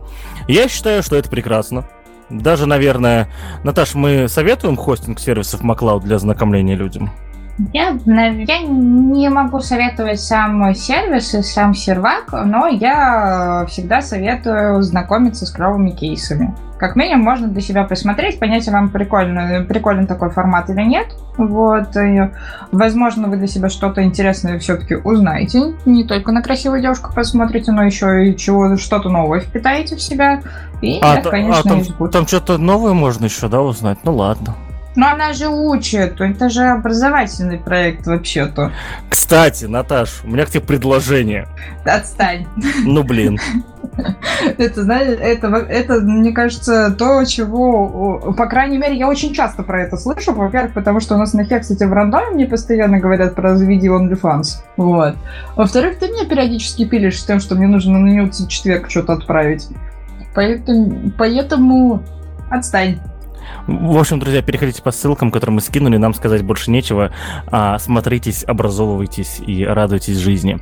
Я 0.47 0.67
считаю, 0.67 1.03
что 1.03 1.15
это 1.15 1.29
прекрасно. 1.29 1.85
Даже, 2.29 2.65
наверное, 2.65 3.29
Наташ, 3.63 3.95
мы 3.95 4.27
советуем 4.27 4.75
хостинг 4.75 5.19
сервисов 5.19 5.61
MacLeod 5.61 6.01
для 6.01 6.19
знакомления 6.19 6.75
людям? 6.75 7.11
Я, 7.71 7.97
я 8.05 8.59
не 8.61 9.29
могу 9.29 9.59
советовать 9.59 10.19
сам 10.19 10.73
сервис 10.73 11.35
и 11.35 11.43
сам 11.43 11.75
сервак, 11.75 12.33
но 12.45 12.67
я 12.67 13.65
всегда 13.69 14.01
советую 14.01 14.81
знакомиться 14.81 15.45
с 15.45 15.51
клевыми 15.51 15.91
кейсами. 15.91 16.55
Как 16.79 16.95
минимум, 16.95 17.23
можно 17.23 17.47
для 17.47 17.61
себя 17.61 17.83
посмотреть, 17.83 18.39
понять, 18.39 18.67
вам 18.67 18.89
прикольно, 18.89 19.63
прикольный 19.69 20.07
такой 20.07 20.31
формат 20.31 20.69
или 20.69 20.81
нет. 20.81 21.15
Вот. 21.37 21.95
И, 21.95 22.29
возможно, 22.71 23.27
вы 23.27 23.37
для 23.37 23.47
себя 23.47 23.69
что-то 23.69 24.03
интересное 24.03 24.59
все-таки 24.59 24.95
узнаете. 24.95 25.75
Не 25.85 26.03
только 26.03 26.31
на 26.31 26.41
красивую 26.41 26.81
девушку 26.81 27.11
посмотрите, 27.13 27.71
но 27.71 27.83
еще 27.83 28.27
и 28.27 28.35
чего, 28.35 28.75
что-то 28.77 29.09
новое 29.09 29.39
впитаете 29.39 29.95
в 29.95 30.01
себя. 30.01 30.41
И, 30.81 30.99
а, 31.01 31.15
нет, 31.15 31.27
конечно, 31.27 31.61
а 31.63 31.83
там, 31.83 32.09
там 32.09 32.27
что-то 32.27 32.57
новое 32.57 32.93
можно 32.93 33.25
еще, 33.25 33.47
да, 33.47 33.61
узнать? 33.61 33.99
Ну 34.03 34.15
ладно. 34.15 34.55
Но 34.95 35.07
она 35.07 35.33
же 35.33 35.47
учит, 35.47 36.21
это 36.21 36.49
же 36.49 36.63
образовательный 36.63 37.57
проект 37.57 38.05
вообще-то. 38.05 38.71
Кстати, 39.09 39.65
Наташ, 39.65 40.21
у 40.23 40.27
меня 40.27 40.45
к 40.45 40.49
тебе 40.49 40.61
предложение. 40.61 41.47
Отстань. 41.85 42.45
Ну 42.83 43.03
блин. 43.03 43.39
Это, 44.57 44.83
знаете, 44.83 45.13
это, 45.13 45.47
это, 45.47 45.99
мне 46.01 46.31
кажется, 46.31 46.91
то, 46.91 47.23
чего, 47.25 48.33
по 48.35 48.47
крайней 48.47 48.77
мере, 48.77 48.97
я 48.97 49.07
очень 49.07 49.33
часто 49.33 49.63
про 49.63 49.83
это 49.83 49.97
слышу. 49.97 50.33
Во-первых, 50.33 50.73
потому 50.73 50.99
что 50.99 51.15
у 51.15 51.17
нас 51.17 51.33
на 51.33 51.43
кстати, 51.45 51.83
в 51.83 51.93
рандоме 51.93 52.31
мне 52.31 52.45
постоянно 52.45 52.99
говорят 52.99 53.35
про 53.35 53.55
заведи 53.55 53.87
OnlyFans. 53.87 54.63
Вот. 54.77 55.15
Во-вторых, 55.55 55.99
ты 55.99 56.07
мне 56.07 56.25
периодически 56.25 56.85
пилишь 56.85 57.19
с 57.19 57.25
тем, 57.25 57.39
что 57.39 57.55
мне 57.55 57.67
нужно 57.67 57.99
на 57.99 58.09
нюц 58.09 58.45
четверг 58.47 58.89
что-то 58.89 59.13
отправить. 59.13 59.67
Поэтому, 60.33 61.11
поэтому 61.17 62.03
отстань. 62.49 62.99
В 63.67 63.97
общем, 63.97 64.19
друзья, 64.19 64.41
переходите 64.41 64.81
по 64.81 64.91
ссылкам, 64.91 65.31
которые 65.31 65.55
мы 65.55 65.61
скинули, 65.61 65.97
нам 65.97 66.13
сказать 66.13 66.43
больше 66.43 66.71
нечего. 66.71 67.11
А, 67.47 67.79
смотритесь, 67.79 68.43
образовывайтесь 68.43 69.39
и 69.45 69.63
радуйтесь 69.65 70.17
жизни. 70.17 70.59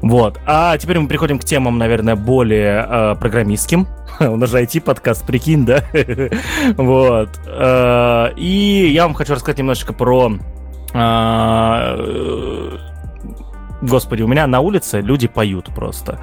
Вот. 0.00 0.38
А 0.46 0.76
теперь 0.78 0.98
мы 0.98 1.08
переходим 1.08 1.38
к 1.38 1.44
темам, 1.44 1.78
наверное, 1.78 2.16
более 2.16 2.80
а, 2.80 3.14
программистским. 3.14 3.86
У 4.20 4.36
нас 4.36 4.50
же 4.50 4.62
IT-подкаст, 4.62 5.26
прикинь, 5.26 5.64
да? 5.64 5.84
вот. 6.76 7.30
А, 7.46 8.32
и 8.36 8.90
я 8.92 9.04
вам 9.04 9.14
хочу 9.14 9.34
рассказать 9.34 9.58
немножечко 9.58 9.92
про 9.92 10.32
а, 10.94 11.96
господи, 13.82 14.22
у 14.22 14.28
меня 14.28 14.46
на 14.46 14.60
улице 14.60 15.00
люди 15.00 15.28
поют 15.28 15.66
просто. 15.74 16.20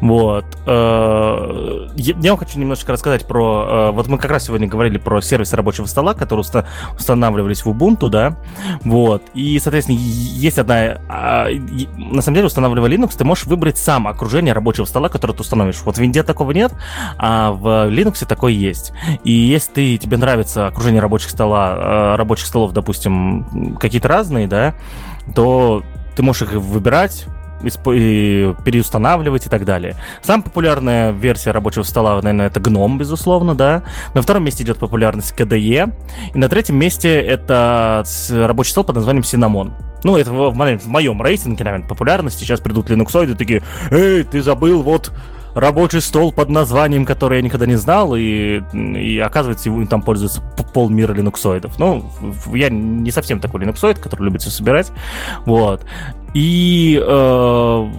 Вот. 0.00 0.44
Э, 0.66 1.88
я 1.96 2.30
вам 2.30 2.38
хочу 2.38 2.58
немножечко 2.58 2.92
рассказать 2.92 3.26
про... 3.26 3.66
Э, 3.68 3.90
вот 3.92 4.08
мы 4.08 4.18
как 4.18 4.30
раз 4.30 4.46
сегодня 4.46 4.66
говорили 4.66 4.98
про 4.98 5.20
сервисы 5.20 5.56
рабочего 5.56 5.86
стола, 5.86 6.14
которые 6.14 6.44
устанавливались 6.98 7.64
в 7.64 7.70
Ubuntu, 7.70 8.08
да. 8.08 8.36
Вот. 8.84 9.22
И, 9.34 9.58
соответственно, 9.58 9.96
есть 9.98 10.58
одна... 10.58 10.98
А, 11.08 11.48
на 11.96 12.22
самом 12.22 12.34
деле, 12.34 12.46
устанавливая 12.46 12.90
Linux, 12.90 13.16
ты 13.16 13.24
можешь 13.24 13.46
выбрать 13.46 13.78
сам 13.78 14.08
окружение 14.08 14.52
рабочего 14.52 14.84
стола, 14.84 15.08
которое 15.08 15.34
ты 15.34 15.40
установишь. 15.40 15.82
Вот 15.84 15.96
в 15.96 16.00
Винде 16.00 16.22
такого 16.22 16.50
нет, 16.50 16.72
а 17.18 17.52
в 17.52 17.88
Linux 17.88 18.26
такое 18.26 18.52
есть. 18.52 18.92
И 19.24 19.30
если 19.30 19.72
ты, 19.72 19.98
тебе 19.98 20.16
нравится 20.16 20.66
окружение 20.66 21.00
рабочих 21.00 21.30
стола, 21.30 21.76
э, 21.76 22.16
рабочих 22.16 22.46
столов, 22.46 22.72
допустим, 22.72 23.76
какие-то 23.80 24.08
разные, 24.08 24.48
да, 24.48 24.74
то 25.34 25.82
ты 26.16 26.22
можешь 26.22 26.42
их 26.42 26.52
выбирать, 26.52 27.26
и 27.62 28.54
переустанавливать 28.64 29.46
и 29.46 29.48
так 29.48 29.64
далее. 29.64 29.96
Самая 30.22 30.42
популярная 30.42 31.12
версия 31.12 31.52
рабочего 31.52 31.84
стола, 31.84 32.16
наверное, 32.16 32.48
это 32.48 32.60
GNOME, 32.60 32.98
безусловно, 32.98 33.54
да. 33.54 33.82
На 34.14 34.22
втором 34.22 34.44
месте 34.44 34.62
идет 34.62 34.78
популярность 34.78 35.34
KDE. 35.36 35.92
И 36.34 36.38
на 36.38 36.48
третьем 36.48 36.76
месте 36.76 37.18
это 37.20 38.04
рабочий 38.30 38.72
стол 38.72 38.84
под 38.84 38.96
названием 38.96 39.22
Cinnamon. 39.22 39.72
Ну, 40.04 40.16
это 40.16 40.32
в, 40.32 40.50
в 40.50 40.88
моем 40.88 41.22
рейтинге, 41.22 41.64
наверное, 41.64 41.88
популярности. 41.88 42.44
Сейчас 42.44 42.60
придут 42.60 42.90
линуксоиды 42.90 43.34
такие, 43.34 43.62
эй, 43.90 44.22
ты 44.22 44.42
забыл 44.42 44.82
вот 44.82 45.10
рабочий 45.56 46.00
стол 46.02 46.32
под 46.32 46.50
названием, 46.50 47.06
который 47.06 47.38
я 47.38 47.42
никогда 47.42 47.66
не 47.66 47.76
знал, 47.76 48.14
и, 48.14 48.60
и 48.74 49.18
оказывается, 49.18 49.70
его 49.70 49.84
там 49.86 50.02
пользуется 50.02 50.42
полмира 50.74 51.14
линуксоидов. 51.14 51.78
Ну, 51.78 52.04
я 52.52 52.68
не 52.68 53.10
совсем 53.10 53.40
такой 53.40 53.60
линуксоид, 53.62 53.98
который 53.98 54.24
любит 54.24 54.42
все 54.42 54.50
собирать. 54.50 54.92
Вот. 55.46 55.84
И 56.34 57.02
э, 57.02 57.90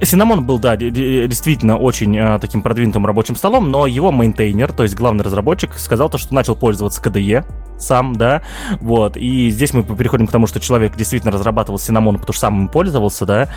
Cinnamon 0.00 0.40
был, 0.40 0.58
да, 0.58 0.76
действительно 0.76 1.76
очень 1.76 2.16
э, 2.16 2.38
таким 2.40 2.62
продвинутым 2.62 3.04
рабочим 3.04 3.36
столом, 3.36 3.70
но 3.70 3.86
его 3.86 4.10
мейнтейнер, 4.10 4.72
то 4.72 4.84
есть 4.84 4.94
главный 4.94 5.24
разработчик, 5.24 5.74
сказал 5.74 6.08
то, 6.08 6.16
что 6.16 6.34
начал 6.34 6.56
пользоваться 6.56 7.02
KDE 7.02 7.44
сам, 7.78 8.16
да, 8.16 8.42
вот, 8.80 9.18
и 9.18 9.50
здесь 9.50 9.74
мы 9.74 9.82
переходим 9.82 10.26
к 10.26 10.32
тому, 10.32 10.46
что 10.46 10.58
человек 10.58 10.96
действительно 10.96 11.32
разрабатывал 11.32 11.78
Cinnamon, 11.78 12.18
потому 12.18 12.32
что 12.32 12.40
сам 12.40 12.62
им 12.62 12.68
пользовался, 12.68 13.26
да, 13.26 13.48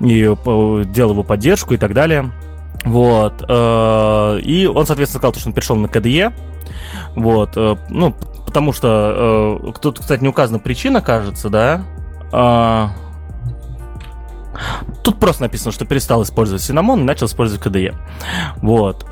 и 0.00 0.22
э, 0.22 0.84
делал 0.86 1.12
его 1.12 1.22
поддержку 1.22 1.74
и 1.74 1.76
так 1.76 1.94
далее. 1.94 2.32
Вот. 2.84 3.44
Э, 3.48 4.38
и 4.40 4.66
он, 4.66 4.86
соответственно, 4.86 5.20
сказал, 5.20 5.34
что 5.34 5.48
он 5.48 5.54
перешел 5.54 5.76
на 5.76 5.86
KDE. 5.86 6.32
Вот. 7.14 7.50
Э, 7.56 7.76
ну, 7.88 8.14
потому 8.46 8.72
что 8.72 9.60
э, 9.66 9.72
тут, 9.80 10.00
кстати, 10.00 10.22
не 10.22 10.28
указана 10.28 10.58
причина, 10.58 11.00
кажется, 11.00 11.48
да. 11.50 11.84
Тут 15.02 15.18
просто 15.18 15.42
написано, 15.42 15.72
что 15.72 15.84
перестал 15.84 16.22
использовать 16.22 16.62
Cinnamon 16.62 17.00
и 17.00 17.04
начал 17.04 17.26
использовать 17.26 17.64
KDE. 17.64 17.94
Вот. 18.62 19.04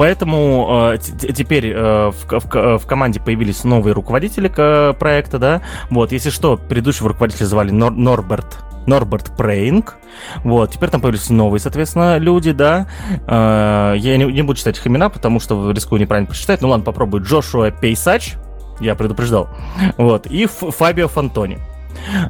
Поэтому 0.00 0.92
э, 0.94 0.98
теперь 0.98 1.72
э, 1.74 2.10
в, 2.10 2.24
в, 2.26 2.78
в 2.78 2.86
команде 2.86 3.20
появились 3.20 3.64
новые 3.64 3.92
руководители 3.92 4.48
проекта, 4.48 5.38
да. 5.38 5.60
Вот, 5.90 6.12
если 6.12 6.30
что, 6.30 6.56
предыдущего 6.56 7.10
руководителя 7.10 7.44
звали 7.44 7.70
Нор, 7.70 7.92
Норберт 7.92 8.69
Норберт 8.90 9.36
Прейнг. 9.36 9.96
Вот, 10.44 10.72
теперь 10.72 10.90
там 10.90 11.00
появились 11.00 11.30
новые, 11.30 11.60
соответственно, 11.60 12.18
люди, 12.18 12.50
да. 12.50 12.88
Э, 13.26 13.94
я 13.96 14.16
не, 14.16 14.24
не 14.24 14.42
буду 14.42 14.58
читать 14.58 14.76
их 14.76 14.86
имена, 14.86 15.08
потому 15.08 15.38
что 15.38 15.70
рискую 15.70 16.00
неправильно 16.00 16.28
прочитать. 16.28 16.60
Ну 16.60 16.68
ладно, 16.68 16.84
попробую. 16.84 17.22
Джошуа 17.22 17.70
Пейсач, 17.70 18.34
я 18.80 18.96
предупреждал. 18.96 19.48
Вот, 19.96 20.26
и 20.26 20.46
Фабио 20.46 21.06
Фантони. 21.06 21.58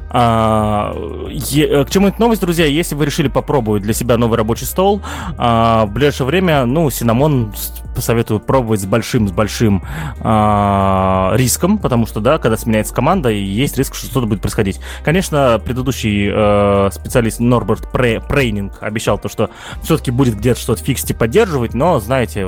А, 0.09 0.93
е, 1.29 1.85
к 1.85 1.89
чему 1.89 2.07
эта 2.07 2.19
новость, 2.19 2.41
друзья? 2.41 2.65
Если 2.65 2.95
вы 2.95 3.05
решили 3.05 3.27
попробовать 3.27 3.83
для 3.83 3.93
себя 3.93 4.17
новый 4.17 4.37
рабочий 4.37 4.65
стол, 4.65 5.01
а, 5.37 5.85
в 5.85 5.91
ближайшее 5.91 6.27
время, 6.27 6.65
ну, 6.65 6.89
Синамон 6.89 7.53
посоветую 7.95 8.39
пробовать 8.39 8.81
с 8.81 8.85
большим, 8.85 9.27
с 9.27 9.31
большим 9.31 9.83
а, 10.19 11.33
риском, 11.35 11.77
потому 11.77 12.05
что, 12.05 12.19
да, 12.19 12.37
когда 12.37 12.57
сменяется 12.57 12.93
команда, 12.93 13.29
есть 13.29 13.77
риск, 13.77 13.95
что 13.95 14.07
что-то 14.07 14.27
будет 14.27 14.41
происходить. 14.41 14.79
Конечно, 15.03 15.61
предыдущий 15.63 16.29
а, 16.31 16.89
специалист 16.91 17.39
Норберт 17.39 17.91
Прейнинг 17.91 18.81
обещал 18.81 19.17
то, 19.17 19.29
что 19.29 19.49
все-таки 19.83 20.11
будет 20.11 20.37
где-то 20.37 20.59
что-то 20.59 20.83
фиксить 20.83 21.11
и 21.11 21.13
поддерживать, 21.13 21.73
но, 21.73 21.99
знаете, 21.99 22.47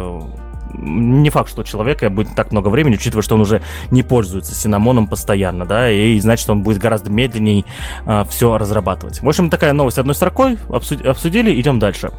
не 0.73 1.29
факт, 1.29 1.49
что 1.49 1.61
у 1.61 1.63
человека 1.63 2.09
будет 2.09 2.35
так 2.35 2.51
много 2.51 2.69
времени, 2.69 2.95
учитывая, 2.95 3.23
что 3.23 3.35
он 3.35 3.41
уже 3.41 3.61
не 3.91 4.03
пользуется 4.03 4.55
синамоном 4.55 5.07
постоянно, 5.07 5.65
да, 5.65 5.89
и 5.89 6.19
значит, 6.19 6.49
он 6.49 6.63
будет 6.63 6.79
гораздо 6.79 7.09
медленнее 7.09 7.61
э, 7.61 7.63
а, 8.05 8.23
все 8.25 8.57
разрабатывать. 8.57 9.21
В 9.21 9.27
общем, 9.27 9.49
такая 9.49 9.73
новость 9.73 9.97
одной 9.97 10.15
строкой, 10.15 10.57
обсудили, 10.69 11.59
идем 11.59 11.79
дальше. 11.79 12.11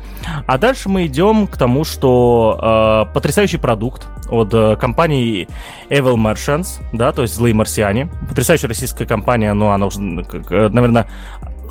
А 0.47 0.59
дальше 0.59 0.89
мы 0.89 1.07
идем 1.07 1.47
к 1.47 1.57
тому, 1.57 1.85
что 1.85 3.07
э, 3.09 3.15
потрясающий 3.15 3.59
продукт 3.59 4.07
от 4.29 4.53
э, 4.53 4.77
компании 4.77 5.49
Evil 5.89 6.17
Merchants, 6.17 6.81
да, 6.93 7.13
то 7.13 7.23
есть 7.23 7.35
злые 7.35 7.55
марсиане, 7.55 8.09
потрясающая 8.29 8.69
российская 8.69 9.07
компания, 9.07 9.53
ну, 9.53 9.69
она 9.71 9.87
уже, 9.87 10.01
наверное, 10.01 11.07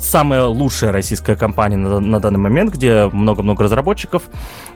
самая 0.04 0.44
лучшая 0.44 0.92
российская 0.92 1.36
компания 1.36 1.76
на, 1.76 2.00
на 2.00 2.20
данный 2.20 2.38
момент, 2.38 2.72
где 2.72 3.06
много-много 3.06 3.64
разработчиков, 3.64 4.24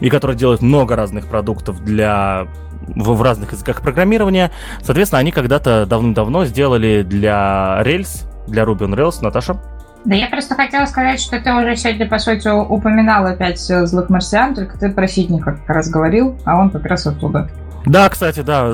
и 0.00 0.10
которая 0.10 0.36
делает 0.36 0.62
много 0.62 0.96
разных 0.96 1.26
продуктов 1.26 1.84
для 1.84 2.48
в, 2.86 3.14
в 3.14 3.22
разных 3.22 3.52
языках 3.52 3.82
программирования. 3.82 4.50
Соответственно, 4.82 5.20
они 5.20 5.32
когда-то 5.32 5.86
давным-давно 5.86 6.44
сделали 6.44 7.02
для 7.02 7.82
Rails, 7.84 8.24
для 8.46 8.62
Ruby 8.64 8.80
on 8.80 8.94
Rails. 8.94 9.16
Наташа? 9.22 9.60
Да 10.04 10.14
я 10.14 10.28
просто 10.28 10.54
хотела 10.54 10.86
сказать, 10.86 11.20
что 11.20 11.40
ты 11.40 11.52
уже 11.52 11.76
сегодня, 11.76 12.08
по 12.08 12.18
сути, 12.18 12.48
упоминал 12.48 13.26
опять 13.26 13.60
злых 13.60 14.08
марсиан, 14.08 14.54
только 14.54 14.78
ты 14.78 14.90
про 14.90 15.06
Сидника 15.08 15.52
как 15.52 15.68
раз 15.68 15.90
говорил, 15.90 16.38
а 16.44 16.58
он 16.58 16.70
как 16.70 16.86
раз 16.86 17.06
оттуда. 17.06 17.50
Да, 17.88 18.08
кстати, 18.08 18.40
да, 18.40 18.66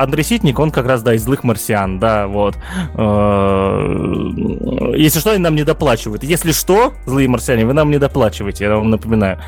Андрей 0.00 0.22
Ситник, 0.22 0.58
он 0.58 0.70
как 0.70 0.86
раз, 0.86 1.02
да, 1.02 1.14
из 1.14 1.24
злых 1.24 1.44
марсиан, 1.44 1.98
да, 1.98 2.28
вот. 2.28 2.56
Э, 2.94 4.94
если 4.96 5.18
что, 5.18 5.32
они 5.32 5.40
нам 5.40 5.56
не 5.56 5.64
доплачивают. 5.64 6.22
Если 6.22 6.52
что, 6.52 6.94
злые 7.04 7.28
марсиане, 7.28 7.66
вы 7.66 7.72
нам 7.72 7.90
не 7.90 7.98
доплачиваете, 7.98 8.64
я 8.64 8.76
вам 8.76 8.90
напоминаю. 8.90 9.38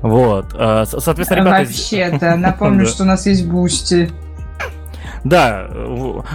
Вот. 0.00 0.54
Э, 0.54 0.84
соответственно, 0.86 1.40
ребята... 1.40 1.64
Вообще-то, 1.64 2.36
напомню, 2.36 2.86
что 2.86 3.02
у 3.02 3.06
нас 3.06 3.26
есть 3.26 3.46
Boosty. 3.46 4.10
Да, 5.22 5.68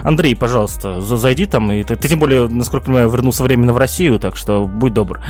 Андрей, 0.04 0.36
пожалуйста, 0.36 1.00
зайди 1.00 1.46
там. 1.46 1.72
И 1.72 1.82
ты, 1.82 1.96
ты 1.96 2.08
тем 2.08 2.20
более, 2.20 2.48
насколько 2.48 2.84
я 2.84 2.86
понимаю, 2.86 3.10
вернулся 3.10 3.42
временно 3.42 3.72
в 3.72 3.78
Россию, 3.78 4.20
так 4.20 4.36
что 4.36 4.66
будь 4.66 4.94
добр. 4.94 5.20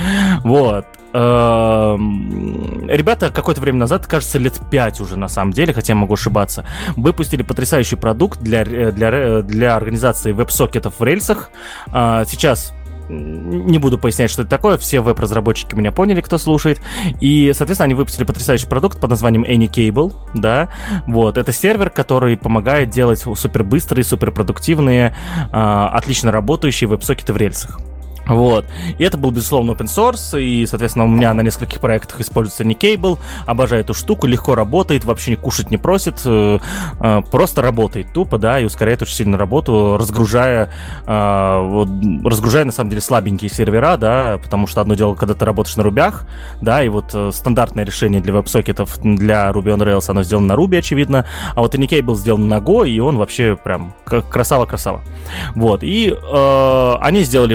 Вот. 0.45 0.85
Эм, 1.19 2.87
ребята 2.91 3.31
какое-то 3.31 3.63
время 3.63 3.79
назад, 3.79 4.07
кажется, 4.07 4.39
лет 4.39 4.61
5 4.71 5.01
уже 5.01 5.17
на 5.17 5.29
самом 5.29 5.53
деле, 5.53 5.73
хотя 5.73 5.95
я 5.95 5.97
могу 5.99 6.13
ошибаться, 6.13 6.67
выпустили 6.95 7.43
потрясающий 7.43 7.97
продукт 7.97 8.41
для, 8.41 8.67
для, 8.67 9.41
для 9.41 9.77
организации 9.77 10.33
веб-сокетов 10.33 10.95
в 10.99 11.05
рельсах. 11.05 11.49
А, 11.91 12.27
сейчас 12.27 12.75
не 13.09 13.79
буду 13.79 13.99
пояснять, 13.99 14.31
что 14.31 14.43
это 14.43 14.51
такое, 14.51 14.77
все 14.77 15.01
веб-разработчики 15.01 15.75
меня 15.75 15.91
поняли, 15.91 16.21
кто 16.21 16.37
слушает. 16.37 16.83
И, 17.23 17.51
соответственно, 17.55 17.87
они 17.87 17.95
выпустили 17.95 18.25
потрясающий 18.25 18.67
продукт 18.67 19.01
под 19.01 19.09
названием 19.09 19.45
AnyCable, 19.45 20.13
да, 20.35 20.69
вот, 21.07 21.39
это 21.39 21.51
сервер, 21.51 21.89
который 21.89 22.37
помогает 22.37 22.91
делать 22.91 23.21
супер 23.21 23.65
быстрые, 23.65 24.05
супер 24.05 24.33
продуктивные, 24.33 25.17
отлично 25.51 26.31
работающие 26.31 26.89
веб-сокеты 26.89 27.33
в 27.33 27.39
рельсах. 27.39 27.81
Вот. 28.27 28.67
И 28.99 29.05
это 29.05 29.17
был, 29.17 29.31
безусловно, 29.31 29.73
open 29.73 29.87
source, 29.87 30.41
и, 30.41 30.67
соответственно, 30.67 31.05
у 31.05 31.09
меня 31.09 31.33
на 31.35 31.43
нескольких 31.43 31.81
проектах 31.81 32.21
используется 32.21 32.65
Никейбл, 32.65 33.19
обожаю 33.47 33.83
эту 33.83 33.95
штуку, 33.95 34.27
легко 34.27 34.55
работает, 34.55 35.05
вообще 35.05 35.33
не 35.33 35.37
кушать 35.37 35.71
не 35.71 35.77
просит, 35.77 36.21
э, 36.25 36.59
э, 37.01 37.23
просто 37.31 37.63
работает 37.63 38.13
тупо, 38.13 38.39
да, 38.39 38.59
и 38.59 38.65
ускоряет 38.65 39.03
очень 39.03 39.15
сильно 39.15 39.39
работу, 39.39 39.97
разгружая, 39.99 40.71
э, 41.07 41.87
разгружая, 42.25 42.65
на 42.65 42.73
самом 42.73 42.91
деле, 42.91 43.03
слабенькие 43.03 43.51
сервера, 43.51 43.97
да, 43.97 44.39
потому 44.43 44.67
что 44.67 44.81
одно 44.81 44.95
дело, 44.95 45.15
когда 45.15 45.35
ты 45.35 45.45
работаешь 45.45 45.77
на 45.77 45.85
рубях, 45.85 46.27
да, 46.61 46.83
и 46.83 46.89
вот 46.89 47.15
стандартное 47.33 47.85
решение 47.85 48.21
для 48.21 48.33
веб-сокетов 48.33 48.99
для 49.03 49.51
Ruby 49.51 49.77
on 49.77 49.79
Rails, 49.79 50.05
оно 50.09 50.23
сделано 50.23 50.55
на 50.55 50.59
Ruby, 50.59 50.79
очевидно, 50.79 51.27
а 51.55 51.61
вот 51.61 51.75
и 51.75 51.79
Никейбл 51.79 52.17
сделан 52.17 52.49
на 52.49 52.59
Go, 52.59 52.89
и 52.89 52.99
он 52.99 53.19
вообще 53.19 53.57
прям 53.57 53.95
красава-красава. 54.05 55.03
Вот, 55.55 55.83
и 55.83 56.11
э, 56.11 56.95
они 57.01 57.23
сделали 57.23 57.55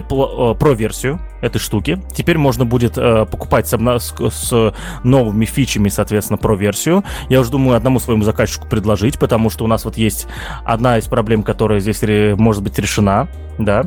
про-версию 0.62 1.20
этой 1.42 1.58
штуки. 1.58 1.98
Теперь 2.14 2.38
можно 2.38 2.66
будет 2.66 2.96
э, 2.96 3.26
покупать 3.26 3.68
с, 3.68 3.76
с, 3.76 4.14
с 4.30 4.74
новыми 5.04 5.46
фичами, 5.46 5.90
соответственно, 5.90 6.38
про-версию. 6.38 7.04
Я 7.30 7.40
уже 7.40 7.50
думаю 7.50 7.76
одному 7.76 8.00
своему 8.00 8.22
заказчику 8.22 8.68
предложить, 8.68 9.18
потому 9.18 9.50
что 9.50 9.66
у 9.66 9.68
нас 9.68 9.86
вот 9.86 9.98
есть 9.98 10.28
одна 10.64 11.00
из 11.00 11.06
проблем, 11.06 11.42
которая 11.42 11.80
здесь 11.80 12.04
может 12.38 12.62
быть 12.62 12.78
решена, 12.78 13.28
да. 13.58 13.86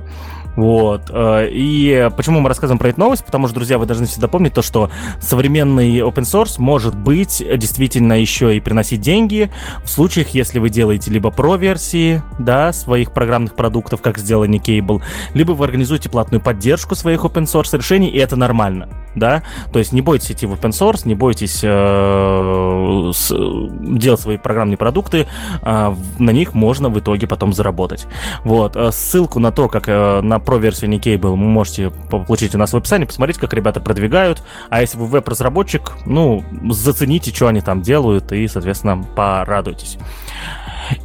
Вот. 0.57 1.11
Э, 1.11 1.49
и 1.51 2.09
почему 2.17 2.41
мы 2.41 2.49
рассказываем 2.49 2.79
про 2.79 2.89
эту 2.89 3.01
новость? 3.01 3.25
Потому 3.25 3.47
что, 3.47 3.57
друзья, 3.57 3.79
вы 3.79 3.87
должны 3.87 4.07
всегда 4.07 4.29
помнить 4.29 4.55
то, 4.55 4.63
что 4.63 4.91
современный 5.21 5.99
open 5.99 6.23
source 6.23 6.57
может 6.59 6.95
быть 6.95 7.43
действительно 7.57 8.21
еще 8.21 8.57
и 8.57 8.61
приносить 8.61 9.01
деньги 9.01 9.51
в 9.85 9.89
случаях, 9.89 10.29
если 10.31 10.59
вы 10.59 10.71
делаете 10.71 11.11
либо 11.11 11.31
про-версии, 11.31 12.23
да, 12.39 12.73
своих 12.73 13.13
программных 13.13 13.55
продуктов, 13.55 14.01
как 14.01 14.19
сделал 14.19 14.45
Cable, 14.45 15.03
либо 15.33 15.53
вы 15.53 15.65
организуете 15.65 16.09
платную 16.09 16.41
поддержку 16.41 16.95
своих 16.95 17.25
open 17.25 17.45
source 17.45 17.77
решений, 17.77 18.09
и 18.09 18.19
это 18.19 18.37
нормально, 18.37 18.89
да. 19.15 19.43
То 19.73 19.79
есть 19.79 19.93
не 19.93 20.01
бойтесь 20.01 20.33
идти 20.33 20.47
в 20.47 20.53
open 20.53 20.71
source, 20.71 21.03
не 21.05 21.15
бойтесь 21.15 21.61
э, 21.63 23.11
с, 23.15 23.35
делать 23.81 24.21
свои 24.21 24.37
программные 24.37 24.77
продукты, 24.77 25.27
э, 25.63 25.95
на 26.19 26.31
них 26.31 26.55
можно 26.55 26.89
в 26.89 26.99
итоге 26.99 27.27
потом 27.27 27.53
заработать. 27.53 28.07
Вот. 28.45 28.77
Э, 28.77 28.91
ссылку 28.93 29.39
на 29.39 29.53
то, 29.53 29.69
как 29.69 29.89
э, 29.89 30.21
на 30.21 30.39
про 30.39 30.57
версию 30.57 30.91
Никейбл 30.91 31.31
вы 31.31 31.37
можете 31.37 31.91
получить 31.91 32.55
у 32.55 32.59
нас 32.59 32.73
в 32.73 32.77
описании, 32.77 33.07
посмотреть, 33.07 33.39
как 33.39 33.53
ребята 33.53 33.81
продвигают. 33.81 34.43
А 34.71 34.81
если 34.81 34.99
вы 34.99 35.07
веб-разработчик, 35.07 35.93
ну, 36.07 36.45
зацените, 36.71 37.35
что 37.35 37.49
они 37.49 37.61
там 37.61 37.83
делают, 37.83 38.33
и, 38.33 38.47
соответственно, 38.49 39.05
порадуйтесь. 39.17 39.99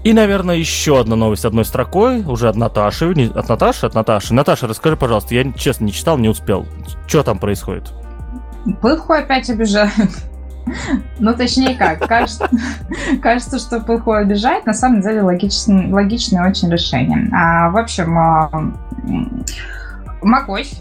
И, 0.04 0.14
наверное, 0.14 0.56
еще 0.56 1.00
одна 1.00 1.16
новость 1.16 1.46
одной 1.46 1.66
строкой, 1.66 2.24
уже 2.24 2.50
от 2.50 2.56
Наташи, 2.56 3.12
от 3.36 3.50
Наташи, 3.50 3.86
от 3.86 3.94
Наташи. 3.94 4.34
Наташа, 4.34 4.68
расскажи, 4.68 4.98
пожалуйста, 4.98 5.36
я, 5.36 5.52
честно, 5.54 5.86
не 5.86 5.92
читал, 5.92 6.18
не 6.18 6.30
успел. 6.30 6.66
Что 7.08 7.24
там 7.24 7.40
происходит? 7.40 7.92
Пылху 8.82 9.14
опять 9.14 9.50
обижают. 9.50 9.94
Ну, 11.18 11.34
точнее 11.34 11.76
как, 11.76 12.08
кажется, 12.08 12.48
кажется, 13.24 13.58
что 13.58 13.80
Пылху 13.80 14.12
обижает, 14.12 14.68
на 14.68 14.74
самом 14.74 15.02
деле 15.02 15.24
логичное, 15.24 15.92
логичное 15.92 16.48
очень 16.48 16.70
решение. 16.70 17.28
А, 17.34 17.72
в 17.72 17.78
общем, 17.78 18.18
а, 18.18 18.50
macOS 20.22 20.78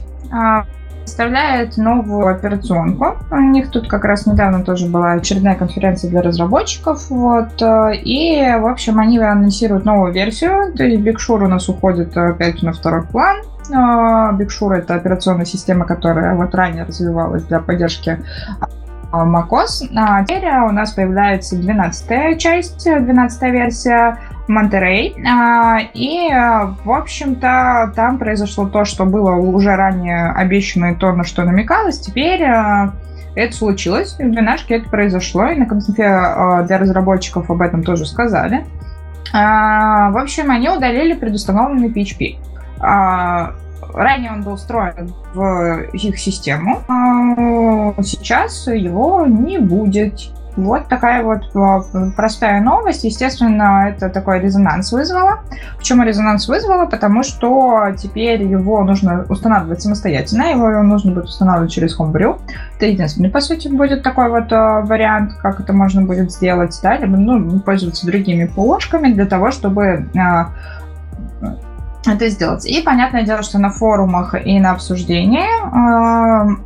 представляет 1.08 1.78
новую 1.78 2.28
операционку. 2.28 3.16
У 3.30 3.40
них 3.40 3.70
тут 3.70 3.88
как 3.88 4.04
раз 4.04 4.26
недавно 4.26 4.62
тоже 4.62 4.86
была 4.86 5.12
очередная 5.12 5.54
конференция 5.54 6.10
для 6.10 6.20
разработчиков. 6.20 7.08
Вот, 7.08 7.62
а, 7.62 7.92
и, 7.92 8.54
в 8.60 8.66
общем, 8.66 8.98
они 8.98 9.18
анонсируют 9.18 9.86
новую 9.86 10.12
версию. 10.12 10.74
То 10.76 10.84
есть 10.84 11.02
Big 11.02 11.16
Sur 11.16 11.42
у 11.42 11.48
нас 11.48 11.66
уходит 11.70 12.14
опять 12.14 12.62
на 12.62 12.74
второй 12.74 13.04
план. 13.04 13.38
А, 13.74 14.34
Big 14.34 14.48
Sur 14.48 14.74
это 14.74 14.96
операционная 14.96 15.46
система, 15.46 15.86
которая 15.86 16.34
вот 16.34 16.54
ранее 16.54 16.84
развивалась 16.84 17.42
для 17.44 17.60
поддержки 17.60 18.18
macOS. 19.12 19.88
А 19.96 20.24
теперь 20.24 20.48
у 20.48 20.70
нас 20.70 20.92
появляется 20.92 21.56
12 21.56 22.38
часть, 22.38 22.84
12 22.84 23.42
версия 23.42 24.18
Монтерей. 24.48 25.14
А, 25.26 25.78
и, 25.94 26.30
в 26.84 26.90
общем-то, 26.90 27.92
там 27.94 28.18
произошло 28.18 28.66
то, 28.66 28.84
что 28.84 29.04
было 29.04 29.32
уже 29.32 29.76
ранее 29.76 30.30
обещано 30.30 30.92
и 30.92 30.94
то, 30.94 31.12
на 31.12 31.24
что 31.24 31.44
намекалось. 31.44 32.00
Теперь 32.00 32.42
а, 32.44 32.94
это 33.34 33.54
случилось, 33.54 34.14
в 34.14 34.18
12 34.18 34.70
это 34.70 34.88
произошло, 34.88 35.46
и 35.46 35.54
на 35.54 35.66
конфе 35.66 36.06
а, 36.06 36.62
для 36.62 36.78
разработчиков 36.78 37.50
об 37.50 37.60
этом 37.60 37.82
тоже 37.82 38.06
сказали. 38.06 38.64
В 39.30 40.22
общем, 40.22 40.50
они 40.50 40.70
удалили 40.70 41.12
предустановленный 41.12 41.90
PHP. 41.90 42.38
Ранее 43.98 44.30
он 44.30 44.42
был 44.42 44.54
встроен 44.54 45.12
в 45.34 45.80
их 45.92 46.18
систему, 46.20 46.82
а 46.86 48.00
сейчас 48.04 48.68
его 48.68 49.26
не 49.26 49.58
будет. 49.58 50.20
Вот 50.54 50.88
такая 50.88 51.24
вот 51.24 51.54
а, 51.56 51.82
простая 52.16 52.60
новость. 52.60 53.02
Естественно, 53.02 53.88
это 53.88 54.08
такой 54.08 54.40
резонанс 54.40 54.92
вызвало. 54.92 55.40
Почему 55.78 56.04
резонанс 56.04 56.48
вызвало? 56.48 56.86
Потому 56.86 57.24
что 57.24 57.92
теперь 57.96 58.42
его 58.42 58.82
нужно 58.84 59.24
устанавливать 59.28 59.82
самостоятельно, 59.82 60.50
его 60.50 60.82
нужно 60.82 61.12
будет 61.12 61.26
устанавливать 61.26 61.72
через 61.72 61.98
Homebrew. 61.98 62.40
Это 62.76 62.86
единственный, 62.86 63.30
по 63.30 63.40
сути, 63.40 63.66
будет 63.66 64.04
такой 64.04 64.30
вот 64.30 64.52
а, 64.52 64.80
вариант, 64.82 65.32
как 65.42 65.58
это 65.58 65.72
можно 65.72 66.02
будет 66.02 66.30
сделать, 66.30 66.78
да, 66.84 66.96
либо 66.96 67.16
ну, 67.16 67.58
пользоваться 67.60 68.06
другими 68.06 68.44
ПОшками 68.44 69.12
для 69.12 69.26
того, 69.26 69.50
чтобы 69.50 70.08
это 72.12 72.28
сделать. 72.28 72.66
И 72.66 72.80
понятное 72.82 73.22
дело, 73.22 73.42
что 73.42 73.58
на 73.58 73.70
форумах 73.70 74.34
и 74.34 74.58
на 74.60 74.72
обсуждении 74.72 75.44
э, 75.44 76.56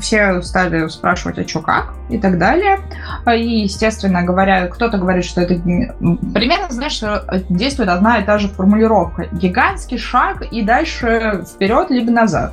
все 0.00 0.42
стали 0.42 0.88
спрашивать, 0.88 1.38
а 1.38 1.48
что 1.48 1.60
как 1.60 1.94
и 2.08 2.18
так 2.18 2.38
далее. 2.38 2.78
И, 3.26 3.62
естественно, 3.62 4.22
говоря, 4.22 4.68
кто-то 4.68 4.98
говорит, 4.98 5.24
что 5.24 5.40
это 5.40 5.54
примерно, 5.54 6.66
знаешь, 6.70 7.02
действует 7.48 7.88
одна 7.88 8.18
и 8.18 8.24
та 8.24 8.38
же 8.38 8.48
формулировка. 8.48 9.26
Гигантский 9.32 9.98
шаг 9.98 10.42
и 10.50 10.62
дальше 10.62 11.44
вперед 11.46 11.90
либо 11.90 12.10
назад. 12.10 12.52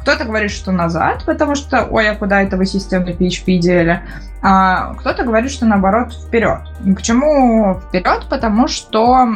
Кто-то 0.00 0.24
говорит, 0.24 0.52
что 0.52 0.70
назад, 0.70 1.24
потому 1.26 1.56
что, 1.56 1.84
ой, 1.90 2.08
а 2.08 2.14
куда 2.14 2.42
это 2.42 2.56
вы 2.56 2.64
системный 2.64 3.12
PHP 3.12 3.58
дели? 3.58 4.02
А 4.40 4.94
кто-то 4.94 5.24
говорит, 5.24 5.50
что 5.50 5.66
наоборот 5.66 6.12
вперед. 6.12 6.60
Почему 6.94 7.80
вперед? 7.88 8.26
Потому 8.30 8.68
что 8.68 9.26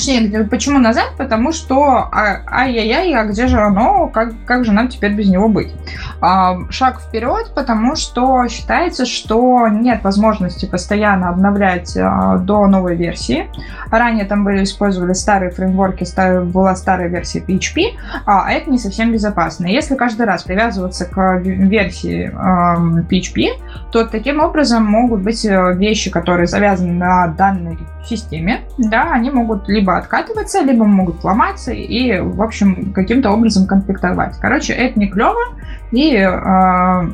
Точнее, 0.00 0.44
почему 0.44 0.78
назад? 0.78 1.10
Потому 1.18 1.52
что 1.52 2.08
а, 2.10 2.40
ай-яй-яй, 2.50 3.12
а 3.12 3.24
где 3.24 3.46
же 3.48 3.60
оно? 3.60 4.08
Как, 4.08 4.32
как 4.46 4.64
же 4.64 4.72
нам 4.72 4.88
теперь 4.88 5.12
без 5.12 5.28
него 5.28 5.46
быть? 5.50 5.74
А, 6.22 6.56
шаг 6.70 7.02
вперед, 7.02 7.52
потому 7.54 7.96
что 7.96 8.48
считается, 8.48 9.04
что 9.04 9.68
нет 9.68 10.02
возможности 10.02 10.64
постоянно 10.64 11.28
обновлять 11.28 11.94
а, 11.98 12.38
до 12.38 12.66
новой 12.66 12.96
версии. 12.96 13.50
Ранее 13.90 14.24
там 14.24 14.42
были 14.42 14.64
использовали 14.64 15.12
старые 15.12 15.50
фреймворки, 15.50 16.06
была 16.50 16.74
старая 16.76 17.08
версия 17.08 17.40
PHP, 17.40 17.98
а 18.24 18.50
это 18.50 18.70
не 18.70 18.78
совсем 18.78 19.12
безопасно. 19.12 19.66
Если 19.66 19.96
каждый 19.96 20.24
раз 20.24 20.44
привязываться 20.44 21.04
к 21.04 21.40
версии 21.42 22.32
а, 22.34 22.76
PHP, 22.76 23.48
то 23.92 24.06
таким 24.06 24.40
образом 24.40 24.84
могут 24.84 25.20
быть 25.20 25.44
э, 25.44 25.74
вещи, 25.74 26.10
которые 26.10 26.46
завязаны 26.46 26.92
на 26.92 27.26
данной 27.26 27.78
системе, 28.04 28.62
да, 28.78 29.12
они 29.12 29.30
могут 29.30 29.68
либо 29.68 29.89
откатываться, 29.98 30.62
либо 30.62 30.84
могут 30.84 31.22
ломаться 31.24 31.72
и, 31.72 32.20
в 32.20 32.42
общем, 32.42 32.92
каким-то 32.92 33.30
образом 33.30 33.66
конфликтовать. 33.66 34.36
Короче, 34.40 34.72
это 34.72 34.98
не 34.98 35.08
клево, 35.08 35.54
и 35.92 36.16
э, 36.16 37.10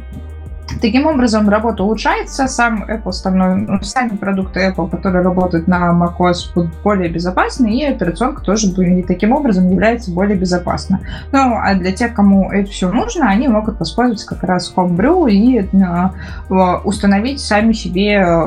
Таким 0.81 1.07
образом, 1.07 1.49
работа 1.49 1.85
улучшается, 1.85 2.49
сам 2.49 2.85
Apple, 2.85 3.09
остальной, 3.09 3.67
сами 3.83 4.11
продукты 4.11 4.69
Apple, 4.69 4.91
которые 4.91 5.23
работают 5.23 5.69
на 5.69 5.91
macOS, 5.93 6.53
будут 6.55 6.73
более 6.83 7.09
безопасны, 7.09 7.79
и 7.79 7.85
операционка 7.85 8.43
тоже 8.43 8.69
и 8.69 9.03
таким 9.03 9.33
образом 9.33 9.71
является 9.71 10.11
более 10.11 10.37
безопасной. 10.37 10.99
Ну, 11.33 11.57
а 11.57 11.75
для 11.75 11.93
тех, 11.93 12.15
кому 12.15 12.51
это 12.51 12.71
все 12.71 12.91
нужно, 12.91 13.29
они 13.29 13.49
могут 13.49 13.79
воспользоваться 13.79 14.27
как 14.27 14.43
раз 14.43 14.73
Homebrew 14.77 15.31
и 15.31 15.61
э, 15.61 16.77
установить 16.85 17.41
сами 17.41 17.73
себе 17.73 18.17
э, 18.17 18.45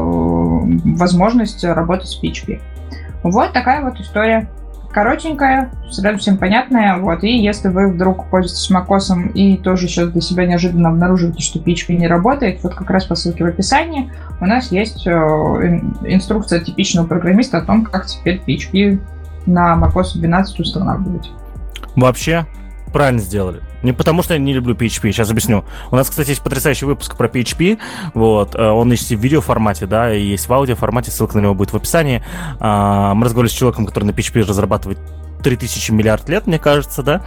возможность 0.97 1.63
работать 1.63 2.09
с 2.09 2.21
PHP. 2.21 2.59
Вот 3.23 3.53
такая 3.53 3.83
вот 3.83 3.99
история 3.99 4.49
коротенькая, 4.91 5.71
сразу 5.91 6.17
всем 6.17 6.37
понятная, 6.37 6.97
вот, 6.97 7.23
и 7.23 7.37
если 7.37 7.67
вы 7.67 7.91
вдруг 7.91 8.29
пользуетесь 8.29 8.71
macOS 8.71 9.31
и 9.33 9.57
тоже 9.57 9.87
сейчас 9.87 10.09
для 10.09 10.21
себя 10.21 10.45
неожиданно 10.45 10.89
обнаруживаете, 10.89 11.43
что 11.43 11.59
PHP 11.59 11.93
не 11.93 12.07
работает, 12.07 12.63
вот 12.63 12.73
как 12.73 12.89
раз 12.89 13.05
по 13.05 13.15
ссылке 13.15 13.43
в 13.43 13.47
описании 13.47 14.11
у 14.41 14.45
нас 14.45 14.71
есть 14.71 15.05
э, 15.05 15.11
инструкция 15.11 16.59
типичного 16.61 17.05
программиста 17.05 17.59
о 17.59 17.61
том, 17.61 17.85
как 17.85 18.07
теперь 18.07 18.41
PHP 18.45 18.99
на 19.45 19.75
macOS 19.75 20.15
12 20.15 20.59
устанавливать. 20.59 21.29
Вообще, 21.95 22.45
правильно 22.91 23.21
сделали. 23.21 23.61
Не 23.83 23.93
потому, 23.93 24.23
что 24.23 24.33
я 24.33 24.39
не 24.39 24.53
люблю 24.53 24.75
PHP, 24.75 25.11
сейчас 25.11 25.29
объясню. 25.31 25.63
У 25.91 25.95
нас, 25.95 26.09
кстати, 26.09 26.29
есть 26.29 26.41
потрясающий 26.41 26.85
выпуск 26.85 27.15
про 27.15 27.27
PHP, 27.27 27.79
вот, 28.13 28.55
э, 28.55 28.69
он 28.69 28.91
есть 28.91 29.09
в 29.09 29.19
видеоформате, 29.19 29.85
да, 29.85 30.13
и 30.13 30.21
есть 30.21 30.47
в 30.47 30.53
аудиоформате, 30.53 31.11
ссылка 31.11 31.37
на 31.37 31.41
него 31.41 31.53
будет 31.53 31.71
в 31.71 31.75
описании. 31.75 32.23
А, 32.59 33.13
мы 33.13 33.25
разговаривали 33.25 33.51
с 33.51 33.57
человеком, 33.57 33.85
который 33.85 34.05
на 34.05 34.11
PHP 34.11 34.45
разрабатывает 34.45 34.99
3000 35.43 35.91
миллиард 35.91 36.27
лет, 36.29 36.47
мне 36.47 36.59
кажется, 36.59 37.03
да? 37.03 37.21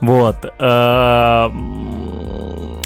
Вот. 0.00 0.44
Э, 0.58 1.50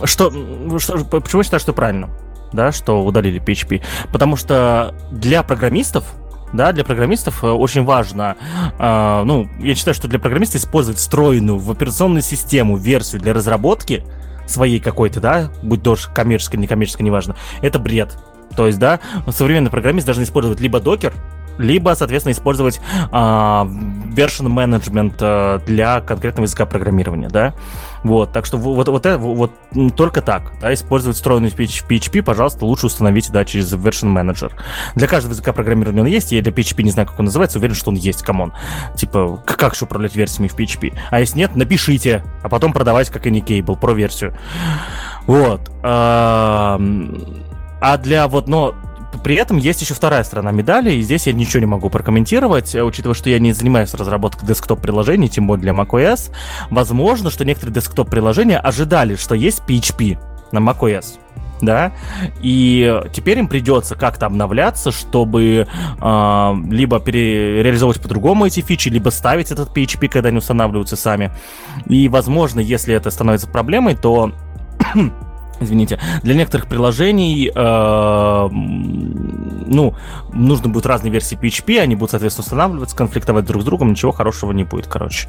что, 0.04 0.78
что, 0.78 1.04
почему 1.04 1.40
я 1.40 1.44
считаю, 1.44 1.60
что 1.60 1.72
правильно? 1.72 2.10
Да, 2.52 2.72
что 2.72 3.04
удалили 3.04 3.40
PHP. 3.40 3.82
Потому 4.12 4.36
что 4.36 4.94
для 5.10 5.42
программистов 5.42 6.04
да, 6.52 6.72
для 6.72 6.84
программистов 6.84 7.42
э, 7.44 7.48
очень 7.48 7.84
важно, 7.84 8.36
э, 8.78 9.22
ну, 9.24 9.48
я 9.58 9.74
считаю, 9.74 9.94
что 9.94 10.08
для 10.08 10.18
программиста 10.18 10.58
использовать 10.58 10.98
встроенную 10.98 11.58
в 11.58 11.70
операционную 11.70 12.22
систему 12.22 12.76
версию 12.76 13.20
для 13.20 13.34
разработки 13.34 14.04
своей 14.46 14.80
какой-то, 14.80 15.20
да, 15.20 15.50
будь 15.62 15.82
то 15.82 15.96
коммерческая, 16.14 16.60
некоммерческая, 16.60 17.04
неважно, 17.04 17.36
это 17.62 17.78
бред. 17.78 18.16
То 18.56 18.66
есть, 18.66 18.78
да, 18.78 19.00
современный 19.28 19.70
программист 19.70 20.06
должен 20.06 20.24
использовать 20.24 20.60
либо 20.60 20.80
Docker, 20.80 21.12
либо, 21.58 21.94
соответственно, 21.94 22.32
использовать 22.32 22.80
а, 23.10 23.66
version 23.66 24.46
management 24.46 25.16
а, 25.20 25.58
для 25.60 26.00
конкретного 26.00 26.44
языка 26.44 26.66
программирования, 26.66 27.28
да. 27.28 27.54
Вот, 28.06 28.32
так 28.32 28.46
что 28.46 28.56
вот, 28.56 28.86
вот, 28.86 29.04
вот, 29.04 29.50
вот 29.72 29.96
только 29.96 30.22
так, 30.22 30.52
да, 30.60 30.72
использовать 30.72 31.16
встроенный 31.16 31.48
PHP, 31.48 32.22
пожалуйста, 32.22 32.64
лучше 32.64 32.86
установите, 32.86 33.32
да, 33.32 33.44
через 33.44 33.72
version 33.72 34.14
manager. 34.14 34.52
Для 34.94 35.08
каждого 35.08 35.32
языка 35.32 35.52
программирования 35.52 36.02
он 36.02 36.06
есть, 36.06 36.30
я 36.30 36.40
для 36.40 36.52
PHP 36.52 36.84
не 36.84 36.92
знаю, 36.92 37.08
как 37.08 37.18
он 37.18 37.24
называется, 37.24 37.58
уверен, 37.58 37.74
что 37.74 37.90
он 37.90 37.96
есть, 37.96 38.22
come 38.22 38.39
on. 38.39 38.52
Типа, 38.94 39.42
как 39.44 39.74
же 39.74 39.86
управлять 39.86 40.14
версиями 40.14 40.46
в 40.46 40.54
PHP? 40.56 40.96
А 41.10 41.18
если 41.18 41.38
нет, 41.38 41.56
напишите, 41.56 42.22
а 42.44 42.48
потом 42.48 42.72
продавайте 42.72 43.12
как 43.12 43.26
Anycable, 43.26 43.76
pro 43.76 43.92
версию. 43.92 44.36
Вот. 45.26 45.68
А 45.82 46.78
для 48.04 48.28
вот, 48.28 48.46
но 48.46 48.74
при 49.22 49.36
этом 49.36 49.56
есть 49.56 49.80
еще 49.80 49.94
вторая 49.94 50.24
сторона 50.24 50.52
медали, 50.52 50.92
и 50.92 51.02
здесь 51.02 51.26
я 51.26 51.32
ничего 51.32 51.60
не 51.60 51.66
могу 51.66 51.90
прокомментировать, 51.90 52.74
э, 52.74 52.82
учитывая, 52.82 53.14
что 53.14 53.30
я 53.30 53.38
не 53.38 53.52
занимаюсь 53.52 53.94
разработкой 53.94 54.48
десктоп-приложений, 54.48 55.28
тем 55.28 55.46
более 55.46 55.62
для 55.62 55.72
macOS. 55.72 56.30
Возможно, 56.70 57.30
что 57.30 57.44
некоторые 57.44 57.74
десктоп-приложения 57.74 58.58
ожидали, 58.58 59.16
что 59.16 59.34
есть 59.34 59.62
PHP 59.66 60.18
на 60.52 60.58
macOS 60.58 61.18
да, 61.60 61.92
и 62.42 63.02
теперь 63.12 63.38
им 63.38 63.48
придется 63.48 63.94
как-то 63.94 64.26
обновляться, 64.26 64.92
чтобы 64.92 65.66
э, 66.00 66.54
либо 66.70 67.00
перереализовывать 67.00 68.00
по-другому 68.00 68.46
эти 68.46 68.60
фичи, 68.60 68.88
либо 68.88 69.10
ставить 69.10 69.50
этот 69.50 69.74
PHP, 69.76 70.08
когда 70.08 70.28
они 70.28 70.38
устанавливаются 70.38 70.96
сами. 70.96 71.30
И, 71.86 72.08
возможно, 72.08 72.60
если 72.60 72.94
это 72.94 73.10
становится 73.10 73.48
проблемой, 73.48 73.94
то 73.94 74.32
извините, 75.60 75.98
для 76.22 76.34
некоторых 76.34 76.66
приложений, 76.66 77.52
э, 77.54 78.48
ну, 78.50 79.94
нужно 80.32 80.68
будет 80.68 80.86
разные 80.86 81.10
версии 81.10 81.36
PHP, 81.36 81.80
они 81.80 81.96
будут, 81.96 82.12
соответственно, 82.12 82.44
устанавливаться, 82.44 82.96
конфликтовать 82.96 83.44
друг 83.44 83.62
с 83.62 83.64
другом, 83.64 83.90
ничего 83.90 84.12
хорошего 84.12 84.52
не 84.52 84.64
будет, 84.64 84.86
короче. 84.86 85.28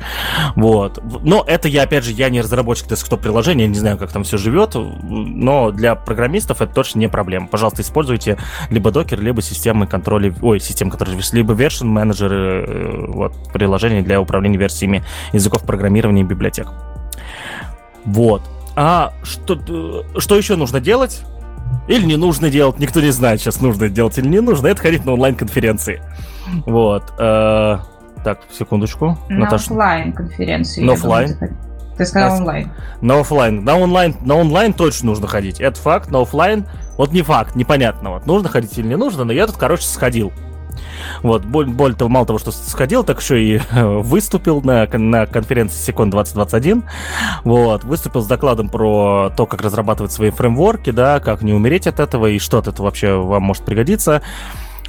Вот. 0.55 0.99
Но 1.23 1.43
это 1.47 1.67
я, 1.67 1.83
опять 1.83 2.03
же, 2.03 2.11
я 2.11 2.29
не 2.29 2.41
разработчик 2.41 2.87
десктоп-приложения, 2.87 3.67
не 3.67 3.75
знаю, 3.75 3.97
как 3.97 4.11
там 4.11 4.23
все 4.23 4.37
живет, 4.37 4.75
но 4.75 5.71
для 5.71 5.95
программистов 5.95 6.61
это 6.61 6.73
точно 6.73 6.99
не 6.99 7.09
проблема. 7.09 7.47
Пожалуйста, 7.47 7.81
используйте 7.81 8.37
либо 8.69 8.91
докер, 8.91 9.19
либо 9.21 9.41
системы 9.41 9.87
контроля, 9.87 10.33
ой, 10.41 10.59
системы 10.59 10.91
контроля, 10.91 11.17
либо 11.31 11.53
version 11.53 11.85
менеджеры, 11.85 12.65
э, 12.67 13.05
вот, 13.07 13.33
приложения 13.53 14.01
для 14.01 14.21
управления 14.21 14.57
версиями 14.57 15.03
языков 15.33 15.63
программирования 15.63 16.21
и 16.21 16.25
библиотек. 16.25 16.67
Вот. 18.05 18.41
А 18.79 19.13
что, 19.23 19.57
что 20.19 20.37
еще 20.37 20.55
нужно 20.55 20.79
делать? 20.79 21.23
Или 21.87 22.05
не 22.05 22.15
нужно 22.15 22.51
делать, 22.51 22.77
никто 22.77 23.01
не 23.01 23.09
знает, 23.09 23.41
сейчас 23.41 23.59
нужно 23.59 23.89
делать 23.89 24.17
или 24.19 24.27
не 24.27 24.39
нужно, 24.39 24.67
это 24.67 24.79
ходить 24.81 25.03
на 25.03 25.13
онлайн-конференции. 25.13 26.01
Вот. 26.67 27.11
Э, 27.17 27.79
так, 28.23 28.41
секундочку. 28.51 29.17
На 29.29 29.39
Наташа. 29.39 29.71
офлайн-конференции. 29.71 30.83
На 30.83 30.93
офлайн. 30.93 31.35
Ты 31.97 32.05
сказал 32.05 32.37
онлайн. 32.37 32.71
На 33.01 33.19
офлайн. 33.19 33.63
На 33.63 33.77
онлайн, 33.77 34.15
на 34.21 34.35
онлайн 34.35 34.73
точно 34.73 35.07
нужно 35.07 35.27
ходить. 35.27 35.59
Это 35.59 35.79
факт, 35.79 36.11
на 36.11 36.21
офлайн 36.21 36.67
вот 36.97 37.11
не 37.11 37.23
факт, 37.23 37.55
непонятно. 37.55 38.11
Вот 38.11 38.27
нужно 38.27 38.47
ходить 38.47 38.77
или 38.77 38.87
не 38.87 38.97
нужно, 38.97 39.23
но 39.23 39.33
я 39.33 39.47
тут, 39.47 39.57
короче, 39.57 39.83
сходил. 39.83 40.31
Вот, 41.21 41.45
более, 41.45 41.73
более 41.73 41.95
того, 41.97 42.09
мало 42.09 42.25
того, 42.25 42.39
что 42.39 42.51
сходил, 42.51 43.03
так 43.03 43.21
еще 43.21 43.41
и 43.41 43.61
выступил 43.73 44.61
на, 44.61 44.87
на 44.87 45.25
конференции 45.25 45.77
Секунд 45.77 46.11
2021. 46.11 46.83
Вот, 47.43 47.83
выступил 47.83 48.21
с 48.21 48.27
докладом 48.27 48.69
про 48.69 49.31
то, 49.35 49.45
как 49.45 49.61
разрабатывать 49.61 50.11
свои 50.11 50.31
фреймворки, 50.31 50.91
да, 50.91 51.19
как 51.19 51.41
не 51.41 51.53
умереть 51.53 51.87
от 51.87 51.99
этого 51.99 52.27
и 52.27 52.39
что 52.39 52.59
от 52.59 52.67
этого 52.67 52.85
вообще 52.85 53.15
вам 53.15 53.43
может 53.43 53.63
пригодиться. 53.63 54.21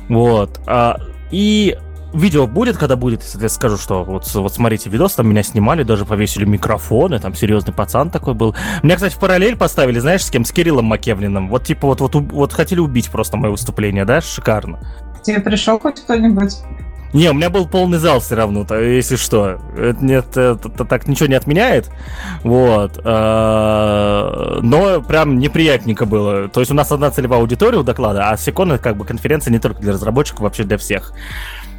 Вот. 0.08 0.60
А, 0.66 0.98
и 1.30 1.76
видео 2.12 2.46
будет, 2.46 2.76
когда 2.76 2.96
будет, 2.96 3.22
я 3.40 3.48
скажу, 3.48 3.76
что 3.76 4.04
вот, 4.04 4.26
вот 4.32 4.52
смотрите, 4.52 4.90
видос, 4.90 5.14
там 5.14 5.28
меня 5.28 5.42
снимали, 5.42 5.82
даже 5.82 6.04
повесили 6.04 6.44
микрофоны, 6.44 7.18
там 7.18 7.34
серьезный 7.34 7.74
пацан 7.74 8.10
такой 8.10 8.34
был. 8.34 8.54
Меня, 8.82 8.96
кстати, 8.96 9.14
в 9.14 9.18
параллель 9.18 9.56
поставили, 9.56 9.98
знаешь, 9.98 10.24
с 10.24 10.30
кем? 10.30 10.44
С 10.44 10.52
Кириллом 10.52 10.86
Макевлиным. 10.86 11.48
Вот 11.48 11.64
типа 11.64 11.86
вот, 11.86 12.00
вот, 12.00 12.14
вот 12.14 12.52
хотели 12.52 12.80
убить 12.80 13.10
просто 13.10 13.36
мое 13.36 13.50
выступление, 13.50 14.04
да? 14.04 14.20
Шикарно. 14.20 14.80
Тебе 15.22 15.40
пришел 15.40 15.78
хоть 15.78 16.00
кто-нибудь? 16.00 16.56
Не, 17.14 17.30
у 17.30 17.32
меня 17.32 17.48
был 17.48 17.66
полный 17.66 17.98
зал 17.98 18.20
все 18.20 18.34
равно, 18.34 18.64
то, 18.64 18.78
если 18.78 19.16
что. 19.16 19.58
Это, 19.76 20.04
нет, 20.04 20.26
это, 20.36 20.68
это 20.68 20.84
так 20.84 21.08
ничего 21.08 21.26
не 21.26 21.36
отменяет. 21.36 21.90
Вот. 22.42 23.00
А, 23.02 24.58
но 24.60 25.00
прям 25.00 25.38
неприятненько 25.38 26.04
было. 26.04 26.48
То 26.48 26.60
есть 26.60 26.70
у 26.70 26.74
нас 26.74 26.92
одна 26.92 27.10
целевая 27.10 27.40
аудитория 27.40 27.78
у 27.78 27.82
доклада, 27.82 28.28
а 28.28 28.36
Секон 28.36 28.78
как 28.78 28.96
бы 28.96 29.06
конференция 29.06 29.52
не 29.52 29.58
только 29.58 29.80
для 29.80 29.92
разработчиков, 29.92 30.40
вообще 30.40 30.64
для 30.64 30.76
всех. 30.76 31.14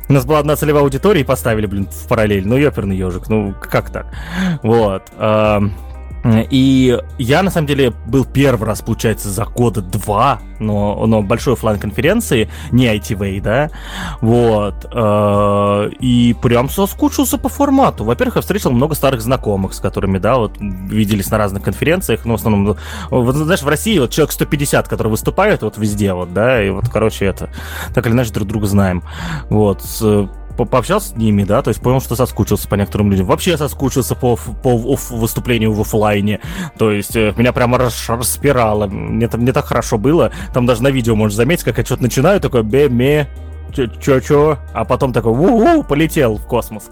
У 0.07 0.13
нас 0.13 0.25
была 0.25 0.39
одна 0.39 0.55
целевая 0.55 0.81
аудитория 0.81 1.21
и 1.21 1.23
поставили, 1.23 1.67
блин, 1.67 1.87
в 1.91 2.07
параллель. 2.07 2.47
Ну, 2.47 2.57
ёперный 2.57 2.97
ежик, 2.97 3.29
ну 3.29 3.53
как 3.61 3.91
так? 3.91 4.07
Вот. 4.63 5.03
А, 6.23 6.45
и 6.49 6.97
я, 7.17 7.43
на 7.43 7.51
самом 7.51 7.67
деле, 7.67 7.91
был 8.07 8.25
первый 8.25 8.65
раз, 8.65 8.81
получается, 8.81 9.29
за 9.29 9.45
года 9.45 9.81
два, 9.81 10.39
но, 10.59 11.05
но 11.05 11.21
большой 11.21 11.53
офлайн 11.53 11.79
конференции, 11.79 12.49
не 12.71 12.87
ITV, 12.87 13.41
да, 13.41 13.69
вот, 14.21 14.85
э, 14.91 15.89
и 15.99 16.35
прям 16.41 16.69
соскучился 16.69 17.37
по 17.37 17.49
формату. 17.49 18.03
Во-первых, 18.03 18.35
я 18.35 18.41
встретил 18.41 18.71
много 18.71 18.95
старых 18.95 19.21
знакомых, 19.21 19.73
с 19.73 19.79
которыми, 19.79 20.17
да, 20.17 20.37
вот, 20.37 20.57
виделись 20.59 21.31
на 21.31 21.37
разных 21.37 21.63
конференциях, 21.63 22.25
но 22.25 22.33
в 22.33 22.39
основном, 22.39 22.77
вот, 23.09 23.35
знаешь, 23.35 23.61
в 23.61 23.67
России 23.67 23.99
вот 23.99 24.11
человек 24.11 24.31
150, 24.31 24.87
который 24.87 25.09
выступает 25.09 25.61
вот 25.61 25.77
везде, 25.77 26.13
вот, 26.13 26.33
да, 26.33 26.63
и 26.63 26.69
вот, 26.69 26.89
короче, 26.89 27.25
это, 27.25 27.49
так 27.93 28.05
или 28.05 28.13
иначе, 28.13 28.33
друг 28.33 28.47
друга 28.47 28.67
знаем, 28.67 29.03
вот, 29.49 29.81
пообщался 30.65 31.09
с 31.09 31.15
ними, 31.15 31.43
да, 31.43 31.61
то 31.61 31.69
есть 31.69 31.81
понял, 31.81 32.01
что 32.01 32.15
соскучился 32.15 32.67
по 32.67 32.75
некоторым 32.75 33.11
людям. 33.11 33.25
Вообще 33.25 33.57
соскучился 33.57 34.15
по, 34.15 34.35
по 34.35 34.77
выступлению 34.77 35.73
в 35.73 35.81
офлайне. 35.81 36.39
То 36.77 36.91
есть 36.91 37.15
э, 37.15 37.33
меня 37.37 37.53
прямо 37.53 37.77
рас, 37.77 38.09
распирало. 38.09 38.87
Мне, 38.87 39.27
там, 39.27 39.41
мне 39.41 39.53
так 39.53 39.65
хорошо 39.65 39.97
было. 39.97 40.31
Там 40.53 40.65
даже 40.65 40.83
на 40.83 40.89
видео 40.89 41.15
можешь 41.15 41.35
заметить, 41.35 41.63
как 41.63 41.77
я 41.77 41.85
что-то 41.85 42.03
начинаю, 42.03 42.39
такой 42.39 42.63
бе-ме, 42.63 43.27
чё-чё, 43.73 44.57
а 44.73 44.85
потом 44.85 45.13
такой 45.13 45.31
у-у, 45.31 45.83
полетел 45.83 46.37
в 46.37 46.45
космос. 46.45 46.89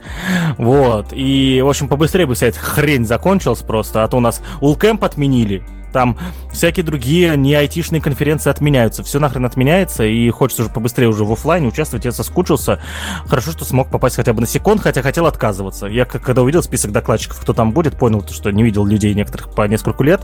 Вот. 0.58 1.08
И, 1.12 1.62
в 1.62 1.70
общем, 1.70 1.88
побыстрее 1.88 2.26
бы 2.26 2.36
вся 2.36 2.48
эта 2.48 2.60
хрень 2.60 3.06
закончилась 3.06 3.60
просто, 3.60 4.04
а 4.04 4.08
то 4.08 4.18
у 4.18 4.20
нас 4.20 4.42
улкэмп 4.62 5.04
отменили, 5.04 5.64
там 5.92 6.18
всякие 6.52 6.84
другие 6.84 7.36
не 7.38 7.54
айтишные 7.54 8.02
конференции 8.02 8.50
отменяются, 8.50 9.04
все 9.04 9.20
нахрен 9.20 9.46
отменяется, 9.46 10.04
и 10.04 10.30
хочется 10.30 10.64
уже 10.64 10.72
побыстрее 10.72 11.08
уже 11.08 11.24
в 11.24 11.32
офлайне 11.32 11.68
участвовать, 11.68 12.06
я 12.06 12.12
соскучился. 12.12 12.80
Хорошо, 13.26 13.52
что 13.52 13.66
смог 13.66 13.90
попасть 13.90 14.16
хотя 14.16 14.34
бы 14.34 14.42
на 14.42 14.48
секунд, 14.48 14.82
хотя 14.82 15.02
хотел 15.02 15.26
отказываться. 15.26 15.88
Я 15.88 16.06
когда 16.06 16.42
увидел 16.42 16.64
список 16.64 16.92
докладчиков, 16.92 17.40
кто 17.40 17.54
там 17.54 17.72
будет, 17.72 17.98
понял, 17.98 18.26
что 18.30 18.52
не 18.52 18.64
видел 18.64 18.86
людей 18.86 19.14
некоторых 19.14 19.54
по 19.54 19.68
несколько 19.68 20.04
лет, 20.04 20.22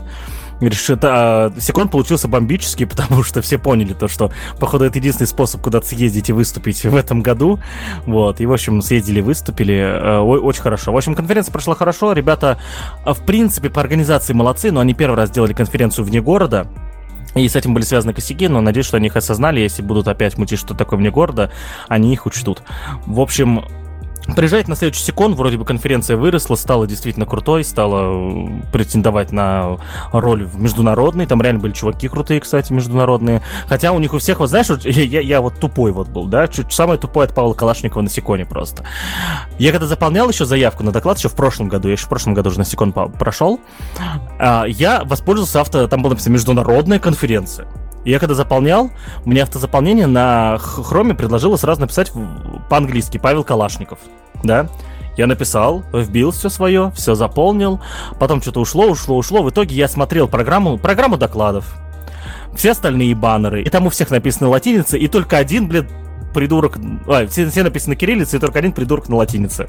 Говоришь, 0.60 0.88
это 0.88 1.08
а, 1.12 1.52
секунд 1.60 1.90
получился 1.90 2.28
бомбический, 2.28 2.86
потому 2.86 3.22
что 3.22 3.42
все 3.42 3.58
поняли 3.58 3.92
то, 3.92 4.08
что, 4.08 4.32
походу, 4.58 4.84
это 4.84 4.98
единственный 4.98 5.26
способ 5.26 5.60
куда-то 5.60 5.86
съездить 5.86 6.28
и 6.28 6.32
выступить 6.32 6.84
в 6.84 6.96
этом 6.96 7.22
году. 7.22 7.60
Вот, 8.06 8.40
и, 8.40 8.46
в 8.46 8.52
общем, 8.52 8.82
съездили, 8.82 9.20
выступили. 9.20 9.74
Э, 9.74 10.18
очень 10.20 10.62
хорошо. 10.62 10.92
В 10.92 10.96
общем, 10.96 11.14
конференция 11.14 11.52
прошла 11.52 11.74
хорошо. 11.74 12.12
Ребята, 12.12 12.58
а, 13.04 13.14
в 13.14 13.24
принципе, 13.24 13.70
по 13.70 13.80
организации 13.80 14.32
молодцы, 14.32 14.70
но 14.70 14.80
они 14.80 14.94
первый 14.94 15.16
раз 15.16 15.30
сделали 15.30 15.52
конференцию 15.52 16.04
вне 16.04 16.20
города. 16.20 16.66
И 17.34 17.48
с 17.48 17.56
этим 17.56 17.74
были 17.74 17.84
связаны 17.84 18.12
косяки, 18.12 18.46
но 18.46 18.60
надеюсь, 18.60 18.86
что 18.86 18.96
они 18.96 19.08
их 19.08 19.16
осознали. 19.16 19.60
Если 19.60 19.82
будут 19.82 20.06
опять 20.06 20.38
мутить 20.38 20.60
что 20.60 20.74
такое 20.74 20.98
вне 20.98 21.10
города, 21.10 21.50
они 21.88 22.12
их 22.12 22.26
учтут. 22.26 22.62
В 23.06 23.20
общем, 23.20 23.64
Приезжать 24.36 24.68
на 24.68 24.76
следующий 24.76 25.04
секунд, 25.04 25.36
вроде 25.36 25.58
бы 25.58 25.64
конференция 25.64 26.16
выросла, 26.16 26.54
стала 26.54 26.86
действительно 26.86 27.26
крутой, 27.26 27.62
стала 27.62 28.48
э, 28.48 28.62
претендовать 28.72 29.32
на 29.32 29.76
роль 30.12 30.44
в 30.44 30.58
международной. 30.60 31.26
Там 31.26 31.42
реально 31.42 31.60
были 31.60 31.72
чуваки 31.72 32.08
крутые, 32.08 32.40
кстати, 32.40 32.72
международные. 32.72 33.42
Хотя 33.68 33.92
у 33.92 33.98
них 33.98 34.14
у 34.14 34.18
всех, 34.18 34.40
вот 34.40 34.48
знаешь, 34.48 34.68
вот, 34.70 34.84
я, 34.86 35.20
я 35.20 35.40
вот 35.40 35.60
тупой 35.60 35.92
вот 35.92 36.08
был, 36.08 36.24
да, 36.26 36.48
чуть 36.48 36.72
самое 36.72 36.98
тупое 36.98 37.26
от 37.26 37.34
Павла 37.34 37.52
Калашникова 37.52 38.00
на 38.00 38.08
Секоне 38.08 38.46
просто. 38.46 38.84
Я 39.58 39.72
когда 39.72 39.86
заполнял 39.86 40.28
еще 40.28 40.46
заявку 40.46 40.82
на 40.82 40.92
доклад, 40.92 41.18
еще 41.18 41.28
в 41.28 41.34
прошлом 41.34 41.68
году, 41.68 41.88
я 41.88 41.92
еще 41.92 42.06
в 42.06 42.08
прошлом 42.08 42.32
году 42.32 42.48
уже 42.48 42.58
на 42.58 42.64
Секон 42.64 42.92
прошел, 42.92 43.60
а, 44.38 44.64
я 44.64 45.04
воспользовался 45.04 45.60
авто, 45.60 45.86
там 45.86 46.02
была 46.02 46.12
написано 46.12 46.32
международная 46.32 46.98
конференция. 46.98 47.68
Я 48.04 48.18
когда 48.18 48.34
заполнял, 48.34 48.90
мне 49.24 49.42
автозаполнение 49.42 50.06
на 50.06 50.58
хроме 50.58 51.14
предложило 51.14 51.56
сразу 51.56 51.80
написать 51.80 52.12
по-английски 52.68 53.18
Павел 53.18 53.44
Калашников, 53.44 53.98
да? 54.42 54.68
Я 55.16 55.26
написал, 55.26 55.84
вбил 55.92 56.32
все 56.32 56.48
свое, 56.48 56.92
все 56.96 57.14
заполнил, 57.14 57.80
потом 58.18 58.42
что-то 58.42 58.60
ушло, 58.60 58.86
ушло, 58.86 59.16
ушло. 59.16 59.42
В 59.42 59.50
итоге 59.50 59.76
я 59.76 59.86
смотрел 59.88 60.28
программу, 60.28 60.76
программу 60.76 61.16
докладов, 61.16 61.76
все 62.54 62.72
остальные 62.72 63.14
баннеры, 63.14 63.62
и 63.62 63.70
там 63.70 63.86
у 63.86 63.90
всех 63.90 64.10
написано 64.10 64.48
латиница, 64.48 64.96
и 64.96 65.06
только 65.08 65.38
один, 65.38 65.68
блин, 65.68 65.88
придурок... 66.34 66.78
А, 67.06 67.26
все, 67.26 67.48
все 67.48 67.62
написано 67.62 67.96
кириллица, 67.96 68.36
и 68.36 68.40
только 68.40 68.58
один 68.58 68.72
придурок 68.72 69.08
на 69.08 69.16
латинице. 69.16 69.68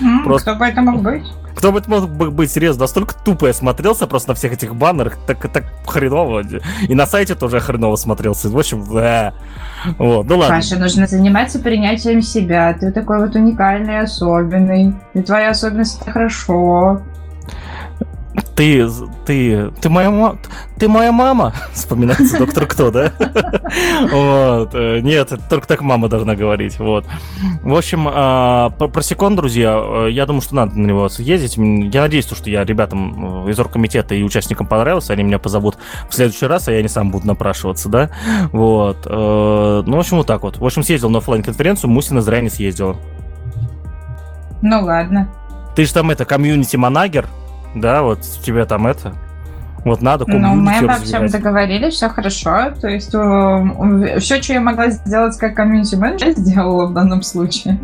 Mm, 0.00 0.24
просто... 0.24 0.50
Кто 0.50 0.58
бы 0.58 0.66
это 0.66 0.82
мог 0.82 1.02
быть? 1.02 1.24
Кто 1.54 1.72
бы 1.72 1.78
это 1.78 1.88
мог 1.88 2.08
быть, 2.08 2.50
серьезно, 2.50 2.82
настолько 2.82 3.14
тупо 3.14 3.46
я 3.46 3.52
смотрелся 3.52 4.06
просто 4.06 4.30
на 4.30 4.34
всех 4.34 4.52
этих 4.52 4.74
баннерах, 4.74 5.16
так, 5.26 5.50
так 5.52 5.64
хреново. 5.86 6.42
И 6.88 6.94
на 6.94 7.06
сайте 7.06 7.34
тоже 7.36 7.60
хреново 7.60 7.96
смотрелся. 7.96 8.48
В 8.48 8.58
общем, 8.58 8.84
да. 8.92 9.34
Вот, 9.98 10.26
ну 10.26 10.38
ладно. 10.38 10.56
Паша, 10.56 10.76
нужно 10.78 11.06
заниматься 11.06 11.60
принятием 11.60 12.22
себя. 12.22 12.74
Ты 12.74 12.90
такой 12.90 13.20
вот 13.20 13.36
уникальный, 13.36 14.00
особенный. 14.00 14.94
И 15.14 15.22
твоя 15.22 15.50
особенность 15.50 16.02
это 16.02 16.10
хорошо 16.10 17.00
ты, 18.56 18.88
ты, 19.24 19.70
ты 19.80 19.88
моя 19.88 20.10
мама, 20.10 20.38
ты 20.78 20.88
моя 20.88 21.12
мама, 21.12 21.52
вспоминается 21.72 22.38
доктор 22.38 22.66
кто, 22.66 22.90
да? 22.90 23.12
Вот, 24.10 24.74
э, 24.74 25.00
нет, 25.00 25.32
только 25.48 25.66
так 25.66 25.82
мама 25.82 26.08
должна 26.08 26.34
говорить, 26.34 26.78
вот. 26.78 27.06
В 27.62 27.74
общем, 27.74 28.08
а, 28.10 28.70
про 28.70 29.02
секунд, 29.02 29.36
друзья, 29.36 29.80
э, 30.06 30.08
я 30.10 30.26
думаю, 30.26 30.42
что 30.42 30.54
надо 30.54 30.78
на 30.78 30.86
него 30.86 31.08
съездить. 31.08 31.56
Я 31.56 32.02
надеюсь, 32.02 32.26
что 32.26 32.50
я 32.50 32.64
ребятам 32.64 33.48
из 33.48 33.58
оргкомитета 33.58 34.14
и 34.14 34.22
участникам 34.22 34.66
понравился, 34.66 35.12
они 35.12 35.22
меня 35.22 35.38
позовут 35.38 35.76
в 36.08 36.14
следующий 36.14 36.46
раз, 36.46 36.68
а 36.68 36.72
я 36.72 36.82
не 36.82 36.88
сам 36.88 37.10
буду 37.10 37.26
напрашиваться, 37.26 37.88
да? 37.88 38.10
Вот. 38.52 39.06
Э, 39.06 39.82
ну, 39.86 39.96
в 39.96 40.00
общем, 40.00 40.18
вот 40.18 40.26
так 40.26 40.42
вот. 40.42 40.58
В 40.58 40.64
общем, 40.64 40.82
съездил 40.82 41.10
на 41.10 41.18
офлайн 41.18 41.42
конференцию 41.42 41.90
Мусина 41.90 42.20
зря 42.20 42.40
не 42.40 42.50
съездила. 42.50 42.96
Ну, 44.62 44.84
ладно. 44.84 45.28
Ты 45.76 45.84
же 45.84 45.92
там 45.92 46.10
это 46.10 46.24
комьюнити-манагер, 46.24 47.26
да, 47.74 48.02
вот 48.02 48.20
тебе 48.20 48.64
там 48.64 48.86
это. 48.86 49.14
Вот 49.84 50.00
надо 50.00 50.24
Ну, 50.26 50.54
мы 50.54 50.78
обо 50.78 50.94
всем 50.94 51.26
договорились, 51.26 51.94
все 51.94 52.08
хорошо. 52.08 52.70
То 52.80 52.88
есть 52.88 53.14
э, 53.14 54.18
все, 54.18 54.40
что 54.40 54.54
я 54.54 54.60
могла 54.60 54.88
сделать 54.88 55.36
как 55.36 55.54
комьюнити 55.54 55.94
менеджер, 55.94 56.30
сделала 56.30 56.86
в 56.86 56.94
данном 56.94 57.22
случае. 57.22 57.78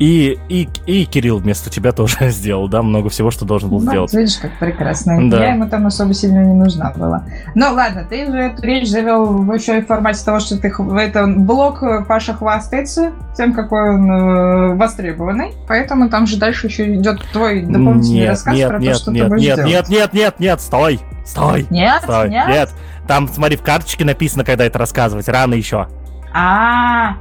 И, 0.00 0.38
и, 0.48 0.66
и 0.86 1.04
Кирилл 1.04 1.40
вместо 1.40 1.68
тебя 1.68 1.92
тоже 1.92 2.16
сделал, 2.30 2.68
да, 2.68 2.82
много 2.82 3.10
всего, 3.10 3.30
что 3.30 3.44
должен 3.44 3.68
был 3.68 3.80
ну, 3.80 3.90
сделать. 3.90 4.14
Видишь, 4.14 4.38
как 4.38 4.58
прекрасно. 4.58 5.30
Да. 5.30 5.44
Я 5.44 5.52
ему 5.52 5.68
там 5.68 5.86
особо 5.86 6.14
сильно 6.14 6.42
не 6.42 6.54
нужна 6.54 6.90
была. 6.96 7.24
Ну 7.54 7.74
ладно, 7.74 8.06
ты 8.08 8.24
же 8.24 8.38
эту 8.38 8.62
речь 8.62 8.88
завел 8.88 9.52
еще 9.52 9.76
и 9.76 9.82
в 9.82 9.86
формате 9.86 10.24
того, 10.24 10.40
что 10.40 10.56
ты 10.56 10.72
в 10.74 10.96
этом 10.96 11.44
блог 11.44 11.84
Паша 12.08 12.32
хвастается 12.32 13.12
тем, 13.36 13.52
какой 13.52 13.90
он 13.90 14.10
э, 14.10 14.74
востребованный. 14.76 15.52
Поэтому 15.68 16.08
там 16.08 16.26
же 16.26 16.38
дальше 16.38 16.68
еще 16.68 16.94
идет 16.94 17.20
твой 17.34 17.60
дополнительный 17.60 18.20
нет, 18.20 18.30
рассказ 18.30 18.54
нет, 18.54 18.68
про 18.68 18.78
нет, 18.78 18.92
то, 18.94 18.98
что 19.00 19.12
нет, 19.12 19.24
ты 19.24 19.28
будешь 19.28 19.42
нет, 19.42 19.56
делать. 19.56 19.70
Нет, 19.70 19.88
нет, 19.90 20.12
нет, 20.14 20.40
нет, 20.40 20.60
стой! 20.62 21.00
Стой! 21.26 21.66
Нет, 21.68 22.02
стой, 22.02 22.30
нет, 22.30 22.48
нет. 22.48 22.70
Там, 23.06 23.28
смотри, 23.28 23.58
в 23.58 23.62
карточке 23.62 24.06
написано, 24.06 24.44
когда 24.44 24.64
это 24.64 24.78
рассказывать. 24.78 25.28
Рано 25.28 25.52
еще. 25.52 25.88
А. 26.32 27.16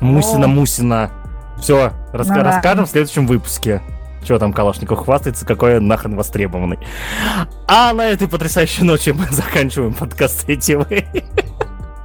Мусина, 0.00 0.46
Мусина. 0.46 1.10
Все, 1.58 1.92
рас- 2.12 2.28
ну, 2.28 2.42
расскажем 2.42 2.84
да. 2.84 2.86
в 2.86 2.90
следующем 2.90 3.26
выпуске. 3.26 3.82
Что 4.24 4.38
там 4.38 4.52
Калашников 4.52 5.04
хвастается, 5.04 5.44
какой 5.44 5.78
он 5.78 5.88
нахрен 5.88 6.14
востребованный. 6.14 6.78
А 7.66 7.92
на 7.92 8.02
этой 8.02 8.28
потрясающей 8.28 8.84
ночи 8.84 9.10
мы 9.10 9.26
заканчиваем 9.30 9.94
подкаст 9.94 10.46
сетевый. 10.46 11.06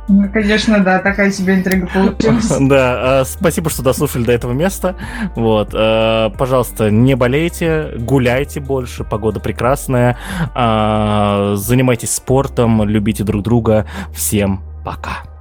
Ну, 0.09 0.29
конечно, 0.31 0.79
да, 0.79 0.99
такая 0.99 1.31
себе 1.31 1.55
интрига 1.55 1.85
получилась. 1.87 2.49
Да, 2.61 3.25
спасибо, 3.25 3.69
что 3.69 3.83
дослушали 3.83 4.23
до 4.23 4.31
этого 4.31 4.53
места. 4.53 4.95
Вот, 5.35 5.71
пожалуйста, 5.71 6.89
не 6.89 7.15
болейте, 7.15 7.91
гуляйте 7.97 8.61
больше, 8.61 9.03
погода 9.03 9.41
прекрасная, 9.41 10.17
занимайтесь 10.55 12.15
спортом, 12.15 12.87
любите 12.87 13.25
друг 13.25 13.43
друга. 13.43 13.85
Всем 14.13 14.61
пока. 14.85 15.36